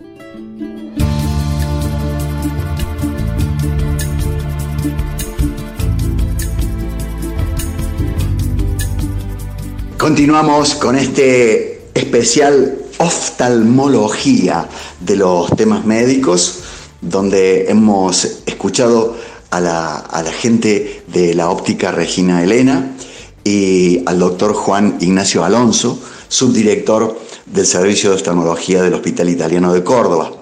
Continuamos 10.00 10.74
con 10.74 10.96
este 10.96 11.92
especial 11.94 12.80
oftalmología 12.98 14.68
de 15.02 15.18
los 15.18 15.56
temas 15.56 15.86
médicos, 15.86 16.64
donde 17.02 17.70
hemos 17.70 18.26
escuchado 18.48 19.27
a 19.50 19.60
la, 19.60 19.98
a 19.98 20.22
la 20.24 20.32
gente 20.32 21.04
de 21.08 21.34
la 21.34 21.50
óptica 21.50 21.92
Regina 21.92 22.44
Elena 22.44 22.96
y 23.44 24.02
al 24.06 24.20
doctor 24.20 24.54
Juan 24.54 24.98
Ignacio 25.00 25.44
Alonso, 25.44 26.00
subdirector 26.28 27.18
del 27.46 27.66
Servicio 27.66 28.10
de 28.10 28.18
Oftalmología 28.18 28.82
del 28.84 28.94
Hospital 28.94 29.30
Italiano 29.30 29.74
de 29.74 29.84
Córdoba. 29.84 30.34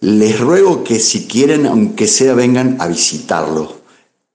Les 0.00 0.40
ruego 0.40 0.82
que 0.82 0.98
si 0.98 1.26
quieren, 1.26 1.66
aunque 1.66 2.08
sea, 2.08 2.34
vengan 2.34 2.76
a 2.80 2.86
visitarlo. 2.88 3.76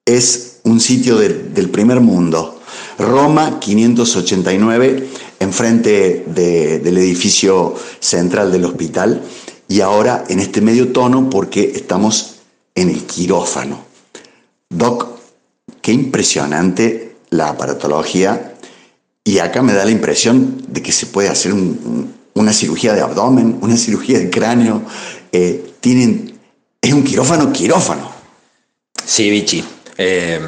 Es 0.06 0.60
un 0.64 0.80
sitio 0.80 1.18
de- 1.18 1.30
del 1.30 1.70
primer 1.70 2.00
mundo. 2.00 2.60
Roma 2.98 3.60
589 3.60 5.08
enfrente 5.40 6.24
de- 6.28 6.80
del 6.80 6.98
edificio 6.98 7.76
central 8.00 8.52
del 8.52 8.66
hospital 8.66 9.22
y 9.68 9.82
ahora 9.82 10.24
en 10.30 10.40
este 10.40 10.62
medio 10.62 10.90
tono 10.94 11.30
porque 11.30 11.74
estamos 11.76 12.36
en 12.76 12.90
el 12.90 13.04
quirófano. 13.04 13.80
Doc, 14.78 15.08
qué 15.82 15.92
impresionante 15.92 17.16
la 17.30 17.50
aparatología 17.50 18.54
y 19.24 19.40
acá 19.40 19.62
me 19.62 19.74
da 19.74 19.86
la 19.86 19.92
impresión 19.92 20.64
de 20.68 20.82
que 20.82 20.92
se 20.92 21.08
puede 21.08 21.30
hacer 21.30 21.54
un- 21.54 21.80
un- 21.86 22.16
una 22.36 22.54
cirugía 22.54 22.94
de 22.94 23.02
abdomen, 23.02 23.58
una 23.62 23.78
cirugía 23.78 24.20
de 24.20 24.30
cráneo. 24.30 24.82
Eh, 25.32 25.74
tienen, 25.80 26.38
es 26.82 26.94
un 26.94 27.04
quirófano 27.04 27.52
quirófano. 27.52 28.12
Sí, 29.06 29.30
Vichy. 29.30 29.64
Eh, 29.98 30.40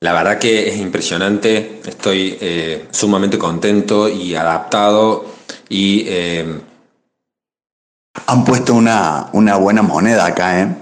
la 0.00 0.12
verdad 0.12 0.38
que 0.38 0.68
es 0.68 0.76
impresionante. 0.78 1.80
Estoy 1.86 2.36
eh, 2.40 2.88
sumamente 2.90 3.38
contento 3.38 4.08
y 4.08 4.34
adaptado. 4.34 5.26
Y 5.68 6.06
Han 8.26 8.44
puesto 8.44 8.74
una, 8.74 9.28
una 9.32 9.56
buena 9.56 9.82
moneda 9.82 10.26
acá, 10.26 10.60
¿eh? 10.60 10.76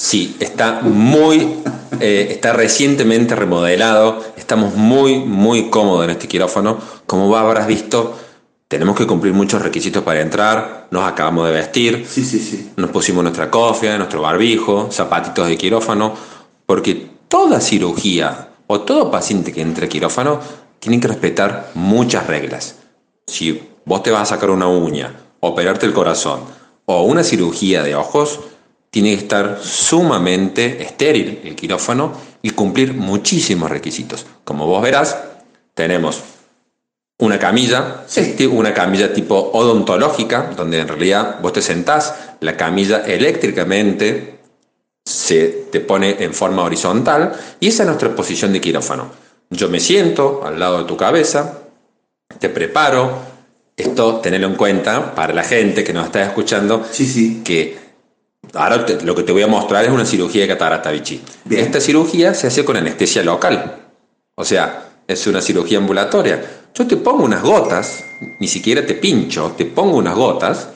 Sí, 0.00 0.36
está 0.40 0.80
muy. 0.80 1.58
eh, 2.00 2.28
está 2.30 2.54
recientemente 2.54 3.36
remodelado. 3.36 4.24
Estamos 4.36 4.74
muy, 4.74 5.16
muy 5.18 5.68
cómodos 5.68 6.04
en 6.04 6.10
este 6.10 6.26
quirófano. 6.26 6.78
Como 7.06 7.36
habrás 7.36 7.66
visto, 7.66 8.16
tenemos 8.66 8.96
que 8.96 9.06
cumplir 9.06 9.34
muchos 9.34 9.60
requisitos 9.60 10.02
para 10.02 10.20
entrar. 10.22 10.88
Nos 10.90 11.04
acabamos 11.06 11.46
de 11.46 11.52
vestir. 11.52 12.06
Sí, 12.08 12.24
sí, 12.24 12.38
sí. 12.38 12.72
Nos 12.76 12.90
pusimos 12.90 13.22
nuestra 13.22 13.50
cofia, 13.50 13.98
nuestro 13.98 14.22
barbijo, 14.22 14.88
zapatitos 14.90 15.46
de 15.46 15.58
quirófano, 15.58 16.14
porque 16.64 17.10
toda 17.28 17.60
cirugía 17.60 18.48
o 18.66 18.80
todo 18.80 19.10
paciente 19.10 19.52
que 19.52 19.60
entre 19.60 19.86
a 19.86 19.88
quirófano 19.88 20.40
tiene 20.78 20.98
que 20.98 21.08
respetar 21.08 21.70
muchas 21.74 22.26
reglas. 22.26 22.76
Si 23.26 23.68
vos 23.84 24.02
te 24.02 24.10
vas 24.10 24.22
a 24.22 24.34
sacar 24.34 24.50
una 24.50 24.66
uña, 24.66 25.14
operarte 25.40 25.84
el 25.84 25.92
corazón 25.92 26.40
o 26.86 27.02
una 27.02 27.22
cirugía 27.22 27.82
de 27.82 27.94
ojos, 27.94 28.40
tiene 28.90 29.10
que 29.10 29.22
estar 29.22 29.60
sumamente 29.62 30.82
estéril 30.82 31.40
el 31.44 31.54
quirófano 31.54 32.12
y 32.42 32.50
cumplir 32.50 32.94
muchísimos 32.94 33.70
requisitos. 33.70 34.26
Como 34.44 34.66
vos 34.66 34.82
verás, 34.82 35.16
tenemos 35.74 36.20
una 37.18 37.38
camilla, 37.38 38.04
este, 38.14 38.46
una 38.46 38.74
camilla 38.74 39.12
tipo 39.12 39.50
odontológica, 39.52 40.50
donde 40.56 40.80
en 40.80 40.88
realidad 40.88 41.38
vos 41.40 41.52
te 41.52 41.62
sentás, 41.62 42.14
la 42.40 42.56
camilla 42.56 43.04
eléctricamente 43.06 44.40
se 45.04 45.66
te 45.70 45.80
pone 45.80 46.16
en 46.20 46.34
forma 46.34 46.62
horizontal 46.62 47.32
y 47.60 47.68
esa 47.68 47.82
es 47.82 47.86
nuestra 47.88 48.14
posición 48.16 48.52
de 48.52 48.60
quirófano. 48.60 49.10
Yo 49.50 49.68
me 49.68 49.80
siento 49.80 50.42
al 50.44 50.58
lado 50.58 50.78
de 50.78 50.84
tu 50.84 50.96
cabeza, 50.96 51.58
te 52.38 52.48
preparo, 52.48 53.18
esto 53.76 54.16
tenerlo 54.16 54.46
en 54.46 54.54
cuenta 54.54 55.14
para 55.14 55.34
la 55.34 55.42
gente 55.42 55.84
que 55.84 55.92
nos 55.92 56.06
está 56.06 56.22
escuchando, 56.22 56.86
Sí, 56.90 57.06
sí. 57.06 57.42
que 57.44 57.78
ahora 58.54 58.84
te- 58.86 59.00
lo 59.02 59.14
que 59.14 59.22
te 59.22 59.32
voy 59.32 59.42
a 59.42 59.46
mostrar 59.46 59.84
es 59.84 59.90
una 59.90 60.04
cirugía 60.06 60.42
de 60.42 60.48
catarata 60.48 60.90
Vichy. 60.90 61.20
Bien. 61.44 61.64
Esta 61.64 61.80
cirugía 61.80 62.34
se 62.34 62.46
hace 62.46 62.64
con 62.64 62.76
anestesia 62.76 63.22
local, 63.22 63.76
o 64.34 64.44
sea, 64.44 64.84
es 65.06 65.26
una 65.26 65.40
cirugía 65.40 65.78
ambulatoria. 65.78 66.42
Yo 66.74 66.86
te 66.86 66.96
pongo 66.96 67.24
unas 67.24 67.42
gotas, 67.42 68.04
ni 68.38 68.46
siquiera 68.46 68.86
te 68.86 68.94
pincho, 68.94 69.54
te 69.56 69.64
pongo 69.64 69.96
unas 69.96 70.14
gotas 70.14 70.68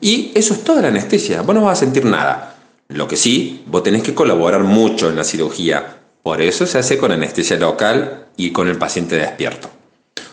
y 0.00 0.32
eso 0.34 0.54
es 0.54 0.64
toda 0.64 0.82
la 0.82 0.88
anestesia, 0.88 1.42
vos 1.42 1.54
no 1.54 1.62
vas 1.62 1.78
a 1.78 1.80
sentir 1.84 2.04
nada. 2.04 2.56
Lo 2.88 3.06
que 3.06 3.16
sí, 3.16 3.62
vos 3.66 3.82
tenés 3.82 4.02
que 4.02 4.14
colaborar 4.14 4.62
mucho 4.64 5.08
en 5.08 5.16
la 5.16 5.22
cirugía, 5.24 5.98
por 6.22 6.42
eso 6.42 6.66
se 6.66 6.78
hace 6.78 6.98
con 6.98 7.12
anestesia 7.12 7.56
local 7.56 8.26
y 8.36 8.50
con 8.50 8.66
el 8.68 8.76
paciente 8.78 9.14
despierto. 9.16 9.68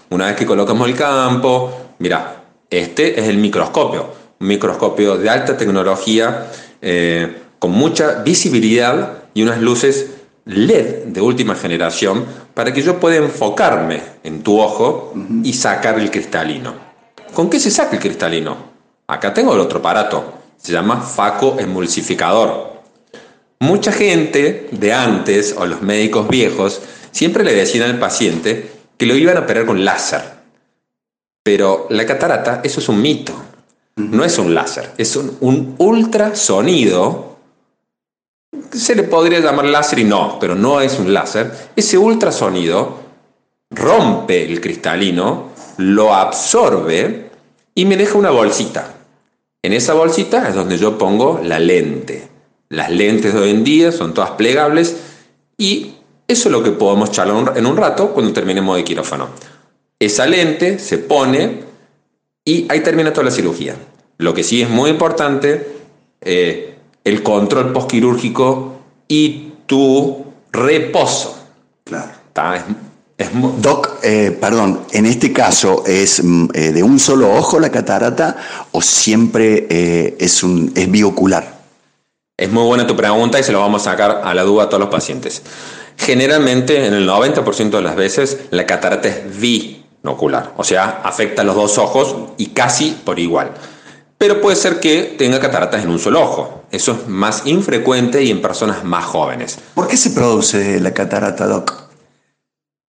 Una 0.09 0.27
vez 0.27 0.35
que 0.35 0.45
colocamos 0.45 0.87
el 0.87 0.95
campo, 0.95 1.71
mira, 1.99 2.43
este 2.69 3.19
es 3.19 3.27
el 3.27 3.37
microscopio, 3.37 4.09
un 4.39 4.47
microscopio 4.47 5.17
de 5.17 5.29
alta 5.29 5.55
tecnología, 5.55 6.47
eh, 6.87 7.35
con 7.57 7.71
mucha 7.71 8.21
visibilidad 8.21 9.23
y 9.33 9.41
unas 9.41 9.59
luces 9.59 10.11
LED 10.45 11.05
de 11.05 11.19
última 11.19 11.55
generación 11.55 12.23
para 12.53 12.71
que 12.71 12.83
yo 12.83 12.99
pueda 12.99 13.15
enfocarme 13.15 14.03
en 14.23 14.43
tu 14.43 14.59
ojo 14.59 15.11
y 15.43 15.53
sacar 15.53 15.97
el 15.97 16.11
cristalino. 16.11 16.75
¿Con 17.33 17.49
qué 17.49 17.59
se 17.59 17.71
saca 17.71 17.95
el 17.95 18.01
cristalino? 18.03 18.55
Acá 19.07 19.33
tengo 19.33 19.55
el 19.55 19.61
otro 19.61 19.79
aparato, 19.79 20.35
se 20.57 20.73
llama 20.73 21.01
faco 21.01 21.55
emulsificador. 21.57 22.75
Mucha 23.61 23.91
gente 23.91 24.67
de 24.71 24.93
antes 24.93 25.55
o 25.57 25.65
los 25.65 25.81
médicos 25.81 26.27
viejos 26.27 26.83
siempre 27.09 27.43
le 27.43 27.55
decían 27.55 27.89
al 27.89 27.97
paciente 27.97 28.69
que 28.95 29.07
lo 29.07 29.15
iban 29.15 29.37
a 29.37 29.39
operar 29.39 29.65
con 29.65 29.83
láser. 29.83 30.21
Pero 31.41 31.87
la 31.89 32.05
catarata, 32.05 32.61
eso 32.63 32.79
es 32.79 32.89
un 32.89 33.01
mito. 33.01 33.33
No 33.95 34.25
es 34.25 34.37
un 34.37 34.53
láser, 34.53 34.91
es 34.97 35.15
un, 35.15 35.37
un 35.39 35.75
ultrasonido. 35.77 37.37
Se 38.71 38.95
le 38.95 39.03
podría 39.03 39.39
llamar 39.39 39.65
láser 39.65 39.99
y 39.99 40.03
no, 40.03 40.37
pero 40.39 40.55
no 40.55 40.81
es 40.81 40.99
un 40.99 41.13
láser. 41.13 41.69
Ese 41.75 41.97
ultrasonido 41.97 42.99
rompe 43.71 44.43
el 44.45 44.61
cristalino, 44.61 45.49
lo 45.77 46.13
absorbe 46.13 47.29
y 47.73 47.85
me 47.85 47.97
deja 47.97 48.17
una 48.17 48.31
bolsita. 48.31 48.93
En 49.63 49.73
esa 49.73 49.93
bolsita 49.93 50.47
es 50.47 50.55
donde 50.55 50.77
yo 50.77 50.97
pongo 50.97 51.41
la 51.43 51.59
lente. 51.59 52.27
Las 52.69 52.91
lentes 52.91 53.33
de 53.33 53.39
hoy 53.39 53.49
en 53.49 53.63
día 53.63 53.91
son 53.91 54.13
todas 54.13 54.31
plegables 54.31 54.95
y 55.57 55.93
eso 56.27 56.49
es 56.49 56.51
lo 56.51 56.63
que 56.63 56.71
podemos 56.71 57.11
charlar 57.11 57.57
en 57.57 57.65
un 57.65 57.77
rato 57.77 58.11
cuando 58.11 58.33
terminemos 58.33 58.77
de 58.77 58.83
quirófano. 58.83 59.29
Esa 59.99 60.25
lente 60.25 60.79
se 60.79 60.97
pone 60.97 61.64
y 62.45 62.67
ahí 62.69 62.81
termina 62.81 63.11
toda 63.11 63.25
la 63.25 63.31
cirugía. 63.31 63.75
Lo 64.17 64.33
que 64.33 64.43
sí 64.43 64.61
es 64.61 64.69
muy 64.69 64.91
importante, 64.91 65.67
eh, 66.21 66.75
el 67.03 67.23
control 67.23 67.73
postquirúrgico 67.73 68.75
y 69.07 69.51
tu 69.65 70.25
reposo. 70.51 71.37
Claro. 71.83 72.11
Es, 73.17 73.29
Doc, 73.61 73.99
eh, 74.03 74.37
perdón, 74.41 74.81
en 74.91 75.05
este 75.05 75.31
caso 75.31 75.83
es 75.87 76.21
mm, 76.21 76.47
eh, 76.53 76.71
de 76.73 76.83
un 76.83 76.99
solo 76.99 77.33
ojo 77.33 77.61
la 77.61 77.71
catarata 77.71 78.35
o 78.73 78.81
siempre 78.81 79.67
eh, 79.69 80.17
es, 80.19 80.43
un, 80.43 80.73
es 80.75 80.91
biocular. 80.91 81.55
Es 82.37 82.51
muy 82.51 82.63
buena 82.63 82.85
tu 82.85 82.95
pregunta 82.97 83.39
y 83.39 83.43
se 83.43 83.53
lo 83.53 83.61
vamos 83.61 83.87
a 83.87 83.91
sacar 83.91 84.21
a 84.25 84.33
la 84.33 84.43
duda 84.43 84.63
a 84.65 84.69
todos 84.69 84.81
los 84.81 84.89
pacientes. 84.89 85.43
Generalmente, 85.95 86.85
en 86.85 86.93
el 86.93 87.07
90% 87.07 87.69
de 87.69 87.81
las 87.81 87.95
veces, 87.95 88.37
la 88.51 88.65
catarata 88.65 89.07
es 89.07 89.39
binocular, 90.05 90.53
o 90.55 90.63
sea, 90.63 91.01
afecta 91.03 91.41
a 91.41 91.45
los 91.45 91.55
dos 91.55 91.77
ojos 91.79 92.15
y 92.37 92.47
casi 92.47 92.91
por 93.03 93.19
igual. 93.19 93.51
Pero 94.17 94.39
puede 94.39 94.55
ser 94.55 94.79
que 94.79 95.15
tenga 95.17 95.39
cataratas 95.39 95.83
en 95.83 95.89
un 95.89 95.99
solo 95.99 96.21
ojo. 96.21 96.63
Eso 96.71 96.93
es 96.93 97.07
más 97.07 97.45
infrecuente 97.45 98.23
y 98.23 98.31
en 98.31 98.41
personas 98.41 98.83
más 98.83 99.05
jóvenes. 99.05 99.57
¿Por 99.73 99.87
qué 99.87 99.97
se 99.97 100.11
produce 100.11 100.79
la 100.79 100.93
catarata, 100.93 101.47
Doc? 101.47 101.89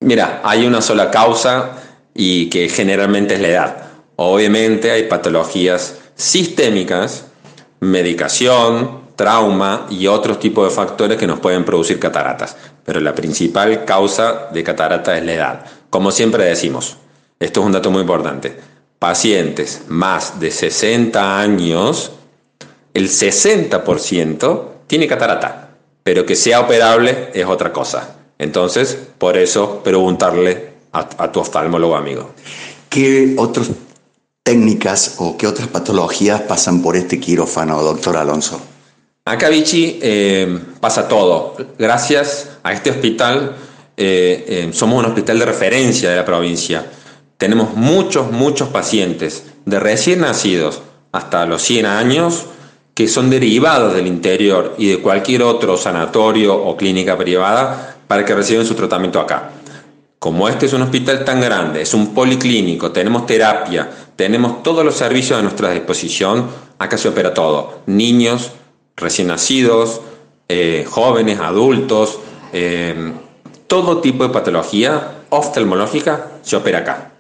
Mira, 0.01 0.43
hay 0.45 0.67
una 0.67 0.81
sola 0.81 1.11
causa 1.11 1.73
y 2.15 2.49
que 2.51 2.69
generalmente 2.69 3.35
es 3.35 3.41
la 3.41 3.49
edad. 3.49 3.83
Obviamente 4.17 4.91
hay 4.91 5.05
patologías 5.05 5.97
sistémicas, 6.15 7.25
medicación, 7.81 9.09
trauma 9.17 9.87
y 9.91 10.07
otros 10.07 10.39
tipos 10.39 10.69
de 10.69 10.75
factores 10.75 11.19
que 11.19 11.27
nos 11.27 11.41
pueden 11.41 11.65
producir 11.65 11.99
cataratas. 11.99 12.57
Pero 12.85 13.01
la 13.01 13.15
principal 13.15 13.85
causa 13.85 14.49
de 14.53 14.63
catarata 14.63 15.19
es 15.19 15.25
la 15.25 15.33
edad. 15.33 15.67
Como 15.91 16.11
siempre 16.11 16.45
decimos, 16.45 16.97
esto 17.41 17.61
es 17.61 17.67
un 17.67 17.73
dato 17.73 17.91
muy 17.91 18.03
importante. 18.03 18.57
Pacientes 18.99 19.83
más 19.89 20.41
de 20.41 20.51
60 20.51 21.41
años, 21.41 22.13
el 22.95 23.09
60% 23.09 24.63
tiene 24.87 25.07
catarata, 25.07 25.71
pero 26.03 26.27
que 26.27 26.35
sea 26.35 26.61
operable 26.61 27.31
es 27.35 27.47
otra 27.47 27.73
cosa. 27.73 28.17
Entonces, 28.39 28.99
por 29.19 29.37
eso, 29.37 29.83
preguntarle 29.83 30.73
a, 30.93 31.09
a 31.19 31.33
tu 31.33 31.41
oftalmólogo 31.41 31.97
amigo. 31.97 32.31
¿Qué 32.89 33.35
otras 33.37 33.71
técnicas 34.43 35.17
o 35.19 35.37
qué 35.37 35.47
otras 35.47 35.69
patologías 35.69 36.41
pasan 36.43 36.81
por 36.81 36.97
este 36.97 37.21
quirófano, 37.21 37.83
doctor 37.83 38.17
Alonso? 38.17 38.61
Acá, 39.29 39.51
Vichy, 39.51 39.99
eh, 40.01 40.59
pasa 40.81 41.07
todo. 41.07 41.55
Gracias 41.79 42.49
a 42.63 42.73
este 42.73 42.89
hospital, 42.91 43.57
eh, 44.01 44.45
eh, 44.47 44.71
somos 44.73 45.01
un 45.01 45.07
hospital 45.07 45.41
de 45.41 45.45
referencia 45.45 46.09
de 46.09 46.17
la 46.17 46.25
provincia. 46.25 46.87
Tenemos 47.37 47.75
muchos, 47.75 48.31
muchos 48.31 48.69
pacientes, 48.69 49.45
de 49.65 49.81
recién 49.81 50.21
nacidos 50.21 50.83
hasta 51.11 51.45
los 51.47 51.63
100 51.63 51.87
años, 51.87 52.47
que 52.95 53.09
son 53.09 53.29
derivados 53.29 53.95
del 53.95 54.07
interior 54.07 54.77
y 54.79 54.89
de 54.89 55.01
cualquier 55.01 55.43
otro 55.43 55.77
sanatorio 55.77 56.55
o 56.55 56.77
clínica 56.77 57.19
privada 57.19 57.97
para 58.07 58.25
que 58.25 58.37
reciban 58.37 58.65
su 58.65 58.75
tratamiento 58.75 59.19
acá. 59.19 59.51
Como 60.21 60.49
este 60.49 60.67
es 60.67 60.73
un 60.73 60.83
hospital 60.83 61.25
tan 61.25 61.41
grande, 61.41 61.83
es 61.83 61.93
un 61.93 62.15
policlínico, 62.15 62.93
tenemos 62.93 63.27
terapia, 63.27 63.91
tenemos 64.15 64.63
todos 64.63 64.85
los 64.85 64.95
servicios 64.95 65.41
a 65.41 65.43
nuestra 65.43 65.73
disposición, 65.73 66.47
acá 66.79 66.97
se 66.97 67.09
opera 67.09 67.35
todo. 67.35 67.81
Niños, 67.87 68.53
recién 68.97 69.27
nacidos, 69.27 70.01
eh, 70.49 70.87
jóvenes, 70.89 71.41
adultos, 71.41 72.21
todo 73.69 74.01
tipo 74.01 74.25
de 74.25 74.31
patología 74.31 75.19
oftalmológica 75.29 76.33
se 76.43 76.57
opera 76.57 76.79
acá. 76.79 77.13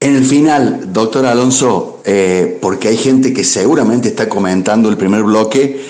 En 0.00 0.16
el 0.16 0.24
final, 0.24 0.92
doctor 0.92 1.24
Alonso, 1.26 2.02
eh, 2.04 2.58
porque 2.60 2.88
hay 2.88 2.96
gente 2.96 3.32
que 3.32 3.44
seguramente 3.44 4.08
está 4.08 4.28
comentando 4.28 4.88
el 4.88 4.96
primer 4.96 5.22
bloque 5.22 5.86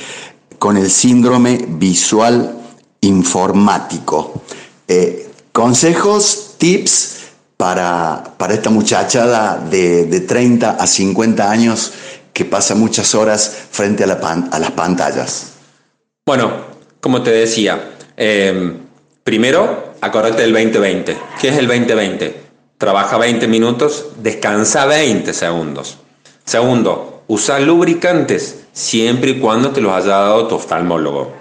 con 0.59 0.77
el 0.77 0.91
síndrome 0.91 1.65
visual 1.69 2.59
informático. 3.01 4.43
Eh, 4.87 5.31
consejos, 5.53 6.55
tips 6.59 7.23
para, 7.57 8.35
para 8.37 8.55
esta 8.55 8.71
muchachada 8.71 9.59
de, 9.59 10.07
de, 10.07 10.21
30 10.21 10.71
a 10.71 10.87
50 10.87 11.51
años 11.51 11.93
que 12.33 12.45
pasa 12.45 12.75
muchas 12.75 13.15
horas 13.15 13.67
frente 13.71 14.05
a, 14.05 14.07
la 14.07 14.15
a 14.51 14.59
las 14.59 14.71
pantallas. 14.73 15.55
Bueno, 16.27 16.53
como 17.01 17.23
te 17.23 17.31
decía, 17.31 17.97
eh, 18.17 18.77
primero, 19.25 19.95
acordate 20.01 20.43
del 20.43 20.53
2020. 20.53 21.17
¿Qué 21.41 21.49
es 21.49 21.57
el 21.57 21.67
2020? 21.67 22.45
Trabaja 22.79 23.19
20 23.19 23.49
minutos, 23.49 24.11
descansa 24.19 24.87
20 24.87 25.33
segundos. 25.33 25.99
Segundo, 26.45 27.23
usa 27.27 27.59
lubricantes 27.59 28.67
siempre 28.73 29.31
y 29.31 29.41
cuando 29.41 29.71
te 29.71 29.81
los 29.81 29.93
haya 29.93 30.19
dado 30.19 30.47
tu 30.47 30.57
oftalmólogo. 30.57 31.33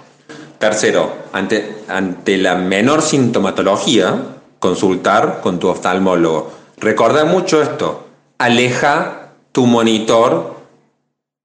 Tercero, 0.58 1.12
ante, 1.34 1.84
ante 1.90 2.38
la 2.38 2.56
menor 2.56 3.02
sintomatología, 3.02 4.18
consultar 4.60 5.42
con 5.42 5.60
tu 5.60 5.68
oftalmólogo. 5.68 6.52
Recuerda 6.78 7.26
mucho 7.26 7.62
esto, 7.62 8.08
aleja 8.38 9.32
tu 9.52 9.66
monitor 9.66 10.56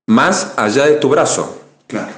más 0.06 0.52
allá 0.56 0.86
de 0.86 0.94
tu 0.94 1.08
brazo. 1.08 1.58
Claro. 1.88 2.12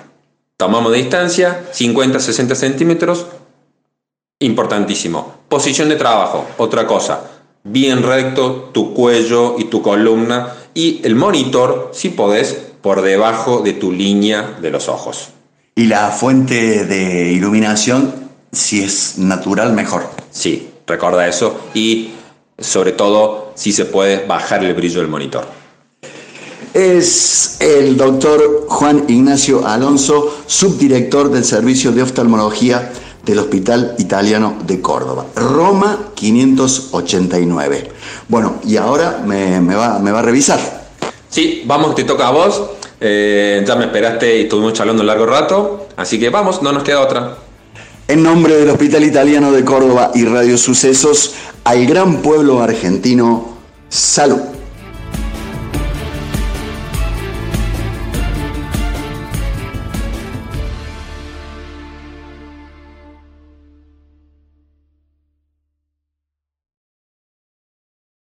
Tomamos 0.59 0.93
distancia, 0.93 1.65
50-60 1.73 2.55
centímetros, 2.55 3.27
importantísimo. 4.41 5.35
Posición 5.49 5.89
de 5.89 5.97
trabajo, 5.97 6.47
otra 6.59 6.87
cosa. 6.87 7.23
Bien 7.63 8.03
recto 8.03 8.71
tu 8.73 8.95
cuello 8.95 9.57
y 9.59 9.65
tu 9.65 9.83
columna 9.83 10.55
y 10.75 11.01
el 11.05 11.15
monitor, 11.15 11.91
si 11.93 12.11
podés, 12.11 12.55
por 12.81 13.03
debajo 13.03 13.61
de 13.61 13.75
tu 13.75 13.93
línea 13.93 14.57
de 14.61 14.71
los 14.71 14.89
ojos. 14.89 15.29
Y 15.75 15.87
la 15.87 16.11
fuente 16.11 16.85
de 16.87 17.33
iluminación, 17.33 18.13
si 18.51 18.83
es 18.83 19.19
natural, 19.19 19.73
mejor. 19.73 20.09
Sí, 20.31 20.71
recuerda 20.87 21.29
eso. 21.29 21.61
Y 21.75 22.11
sobre 22.59 22.93
todo, 22.93 23.53
si 23.55 23.73
se 23.73 23.85
puede, 23.85 24.27
bajar 24.27 24.65
el 24.65 24.75
brillo 24.75 25.01
del 25.01 25.09
monitor. 25.09 25.47
Es 26.73 27.57
el 27.61 27.97
doctor 27.97 28.67
Juan 28.69 29.05
Ignacio 29.09 29.67
Alonso, 29.67 30.43
subdirector 30.47 31.31
del 31.31 31.45
Servicio 31.45 31.91
de 31.93 32.03
Oftalmología 32.03 32.93
del 33.25 33.39
Hospital 33.39 33.95
Italiano 33.99 34.57
de 34.67 34.81
Córdoba. 34.81 35.27
Roma 35.35 36.11
589. 36.15 37.91
Bueno, 38.29 38.61
y 38.65 38.77
ahora 38.77 39.23
me, 39.25 39.61
me, 39.61 39.75
va, 39.75 39.99
me 39.99 40.11
va 40.11 40.21
a 40.21 40.23
revisar. 40.23 40.61
Sí, 41.29 41.63
vamos, 41.67 41.95
te 41.95 42.05
toca 42.05 42.29
a 42.29 42.31
vos. 42.33 42.63
Eh, 43.01 43.65
ya 43.67 43.77
me 43.77 43.87
esperaste 43.87 44.39
y 44.39 44.43
estuvimos 44.43 44.75
charlando 44.75 45.01
un 45.01 45.07
largo 45.07 45.25
rato, 45.25 45.89
así 45.97 46.21
que 46.21 46.29
vamos, 46.29 46.61
no 46.61 46.71
nos 46.71 46.83
queda 46.83 47.01
otra. 47.01 47.37
En 48.07 48.23
nombre 48.23 48.57
del 48.57 48.69
Hospital 48.69 49.05
Italiano 49.05 49.53
de 49.53 49.65
Córdoba 49.65 50.11
y 50.15 50.25
Radio 50.25 50.59
Sucesos, 50.59 51.35
al 51.65 51.87
gran 51.87 52.21
pueblo 52.21 52.61
argentino, 52.61 53.57
salud. 53.89 54.41